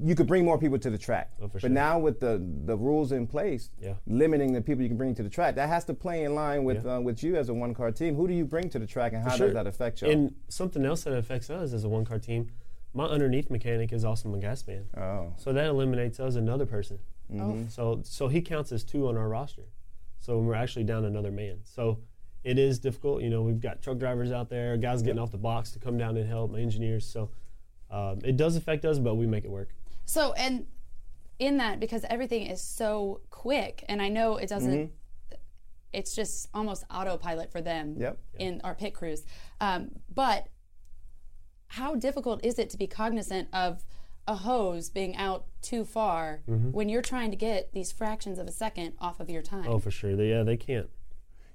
you 0.02 0.14
could 0.14 0.26
bring 0.26 0.44
more 0.44 0.58
people 0.58 0.78
to 0.78 0.90
the 0.90 0.98
track. 0.98 1.30
Oh, 1.40 1.48
for 1.48 1.60
but 1.60 1.70
now 1.70 1.98
with 1.98 2.18
the 2.20 2.34
the 2.70 2.76
rules 2.76 3.12
in 3.12 3.26
place, 3.26 3.70
Yeah. 3.80 3.94
limiting 4.06 4.52
the 4.52 4.60
people 4.60 4.82
you 4.82 4.88
can 4.88 4.96
bring 4.96 5.14
to 5.14 5.22
the 5.22 5.28
track, 5.38 5.54
that 5.56 5.68
has 5.68 5.84
to 5.86 5.94
play 5.94 6.24
in 6.24 6.34
line 6.34 6.64
with 6.64 6.84
Yeah. 6.84 6.96
uh, 6.96 7.00
with 7.00 7.22
you 7.24 7.36
as 7.36 7.48
a 7.48 7.54
one-car 7.54 7.90
team. 7.92 8.14
Who 8.16 8.26
do 8.28 8.34
you 8.34 8.44
bring 8.44 8.68
to 8.70 8.78
the 8.78 8.86
track, 8.86 9.12
and 9.14 9.22
how 9.24 9.36
sure. 9.36 9.46
does 9.48 9.54
that 9.54 9.66
affect 9.66 10.02
you? 10.02 10.10
And 10.10 10.34
something 10.48 10.84
else 10.84 11.04
that 11.04 11.14
affects 11.16 11.48
us 11.50 11.72
as 11.72 11.84
a 11.84 11.88
one 11.88 12.04
car 12.04 12.18
team, 12.18 12.50
my 12.94 13.04
underneath 13.04 13.48
mechanic 13.50 13.92
is 13.92 14.04
also 14.04 14.28
my 14.28 14.38
gas 14.38 14.66
man. 14.66 14.84
oh, 14.96 15.32
So 15.38 15.52
that 15.52 15.66
eliminates 15.66 16.18
us 16.20 16.34
another 16.36 16.66
person. 16.66 16.98
Mm-hmm. 17.30 17.68
So 17.68 18.00
so 18.04 18.28
he 18.28 18.40
counts 18.42 18.72
as 18.72 18.84
two 18.84 19.08
on 19.08 19.16
our 19.16 19.28
roster. 19.28 19.66
So 20.18 20.38
we're 20.38 20.54
actually 20.64 20.84
down 20.84 21.04
another 21.04 21.30
man. 21.32 21.56
So 21.64 21.98
it 22.44 22.58
is 22.58 22.78
difficult. 22.78 23.22
You 23.22 23.30
know, 23.30 23.42
we've 23.42 23.60
got 23.60 23.82
truck 23.82 23.98
drivers 23.98 24.32
out 24.32 24.48
there, 24.48 24.76
guys 24.76 25.02
getting 25.02 25.18
off 25.20 25.30
the 25.30 25.38
box 25.38 25.70
to 25.72 25.78
come 25.78 25.96
down 25.98 26.16
and 26.16 26.28
help, 26.28 26.50
my 26.50 26.58
engineers. 26.60 27.06
So 27.06 27.30
um, 27.90 28.18
it 28.24 28.36
does 28.36 28.56
affect 28.56 28.84
us, 28.84 28.98
but 28.98 29.14
we 29.16 29.26
make 29.26 29.44
it 29.44 29.50
work. 29.50 29.70
So, 30.04 30.32
and 30.32 30.66
in 31.38 31.58
that, 31.58 31.78
because 31.80 32.04
everything 32.10 32.46
is 32.46 32.60
so 32.60 33.20
quick, 33.30 33.84
and 33.88 34.00
I 34.02 34.08
know 34.08 34.36
it 34.36 34.48
doesn't, 34.48 34.72
Mm-hmm. 34.72 35.36
it's 35.92 36.14
just 36.14 36.48
almost 36.54 36.84
autopilot 36.90 37.50
for 37.52 37.60
them 37.60 37.96
Yep. 37.98 38.18
in 38.38 38.60
our 38.64 38.74
pit 38.74 38.94
crews. 38.94 39.24
Um, 39.60 39.90
but 40.12 40.48
how 41.68 41.94
difficult 41.94 42.44
is 42.44 42.58
it 42.58 42.70
to 42.70 42.76
be 42.78 42.86
cognizant 42.86 43.48
of 43.52 43.84
a 44.28 44.36
hose 44.36 44.88
being 44.90 45.16
out 45.16 45.46
too 45.62 45.84
far 45.84 46.42
Mhm. 46.48 46.72
when 46.72 46.88
you're 46.88 47.02
trying 47.02 47.30
to 47.30 47.36
get 47.36 47.72
these 47.72 47.90
fractions 47.92 48.38
of 48.38 48.46
a 48.46 48.52
second 48.52 48.94
off 48.98 49.20
of 49.20 49.28
your 49.30 49.42
time? 49.42 49.66
Oh, 49.68 49.78
for 49.78 49.90
sure. 49.90 50.14
They, 50.16 50.28
yeah, 50.30 50.42
they 50.44 50.56
can't. 50.56 50.88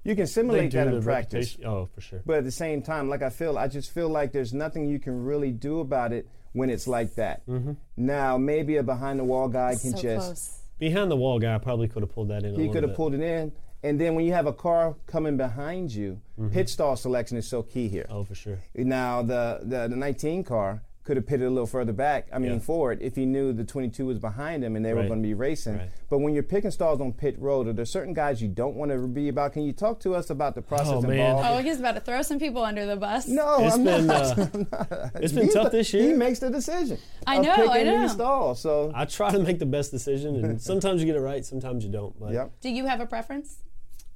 You 0.04 0.14
can 0.16 0.26
simulate 0.26 0.72
that 0.72 0.88
in 0.88 1.02
practice. 1.02 1.54
reputation- 1.56 1.64
oh, 1.66 1.86
for 1.94 2.00
sure. 2.00 2.22
But 2.24 2.38
at 2.38 2.44
the 2.44 2.50
same 2.52 2.82
time, 2.82 3.08
like 3.08 3.22
I 3.22 3.30
feel, 3.30 3.58
I 3.58 3.68
just 3.68 3.90
feel 3.92 4.08
like 4.08 4.32
there's 4.32 4.54
nothing 4.54 4.88
you 4.88 4.98
can 4.98 5.24
really 5.24 5.50
do 5.50 5.80
about 5.80 6.12
it 6.12 6.26
when 6.52 6.70
it's 6.70 6.86
like 6.88 7.14
that. 7.16 7.46
Mhm. 7.46 7.76
Now, 7.96 8.38
maybe 8.38 8.76
a 8.76 8.82
behind 8.82 9.18
the 9.18 9.24
wall 9.24 9.48
guy 9.48 9.72
can 9.72 9.92
So 9.96 10.00
just 10.02 10.26
close. 10.26 10.62
Behind 10.78 11.10
the 11.10 11.16
wall 11.16 11.38
guy 11.38 11.58
probably 11.58 11.88
could 11.88 12.02
have 12.02 12.12
pulled 12.12 12.28
that 12.28 12.44
in. 12.44 12.54
a 12.54 12.58
he 12.58 12.68
could 12.70 12.84
have 12.84 12.94
pulled 12.94 13.14
it 13.14 13.20
in. 13.20 13.52
And 13.82 14.00
then 14.00 14.14
when 14.16 14.24
you 14.24 14.32
have 14.32 14.46
a 14.46 14.52
car 14.52 14.96
coming 15.06 15.36
behind 15.36 15.92
you, 15.94 16.20
pit 16.52 16.68
stall 16.68 16.96
selection 16.96 17.36
is 17.36 17.48
so 17.48 17.62
key 17.62 17.88
here. 17.88 18.04
Mm-hmm. 18.04 18.16
Oh, 18.16 18.24
for 18.24 18.34
sure. 18.34 18.58
Now 18.74 19.22
the 19.22 19.60
the, 19.62 19.88
the 19.88 19.96
19 19.96 20.42
car 20.44 20.82
could 21.08 21.16
have 21.16 21.26
pitted 21.26 21.46
a 21.46 21.50
little 21.50 21.66
further 21.66 21.94
back. 21.94 22.28
I 22.34 22.38
mean 22.38 22.52
Yeah. 22.52 22.58
forward 22.58 22.98
if 23.00 23.16
he 23.16 23.24
knew 23.24 23.54
the 23.54 23.64
22 23.64 24.04
was 24.04 24.18
behind 24.18 24.62
him 24.62 24.76
and 24.76 24.84
they 24.84 24.92
were 24.92 25.06
going 25.06 25.22
to 25.22 25.26
be 25.26 25.32
racing. 25.32 25.78
Right. 25.78 25.88
But 26.10 26.18
when 26.18 26.34
you're 26.34 26.42
picking 26.42 26.70
stalls 26.70 27.00
on 27.00 27.14
pit 27.14 27.36
road, 27.40 27.66
are 27.66 27.72
there 27.72 27.86
certain 27.86 28.12
guys 28.12 28.42
you 28.42 28.48
don't 28.48 28.76
want 28.76 28.90
to 28.92 28.98
be 29.08 29.28
about? 29.30 29.54
Can 29.54 29.62
you 29.62 29.72
talk 29.72 30.00
to 30.00 30.14
us 30.14 30.28
about 30.28 30.54
the 30.54 30.60
process 30.60 30.88
Oh, 30.96 31.00
man. 31.00 31.12
involved? 31.36 31.48
Oh, 31.48 31.62
he's 31.62 31.80
about 31.80 31.94
to 31.94 32.00
throw 32.02 32.20
some 32.20 32.38
people 32.38 32.62
under 32.62 32.84
the 32.84 32.96
bus. 32.96 33.26
No, 33.26 33.56
It's 33.64 33.74
I'm 33.76 33.84
been, 33.84 34.06
not. 34.06 34.38
uh, 34.38 34.46
I'm 34.52 34.66
not. 34.70 35.10
it's 35.14 35.32
been 35.32 35.44
He's 35.44 35.54
tough 35.54 35.70
the- 35.72 35.78
this 35.78 35.94
year. 35.94 36.02
He 36.02 36.12
makes 36.12 36.40
the 36.40 36.50
decision. 36.50 36.98
I 37.26 37.36
of 37.38 37.44
know, 37.44 37.52
I 37.52 37.56
picking 37.78 37.86
know. 37.86 38.02
these 38.02 38.12
stalls. 38.12 38.60
So 38.60 38.92
I 38.94 39.06
try 39.06 39.30
to 39.32 39.38
make 39.38 39.58
the 39.58 39.66
best 39.66 39.90
decision, 39.90 40.44
and 40.44 40.60
sometimes 40.70 41.00
you 41.00 41.06
get 41.06 41.16
it 41.16 41.20
right, 41.22 41.42
sometimes 41.42 41.84
you 41.86 41.90
don't. 41.90 42.20
But 42.20 42.32
Yep. 42.34 42.52
Do 42.60 42.68
you 42.68 42.84
have 42.84 43.00
a 43.00 43.06
preference? 43.06 43.56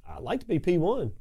I 0.07 0.19
like 0.19 0.41
to 0.41 0.45
be 0.45 0.59
P1. 0.59 1.11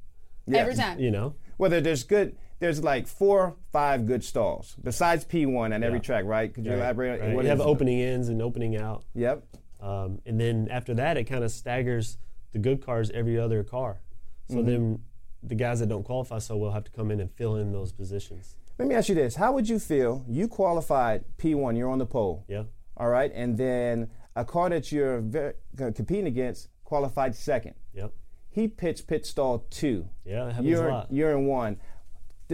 Every 0.52 0.74
time. 0.74 0.98
You 0.98 1.10
know, 1.10 1.34
whether 1.56 1.80
there's 1.80 2.02
good, 2.04 2.36
there's 2.62 2.82
like 2.82 3.08
four, 3.08 3.56
five 3.72 4.06
good 4.06 4.22
stalls 4.22 4.76
besides 4.82 5.24
P1 5.24 5.74
at 5.74 5.82
every 5.82 5.98
Yeah. 5.98 6.02
track, 6.02 6.24
right? 6.24 6.54
Could 6.54 6.64
you 6.64 6.70
Right, 6.70 6.78
elaborate? 6.78 7.20
right. 7.20 7.34
What 7.34 7.42
you 7.44 7.50
have 7.50 7.60
opening 7.60 7.98
ins 7.98 8.28
and 8.28 8.40
opening 8.40 8.76
out. 8.76 9.04
Yep. 9.14 9.42
Um, 9.80 10.20
and 10.24 10.40
then 10.40 10.68
after 10.70 10.94
that, 10.94 11.16
it 11.16 11.24
kind 11.24 11.42
of 11.42 11.50
staggers 11.50 12.18
the 12.52 12.60
good 12.60 12.80
cars 12.80 13.10
every 13.10 13.36
other 13.36 13.64
car. 13.64 14.00
So 14.48 14.58
Mhm. 14.58 14.66
then 14.66 14.98
the 15.42 15.56
guys 15.56 15.80
that 15.80 15.88
don't 15.88 16.04
qualify 16.04 16.38
so 16.38 16.56
well 16.56 16.70
have 16.70 16.84
to 16.84 16.92
come 16.92 17.10
in 17.10 17.18
and 17.18 17.32
fill 17.32 17.56
in 17.56 17.72
those 17.72 17.90
positions. 17.92 18.54
Let 18.78 18.86
me 18.86 18.94
ask 18.94 19.08
you 19.08 19.16
this: 19.16 19.34
How 19.34 19.52
would 19.52 19.68
you 19.68 19.80
feel? 19.80 20.24
You 20.28 20.46
qualified 20.46 21.24
P1, 21.38 21.76
you're 21.76 21.90
on 21.90 21.98
the 21.98 22.06
pole. 22.06 22.44
Yeah. 22.46 22.64
All 22.96 23.08
right, 23.08 23.32
and 23.34 23.58
then 23.58 24.08
a 24.36 24.44
car 24.44 24.68
that 24.70 24.92
you're 24.92 25.18
uh, 25.18 25.90
competing 25.92 26.28
against 26.28 26.68
qualified 26.84 27.34
second. 27.34 27.74
Yep. 27.92 28.12
He 28.50 28.68
pitched 28.68 29.06
pit 29.06 29.24
stall 29.26 29.64
two. 29.70 30.08
Yeah, 30.24 30.44
that 30.44 30.52
happens 30.52 30.68
you're, 30.68 30.88
a 30.88 30.92
lot. 30.92 31.06
You're 31.12 31.32
in 31.32 31.46
one. 31.46 31.78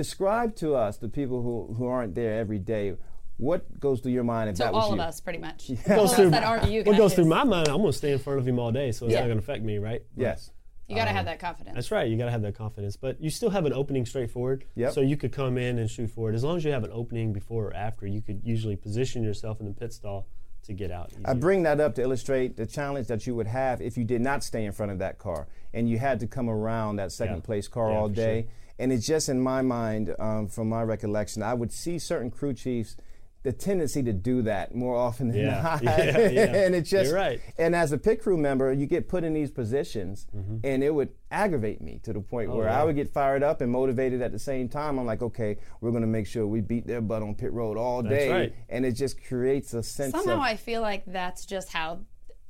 Describe 0.03 0.55
to 0.57 0.77
us, 0.77 0.97
the 0.99 1.09
people 1.09 1.43
who, 1.43 1.75
who 1.75 1.89
aren't 1.89 2.15
there 2.15 2.39
every 2.39 2.61
day, 2.61 2.95
what 3.37 3.81
goes 3.81 4.01
through 4.01 4.13
your 4.13 4.23
mind 4.23 4.49
if 4.49 4.57
So 4.59 4.63
that 4.63 4.73
was 4.73 4.85
all 4.85 4.91
you? 4.91 4.95
of 5.03 5.09
us, 5.09 5.21
pretty 5.21 5.41
much. 5.41 5.71
What 5.71 5.87
goes 5.97 6.15
through, 6.15 6.31
that 6.31 6.45
aren't 6.45 6.71
you 6.71 6.85
guys. 6.85 6.93
what 6.93 6.99
goes 6.99 7.15
through 7.15 7.25
my 7.25 7.43
mind, 7.43 7.67
I'm 7.67 7.79
going 7.79 7.91
to 7.91 7.99
stay 7.99 8.13
in 8.13 8.21
front 8.21 8.39
of 8.39 8.47
him 8.47 8.61
all 8.61 8.71
day, 8.71 8.93
so 8.93 9.07
it's 9.07 9.13
Yeah. 9.15 9.23
not 9.23 9.27
going 9.27 9.39
to 9.39 9.43
affect 9.43 9.65
me, 9.65 9.79
right? 9.79 10.03
Yes. 10.17 10.53
You 10.87 10.95
got 10.95 11.07
to 11.07 11.11
Um, 11.11 11.17
have 11.17 11.25
that 11.25 11.41
confidence. 11.41 11.75
That's 11.75 11.91
right. 11.91 12.09
You 12.09 12.17
got 12.17 12.27
to 12.27 12.31
have 12.31 12.43
that 12.43 12.55
confidence, 12.55 12.95
but 12.97 13.21
you 13.21 13.29
still 13.29 13.51
have 13.51 13.67
an 13.67 13.73
opening 13.73 14.07
straight 14.07 14.31
forward. 14.31 14.65
Yep. 14.77 14.93
So 14.93 15.01
you 15.01 15.17
could 15.17 15.33
come 15.33 15.59
in 15.59 15.81
and 15.81 15.91
shoot 15.91 16.13
forward. 16.13 16.37
As 16.37 16.45
long 16.45 16.57
as 16.57 16.65
you 16.65 16.71
have 16.71 16.85
an 16.85 16.91
opening 16.93 17.33
before 17.33 17.67
or 17.67 17.75
after, 17.75 18.07
you 18.07 18.23
could 18.23 18.41
usually 18.45 18.77
position 18.77 19.25
yourself 19.25 19.59
in 19.59 19.67
the 19.67 19.73
pit 19.73 19.93
stall 19.93 20.29
to 20.63 20.73
get 20.73 20.93
out. 20.93 21.11
I 21.25 21.35
bring 21.35 21.65
that 21.65 21.81
up 21.81 21.97
to 21.97 22.03
illustrate 22.03 22.57
the 22.57 22.67
challenge 22.67 23.09
that 23.09 23.27
you 23.27 23.35
would 23.35 23.49
have 23.49 23.81
if 23.83 23.99
you 23.99 24.05
did 24.05 24.21
not 24.21 24.45
stay 24.45 24.65
in 24.65 24.71
front 24.71 24.93
of 24.93 25.01
that 25.01 25.19
car 25.19 25.49
and 25.75 25.89
you 25.91 25.99
had 25.99 26.21
to 26.21 26.29
come 26.29 26.49
around 26.49 26.97
that 26.97 27.11
second 27.11 27.37
Yeah. 27.39 27.41
place 27.43 27.67
car 27.67 27.91
Yeah, 27.91 27.99
all 27.99 28.09
day. 28.09 28.43
sure. 28.43 28.51
And 28.79 28.93
it's 28.93 29.07
just 29.07 29.29
in 29.29 29.41
my 29.41 29.63
mind, 29.63 30.15
um, 30.19 30.49
from 30.49 30.69
my 30.69 30.83
recollection, 30.83 31.43
I 31.43 31.55
would 31.55 31.73
see 31.73 31.99
certain 31.99 32.31
crew 32.31 32.55
chiefs 32.55 32.97
the 33.45 33.53
tendency 33.53 34.03
to 34.03 34.13
do 34.13 34.43
that 34.43 34.75
more 34.75 34.97
often 34.97 35.29
than 35.29 35.37
Yeah, 35.39 35.63
not. 35.63 35.83
yeah, 35.83 36.29
yeah. 36.29 36.41
and 36.67 36.75
it's 36.75 36.91
just 36.91 37.11
You're 37.11 37.17
right. 37.17 37.41
and 37.57 37.75
as 37.75 37.93
a 37.93 37.99
pit 37.99 38.21
crew 38.21 38.37
member, 38.37 38.73
you 38.73 38.85
get 38.87 39.09
put 39.09 39.23
in 39.23 39.33
these 39.33 39.51
positions 39.53 40.27
and 40.65 40.83
it 40.83 40.93
would 40.93 41.11
aggravate 41.31 41.81
me 41.81 42.01
to 42.03 42.13
the 42.13 42.21
point 42.21 42.49
Mm-hmm. 42.49 42.53
Oh, 42.57 42.59
where 42.59 42.67
yeah. 42.69 42.81
I 42.81 42.85
would 42.85 42.97
get 42.97 43.09
fired 43.13 43.45
up 43.45 43.61
and 43.61 43.71
motivated 43.71 44.23
at 44.23 44.33
the 44.33 44.41
same 44.41 44.69
time. 44.69 44.99
I'm 44.99 45.07
like, 45.07 45.23
okay, 45.23 45.57
we're 45.81 45.93
gonna 45.93 46.07
make 46.09 46.27
sure 46.27 46.49
we 46.49 46.61
beat 46.61 46.87
their 46.89 47.01
butt 47.01 47.23
on 47.23 47.37
pit 47.37 47.53
road 47.53 47.79
all 47.79 48.03
That's 48.03 48.15
day. 48.15 48.31
right. 48.31 48.55
And 48.69 48.85
it 48.85 48.93
just 48.93 49.23
creates 49.25 49.73
a 49.73 49.85
sense 49.85 50.13
Somehow 50.13 50.35
of 50.35 50.41
I 50.41 50.57
feel 50.57 50.81
like 50.83 51.05
that's 51.07 51.47
just 51.47 51.73
how 51.73 52.01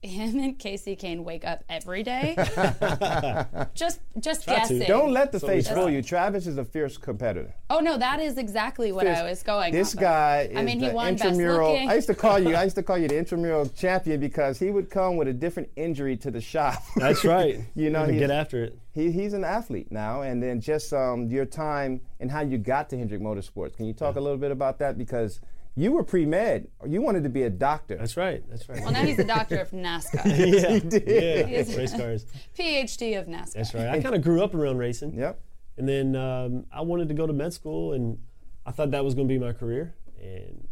him 0.02 0.38
and 0.38 0.58
Kasey 0.58 0.98
Kahne 0.98 1.24
wake 1.24 1.44
up 1.44 1.64
every 1.68 2.02
day. 2.02 2.34
just 3.74 4.00
just 4.20 4.44
Try 4.44 4.54
to. 4.54 4.61
guessing. 4.61 4.80
Don't 4.87 5.12
let 5.12 5.32
the 5.32 5.40
So 5.40 5.46
face 5.46 5.68
fool 5.68 5.90
you. 5.90 6.02
Travis 6.02 6.46
is 6.46 6.56
a 6.58 6.64
fierce 6.64 6.96
competitor. 6.96 7.54
Oh 7.70 7.80
no, 7.80 7.98
that 7.98 8.20
is 8.20 8.38
exactly 8.38 8.92
what 8.92 9.04
Fierce. 9.06 9.18
I 9.18 9.22
was 9.24 9.42
going. 9.42 9.72
This 9.72 9.94
off 9.94 10.00
guy 10.00 10.37
of. 10.38 10.50
is 10.52 10.56
I 10.58 10.62
mean, 10.62 10.78
he 10.80 10.90
won 10.90 11.14
best 11.14 11.24
intramural. 11.24 11.72
looking. 11.72 11.90
I 11.90 11.94
used 11.94 12.06
to 12.08 12.14
call 12.14 12.38
you. 12.38 12.54
I 12.54 12.64
used 12.64 12.76
to 12.76 12.82
call 12.82 12.98
you 12.98 13.08
the 13.08 13.18
intramural 13.22 13.66
champion 13.70 14.20
because 14.20 14.58
he 14.58 14.70
would 14.70 14.90
come 14.90 15.16
with 15.16 15.28
a 15.28 15.32
different 15.32 15.68
injury 15.76 16.16
to 16.18 16.30
the 16.30 16.40
shop. 16.40 16.82
That's 16.96 17.24
right. 17.24 17.61
you 17.74 17.90
know, 17.90 18.06
get 18.11 18.30
after 18.30 18.64
it. 18.64 18.78
He, 18.92 19.12
he's 19.12 19.32
an 19.32 19.44
athlete 19.44 19.92
now, 19.92 20.22
and 20.22 20.42
then 20.42 20.61
just 20.61 20.92
um, 20.92 21.26
your 21.28 21.44
time 21.44 22.00
and 22.20 22.30
how 22.30 22.40
you 22.40 22.58
got 22.58 22.88
to 22.90 22.98
Hendrick 22.98 23.20
Motorsports. 23.20 23.76
Can 23.76 23.87
you 23.87 23.92
talk 23.92 24.16
a 24.16 24.20
little 24.20 24.38
bit 24.38 24.50
about 24.50 24.78
that? 24.80 24.98
Because 24.98 25.40
you 25.79 25.93
were 25.93 26.03
pre 26.03 26.27
med. 26.27 26.69
You 26.87 27.01
wanted 27.03 27.23
to 27.23 27.29
be 27.29 27.43
a 27.45 27.51
doctor. 27.51 27.97
That's 27.97 28.17
right. 28.17 28.43
That's 28.51 28.69
right. 28.69 28.81
well, 28.83 28.91
now 28.93 29.05
he's 29.05 29.19
a 29.19 29.25
doctor 29.25 29.59
of 29.59 29.71
NASCAR. 29.71 30.25
yeah, 30.27 30.69
He 30.71 30.81
did. 30.81 31.05
yeah. 31.07 31.47
He 31.47 31.55
is- 31.55 31.77
Race 31.77 31.95
cars. 31.97 32.27
PhD 32.59 33.19
of 33.19 33.27
NASCAR. 33.27 33.53
That's 33.53 33.75
right. 33.75 33.88
I 33.88 34.01
kind 34.01 34.14
of 34.14 34.23
grew 34.23 34.43
up 34.43 34.55
around 34.55 34.79
racing. 34.79 35.14
Yep. 35.14 35.41
And 35.77 35.88
then 35.88 36.17
um, 36.17 36.67
I 36.73 36.81
wanted 36.81 37.09
to 37.09 37.14
go 37.14 37.27
to 37.27 37.33
med 37.33 37.53
school, 37.53 37.93
and 37.93 38.19
I 38.67 38.73
thought 38.73 38.91
that 38.91 39.05
was 39.05 39.14
going 39.14 39.29
to 39.29 39.33
be 39.33 39.38
my 39.38 39.53
career. 39.53 39.95
And 40.21 40.67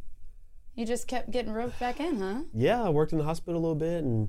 You 0.75 0.85
just 0.85 1.07
kept 1.07 1.31
getting 1.31 1.53
roped 1.53 1.79
back 1.79 2.01
in, 2.01 2.19
huh? 2.19 2.41
yeah, 2.53 2.83
I 2.83 2.89
worked 2.89 3.13
in 3.13 3.19
the 3.19 3.25
hospital 3.25 3.61
a 3.61 3.63
little 3.63 3.77
bit, 3.77 4.03
and 4.03 4.29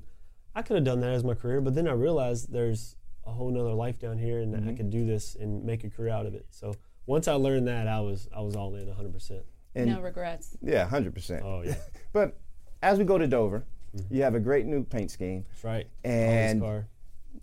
I 0.54 0.62
could 0.62 0.76
have 0.76 0.84
done 0.84 1.00
that 1.00 1.10
as 1.12 1.24
my 1.24 1.34
career. 1.34 1.60
But 1.60 1.74
then 1.74 1.88
I 1.88 1.92
realized 1.92 2.52
there's 2.52 2.94
a 3.26 3.32
whole 3.32 3.50
nother 3.50 3.72
life 3.74 3.98
down 3.98 4.18
here, 4.18 4.38
and 4.40 4.54
Mm-hmm. 4.54 4.68
I 4.68 4.74
could 4.74 4.90
do 4.90 5.04
this 5.04 5.34
and 5.34 5.64
make 5.64 5.82
a 5.82 5.90
career 5.90 6.12
out 6.12 6.26
of 6.26 6.34
it. 6.34 6.46
So 6.50 6.74
once 7.06 7.26
I 7.26 7.34
learned 7.34 7.66
that, 7.66 7.88
I 7.88 8.00
was 8.00 8.28
I 8.34 8.40
was 8.40 8.54
all 8.54 8.74
in 8.76 8.86
100. 8.86 9.12
percent 9.12 9.42
And- 9.74 9.90
no 9.92 10.00
regrets. 10.00 10.56
Yeah, 10.62 10.86
hundred 10.86 11.14
percent. 11.14 11.42
Oh 11.44 11.62
yeah, 11.64 11.74
But 12.12 12.38
as 12.82 12.98
we 12.98 13.04
go 13.04 13.18
to 13.18 13.26
Dover, 13.26 13.64
mm-hmm. 13.96 14.14
you 14.14 14.22
have 14.22 14.34
a 14.34 14.40
great 14.40 14.66
new 14.66 14.84
paint 14.84 15.10
scheme. 15.10 15.44
that's 15.50 15.64
right. 15.64 15.86
And 16.04 16.62
Always 16.62 16.80
car. 16.82 16.88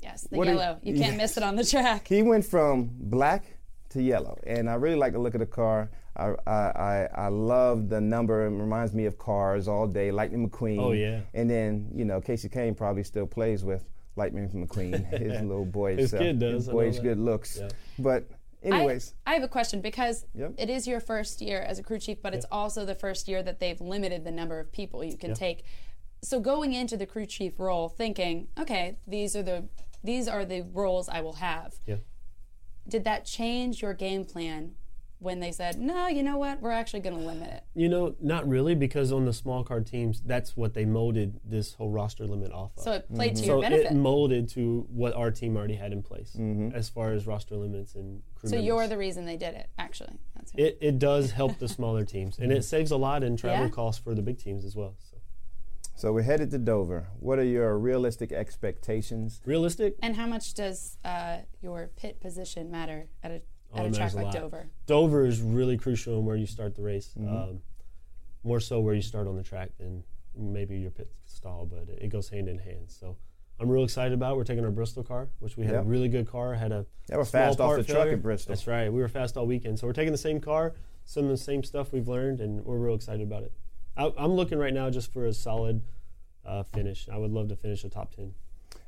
Yes, 0.01 0.27
the 0.29 0.37
What 0.37 0.47
is- 0.47 0.57
yellow. 0.57 0.79
You 0.83 0.93
can't 0.95 1.13
Yes. 1.13 1.17
miss 1.21 1.37
it 1.37 1.43
on 1.43 1.55
the 1.55 1.63
track. 1.63 2.07
He 2.07 2.21
went 2.23 2.45
from 2.45 2.89
black 2.93 3.45
to 3.89 4.01
yellow, 4.01 4.37
and 4.45 4.69
I 4.69 4.73
really 4.75 4.97
like 4.97 5.13
the 5.13 5.19
look 5.19 5.33
of 5.35 5.39
the 5.39 5.45
car. 5.45 5.89
I 6.17 6.33
I, 6.47 6.51
I, 6.51 7.07
I 7.15 7.27
love 7.27 7.89
the 7.89 7.99
number. 8.01 8.45
It 8.45 8.49
reminds 8.49 8.93
me 8.93 9.05
of 9.05 9.17
cars 9.17 9.67
all 9.67 9.87
day. 9.87 10.11
Lightning 10.11 10.49
McQueen. 10.49 10.79
Oh, 10.81 10.91
yeah. 10.93 11.21
And 11.33 11.49
then 11.49 11.89
you 11.93 12.05
know 12.05 12.19
Kasey 12.21 12.49
Kahne 12.51 12.75
probably 12.75 13.03
still 13.03 13.27
plays 13.27 13.63
with 13.63 13.83
Lightning 14.15 14.49
McQueen. 14.49 15.05
His 15.19 15.41
little 15.41 15.65
boy. 15.65 15.95
His 15.97 16.11
self, 16.11 16.21
kid 16.21 16.39
does, 16.39 16.53
His 16.55 16.69
I 16.69 16.71
know 16.71 16.77
boyish 16.77 16.99
good 16.99 17.19
looks. 17.19 17.57
Yeah. 17.59 17.69
But 17.99 18.29
anyways, 18.65 19.13
I, 19.25 19.31
I 19.31 19.33
have 19.35 19.43
a 19.43 19.47
question 19.47 19.81
because 19.81 20.25
Yep. 20.35 20.53
it 20.57 20.69
is 20.69 20.87
your 20.87 20.99
first 20.99 21.41
year 21.41 21.61
as 21.61 21.79
a 21.79 21.83
crew 21.83 21.99
chief, 21.99 22.21
but 22.21 22.33
it's 22.33 22.45
also 22.51 22.85
the 22.85 22.95
first 22.95 23.27
year 23.27 23.41
that 23.43 23.59
they've 23.59 23.79
limited 23.79 24.23
the 24.23 24.31
number 24.31 24.59
of 24.59 24.71
people 24.71 25.03
you 25.03 25.17
can 25.17 25.29
Yeah. 25.31 25.35
take. 25.35 25.63
So 26.23 26.39
going 26.39 26.73
into 26.73 26.97
the 26.97 27.05
crew 27.05 27.25
chief 27.25 27.59
role, 27.59 27.87
thinking, 27.89 28.47
okay, 28.59 28.97
these 29.07 29.35
are 29.35 29.43
the 29.43 29.67
these 30.03 30.27
are 30.27 30.45
the 30.45 30.61
roles 30.61 31.09
I 31.09 31.21
will 31.21 31.33
have. 31.33 31.75
Yeah. 31.87 31.97
Did 32.87 33.03
that 33.05 33.25
change 33.25 33.81
your 33.81 33.93
game 33.93 34.23
plan 34.25 34.75
when 35.19 35.39
they 35.39 35.51
said, 35.51 35.79
no, 35.79 36.07
you 36.07 36.21
know 36.23 36.37
what, 36.37 36.61
we're 36.61 36.71
actually 36.71 36.99
going 36.99 37.17
to 37.17 37.21
limit 37.25 37.49
it? 37.49 37.63
You 37.73 37.87
know, 37.89 38.15
not 38.21 38.47
really, 38.47 38.75
because 38.75 39.11
on 39.11 39.25
the 39.25 39.33
small 39.33 39.63
card 39.63 39.87
teams, 39.87 40.21
that's 40.25 40.55
what 40.57 40.73
they 40.73 40.85
molded 40.85 41.39
this 41.43 41.73
whole 41.73 41.89
roster 41.89 42.27
limit 42.27 42.51
off 42.51 42.71
of. 42.77 42.83
So 42.83 42.91
it 42.93 43.13
played 43.13 43.35
to 43.37 43.41
so 43.43 43.45
your 43.45 43.61
benefit. 43.61 43.91
it 43.91 43.93
molded 43.95 44.49
to 44.49 44.85
what 44.89 45.13
our 45.13 45.31
team 45.31 45.55
already 45.57 45.75
had 45.75 45.91
in 45.93 46.03
place 46.03 46.35
Mm-hmm. 46.37 46.75
as 46.75 46.89
far 46.89 47.13
as 47.13 47.25
roster 47.25 47.55
limits 47.55 47.95
and 47.95 48.21
crew 48.35 48.49
so 48.49 48.55
members. 48.55 48.65
you're 48.67 48.87
the 48.87 48.97
reason 48.97 49.25
they 49.25 49.37
did 49.37 49.55
it, 49.55 49.69
actually. 49.77 50.17
That's 50.35 50.53
right. 50.53 50.63
it, 50.65 50.77
it 50.81 50.99
does 50.99 51.31
help 51.31 51.57
the 51.59 51.67
smaller 51.69 52.03
teams, 52.03 52.37
and 52.37 52.51
it 52.51 52.63
saves 52.63 52.91
a 52.91 52.97
lot 52.97 53.23
in 53.23 53.37
travel 53.37 53.65
Yeah. 53.65 53.69
costs 53.71 54.03
for 54.03 54.13
the 54.13 54.21
big 54.21 54.37
teams 54.37 54.65
as 54.65 54.75
well. 54.75 54.95
So 55.09 55.17
so 55.97 56.11
we're 56.11 56.23
headed 56.23 56.51
to 56.51 56.57
Dover. 56.57 57.07
What 57.21 57.39
are 57.39 57.43
your 57.45 57.79
realistic 57.79 58.33
expectations? 58.33 59.41
realistic, 59.45 59.95
and 60.03 60.15
how 60.17 60.27
much 60.27 60.53
does 60.53 60.97
uh, 61.05 61.37
your 61.61 61.89
pit 61.95 62.19
position 62.19 62.69
matter 62.69 63.07
at 63.23 63.31
a, 63.31 63.41
at 63.79 63.85
it 63.85 63.89
a 63.89 63.91
track 63.91 63.99
matters 63.99 64.13
a 64.13 64.17
like 64.17 64.25
lot. 64.25 64.33
Dover? 64.33 64.67
Dover 64.85 65.25
is 65.25 65.41
really 65.41 65.77
crucial 65.77 66.19
in 66.19 66.25
where 66.25 66.35
you 66.35 66.45
start 66.45 66.75
the 66.75 66.81
race. 66.81 67.13
Mm-hmm. 67.17 67.35
Um, 67.35 67.61
more 68.43 68.59
so 68.59 68.79
where 68.79 68.93
you 68.93 69.01
start 69.01 69.27
on 69.27 69.35
the 69.35 69.43
track 69.43 69.71
than 69.79 70.03
maybe 70.37 70.77
your 70.77 70.91
pit 70.91 71.09
stall, 71.25 71.65
but 71.65 71.87
it 71.97 72.09
goes 72.09 72.29
hand 72.29 72.47
in 72.47 72.59
hand. 72.59 72.85
So 72.87 73.17
I'm 73.59 73.69
real 73.69 73.83
excited 73.83 74.13
about. 74.13 74.33
It. 74.33 74.37
We're 74.37 74.43
taking 74.43 74.65
our 74.65 74.71
Bristol 74.71 75.03
car, 75.03 75.29
which 75.39 75.57
we 75.57 75.65
had 75.65 75.73
Yep. 75.73 75.83
a 75.83 75.87
really 75.87 76.09
good 76.09 76.27
car. 76.27 76.53
Had 76.53 76.71
a 76.71 76.85
Yeah, 77.09 77.17
we're 77.17 77.25
small 77.25 77.43
fast 77.47 77.59
off 77.59 77.67
part 77.69 77.87
the 77.87 77.93
truck 77.93 78.07
at 78.09 78.21
Bristol. 78.21 78.53
That's 78.53 78.67
right. 78.67 78.91
We 78.91 78.99
were 79.01 79.07
fast 79.07 79.37
all 79.37 79.47
weekend, 79.47 79.79
so 79.79 79.87
we're 79.87 79.93
taking 79.93 80.11
the 80.11 80.17
same 80.17 80.39
car, 80.39 80.73
some 81.05 81.23
of 81.23 81.29
the 81.29 81.37
same 81.37 81.63
stuff 81.63 81.91
we've 81.91 82.07
learned, 82.07 82.39
and 82.41 82.63
we're 82.65 82.77
real 82.77 82.95
excited 82.95 83.21
about 83.21 83.43
it. 83.43 83.53
I, 83.97 84.11
I'm 84.17 84.33
looking 84.33 84.59
right 84.59 84.73
now 84.73 84.89
just 84.89 85.11
for 85.11 85.25
a 85.25 85.33
solid 85.33 85.81
uh, 86.45 86.63
finish. 86.63 87.07
I 87.11 87.17
would 87.17 87.31
love 87.31 87.47
to 87.49 87.55
finish 87.55 87.83
a 87.83 87.89
top 87.89 88.13
ten. 88.13 88.33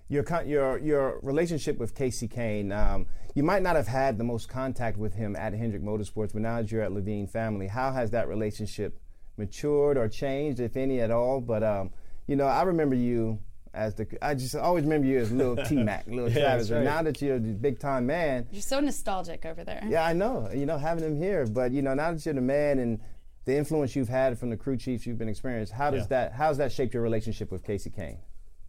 Your 0.10 0.24
your 0.46 0.78
your 0.80 1.20
relationship 1.22 1.78
with 1.78 1.94
Kasey 1.94 2.30
Kahne. 2.32 2.72
Um, 2.72 3.08
you 3.36 3.44
might 3.44 3.62
not 3.62 3.76
have 3.76 3.88
had 3.88 4.18
the 4.18 4.24
most 4.24 4.48
contact 4.50 4.98
with 4.98 5.14
him 5.14 5.36
at 5.36 5.54
Hendrick 5.54 5.84
Motorsports, 5.84 6.32
but 6.34 6.42
now 6.42 6.62
that 6.62 6.72
you're 6.72 6.82
at 6.82 6.92
Leavine 6.92 7.30
Family, 7.30 7.68
how 7.68 7.92
has 7.92 8.12
that 8.12 8.28
relationship 8.28 9.00
matured 9.38 9.98
or 9.98 10.08
changed, 10.08 10.60
if 10.60 10.76
any 10.78 11.02
at 11.02 11.12
all? 11.12 11.42
But 11.42 11.62
um, 11.64 11.92
you 12.26 12.36
know, 12.38 12.46
I 12.46 12.64
remember 12.64 12.96
you 12.96 13.40
as 13.74 13.96
the. 13.96 14.08
I 14.22 14.34
just 14.34 14.56
always 14.56 14.86
remember 14.86 15.08
you 15.08 15.20
as 15.20 15.32
little 15.32 15.58
T 15.66 15.76
Mac, 15.76 16.08
little 16.08 16.30
Yeah, 16.32 16.40
Travis. 16.42 16.72
right. 16.72 16.84
now 16.84 17.02
that 17.04 17.22
you're 17.22 17.38
the 17.38 17.52
big 17.54 17.78
time 17.80 18.06
man, 18.08 18.48
You're 18.52 18.62
so 18.62 18.80
nostalgic 18.80 19.46
over 19.46 19.64
there. 19.66 19.84
yeah, 19.88 20.06
I 20.06 20.14
know. 20.14 20.50
You 20.54 20.66
know, 20.66 20.78
having 20.78 21.04
him 21.04 21.18
here, 21.18 21.46
but 21.46 21.72
you 21.74 21.82
know, 21.82 21.94
now 21.94 22.14
that 22.14 22.26
you're 22.26 22.34
the 22.34 22.42
man 22.42 22.80
and 22.80 23.00
the 23.44 23.56
influence 23.58 23.94
you've 23.96 24.10
had 24.10 24.40
from 24.40 24.50
the 24.52 24.58
crew 24.58 24.78
chiefs 24.78 25.06
you've 25.06 25.18
been 25.18 25.30
experienced, 25.30 25.74
how 25.74 25.92
does 25.92 26.04
Yeah. 26.04 26.08
that 26.08 26.34
how's 26.34 26.58
that 26.60 26.72
shaped 26.72 26.94
your 26.94 27.04
relationship 27.04 27.52
with 27.52 27.64
Kasey 27.66 27.94
Kahne? 27.94 28.20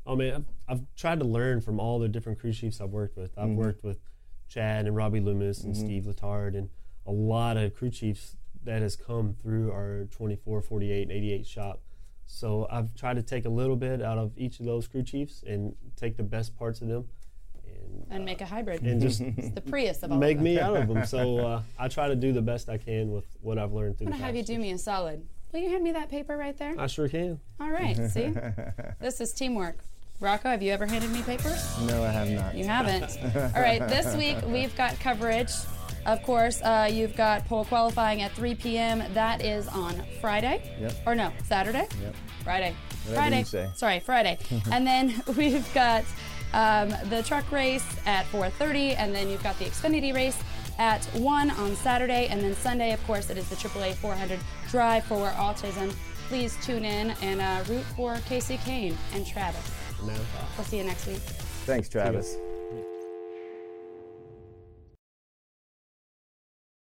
Oh 0.08 0.16
man, 0.16 0.34
I've, 0.66 0.78
I've 0.78 0.86
tried 0.96 1.18
to 1.20 1.26
learn 1.26 1.60
from 1.60 1.78
all 1.78 1.98
the 1.98 2.08
different 2.08 2.38
crew 2.40 2.52
chiefs 2.52 2.80
I've 2.80 2.90
worked 2.90 3.16
with. 3.16 3.30
I've 3.38 3.50
Mhm. 3.50 3.56
worked 3.56 3.84
with 3.84 4.00
Chad 4.48 4.86
and 4.86 4.96
Robbie 4.96 5.20
Loomis 5.20 5.62
and 5.64 5.74
Mhm. 5.74 5.78
Steve 5.78 6.04
Letarte 6.04 6.56
and 6.56 6.70
a 7.06 7.12
lot 7.12 7.58
of 7.58 7.74
crew 7.74 7.90
chiefs 7.90 8.36
that 8.64 8.80
has 8.80 8.96
come 8.96 9.34
through 9.34 9.70
our 9.70 10.06
24, 10.10 10.62
48, 10.62 11.02
and 11.02 11.12
88 11.12 11.46
shop. 11.46 11.82
So 12.26 12.66
I've 12.70 12.94
tried 12.94 13.14
to 13.16 13.22
take 13.22 13.44
a 13.44 13.50
little 13.50 13.76
bit 13.76 14.00
out 14.02 14.16
of 14.18 14.32
each 14.38 14.60
of 14.60 14.66
those 14.66 14.88
crew 14.88 15.02
chiefs 15.02 15.42
and 15.46 15.74
take 15.96 16.16
the 16.16 16.22
best 16.22 16.56
parts 16.56 16.80
of 16.80 16.88
them 16.88 17.08
And 18.10 18.24
make 18.24 18.40
a 18.40 18.46
hybrid. 18.46 18.82
and 18.82 19.00
just 19.02 19.20
it's 19.36 19.50
the 19.50 19.60
Prius 19.60 20.02
of 20.02 20.12
all 20.12 20.18
make 20.18 20.38
of 20.38 20.42
them. 20.42 20.54
me 20.54 20.58
out 20.58 20.74
of 20.76 20.88
them. 20.88 21.04
So 21.04 21.38
uh, 21.46 21.62
I 21.78 21.88
try 21.88 22.08
to 22.08 22.16
do 22.16 22.32
the 22.32 22.42
best 22.42 22.70
I 22.70 22.78
can 22.78 23.12
with 23.12 23.26
what 23.42 23.58
I've 23.58 23.72
learned 23.74 23.98
through 23.98 24.06
I'm 24.08 24.12
gonna 24.14 24.24
have 24.24 24.34
you 24.36 24.42
past. 24.42 24.48
do 24.52 24.58
me 24.58 24.70
a 24.72 24.78
solid. 24.78 25.26
Will 25.52 25.60
you 25.60 25.70
hand 25.70 25.82
me 25.84 25.92
that 25.92 26.10
paper 26.10 26.36
right 26.36 26.56
there? 26.58 26.74
I 26.78 26.86
sure 26.88 27.08
can. 27.08 27.40
All 27.60 27.70
right. 27.70 27.96
See, 28.10 28.34
this 29.00 29.18
is 29.20 29.32
teamwork. 29.32 29.78
Rocko, 30.20 30.44
have 30.44 30.62
you 30.62 30.72
ever 30.72 30.84
handed 30.84 31.10
me 31.12 31.22
papers? 31.22 31.64
No, 31.82 32.02
I 32.02 32.08
have 32.08 32.28
not. 32.28 32.54
You 32.56 32.64
haven't. 32.64 33.04
All 33.54 33.62
right, 33.62 33.78
this 33.88 34.16
week 34.16 34.36
we've 34.46 34.74
got 34.76 34.98
coverage. 34.98 35.52
Of 36.06 36.22
course, 36.24 36.60
uh, 36.62 36.88
you've 36.90 37.16
got 37.16 37.46
pole 37.46 37.64
qualifying 37.64 38.22
at 38.22 38.32
3 38.32 38.56
p.m. 38.56 39.02
That 39.14 39.44
is 39.44 39.68
on 39.68 40.02
Friday. 40.20 40.76
Yep. 40.80 40.92
Or 41.06 41.14
no, 41.14 41.32
Saturday? 41.44 41.86
Yep. 42.02 42.16
Friday. 42.42 42.74
Whatever 43.04 43.44
Friday. 43.44 43.70
Sorry, 43.76 44.00
Friday. 44.00 44.38
and 44.72 44.84
then 44.84 45.22
we've 45.36 45.72
got 45.72 46.04
um, 46.52 46.92
the 47.10 47.22
truck 47.24 47.50
race 47.52 47.86
at 48.04 48.26
4:30, 48.32 48.96
and 48.98 49.14
then 49.14 49.28
you've 49.28 49.42
got 49.44 49.56
the 49.60 49.66
Xfinity 49.66 50.12
race 50.12 50.38
at 50.78 51.04
1 51.06 51.50
on 51.50 51.76
Saturday, 51.76 52.26
and 52.28 52.40
then 52.40 52.56
Sunday, 52.56 52.92
of 52.92 53.04
course, 53.06 53.30
it 53.30 53.36
is 53.36 53.48
the 53.50 53.56
AAA 53.56 53.94
400 53.94 54.40
Drive 54.70 55.04
for 55.04 55.28
Autism. 55.30 55.94
Please 56.28 56.56
tune 56.62 56.84
in 56.84 57.10
and 57.22 57.40
uh, 57.40 57.62
root 57.72 57.84
for 57.96 58.14
Kasey 58.28 58.58
Kahne 58.58 58.96
and 59.14 59.26
Travis. 59.26 59.87
No. 60.04 60.14
We'll 60.56 60.64
see 60.64 60.78
you 60.78 60.84
next 60.84 61.06
week. 61.06 61.16
Thanks, 61.66 61.88
Travis. 61.88 62.36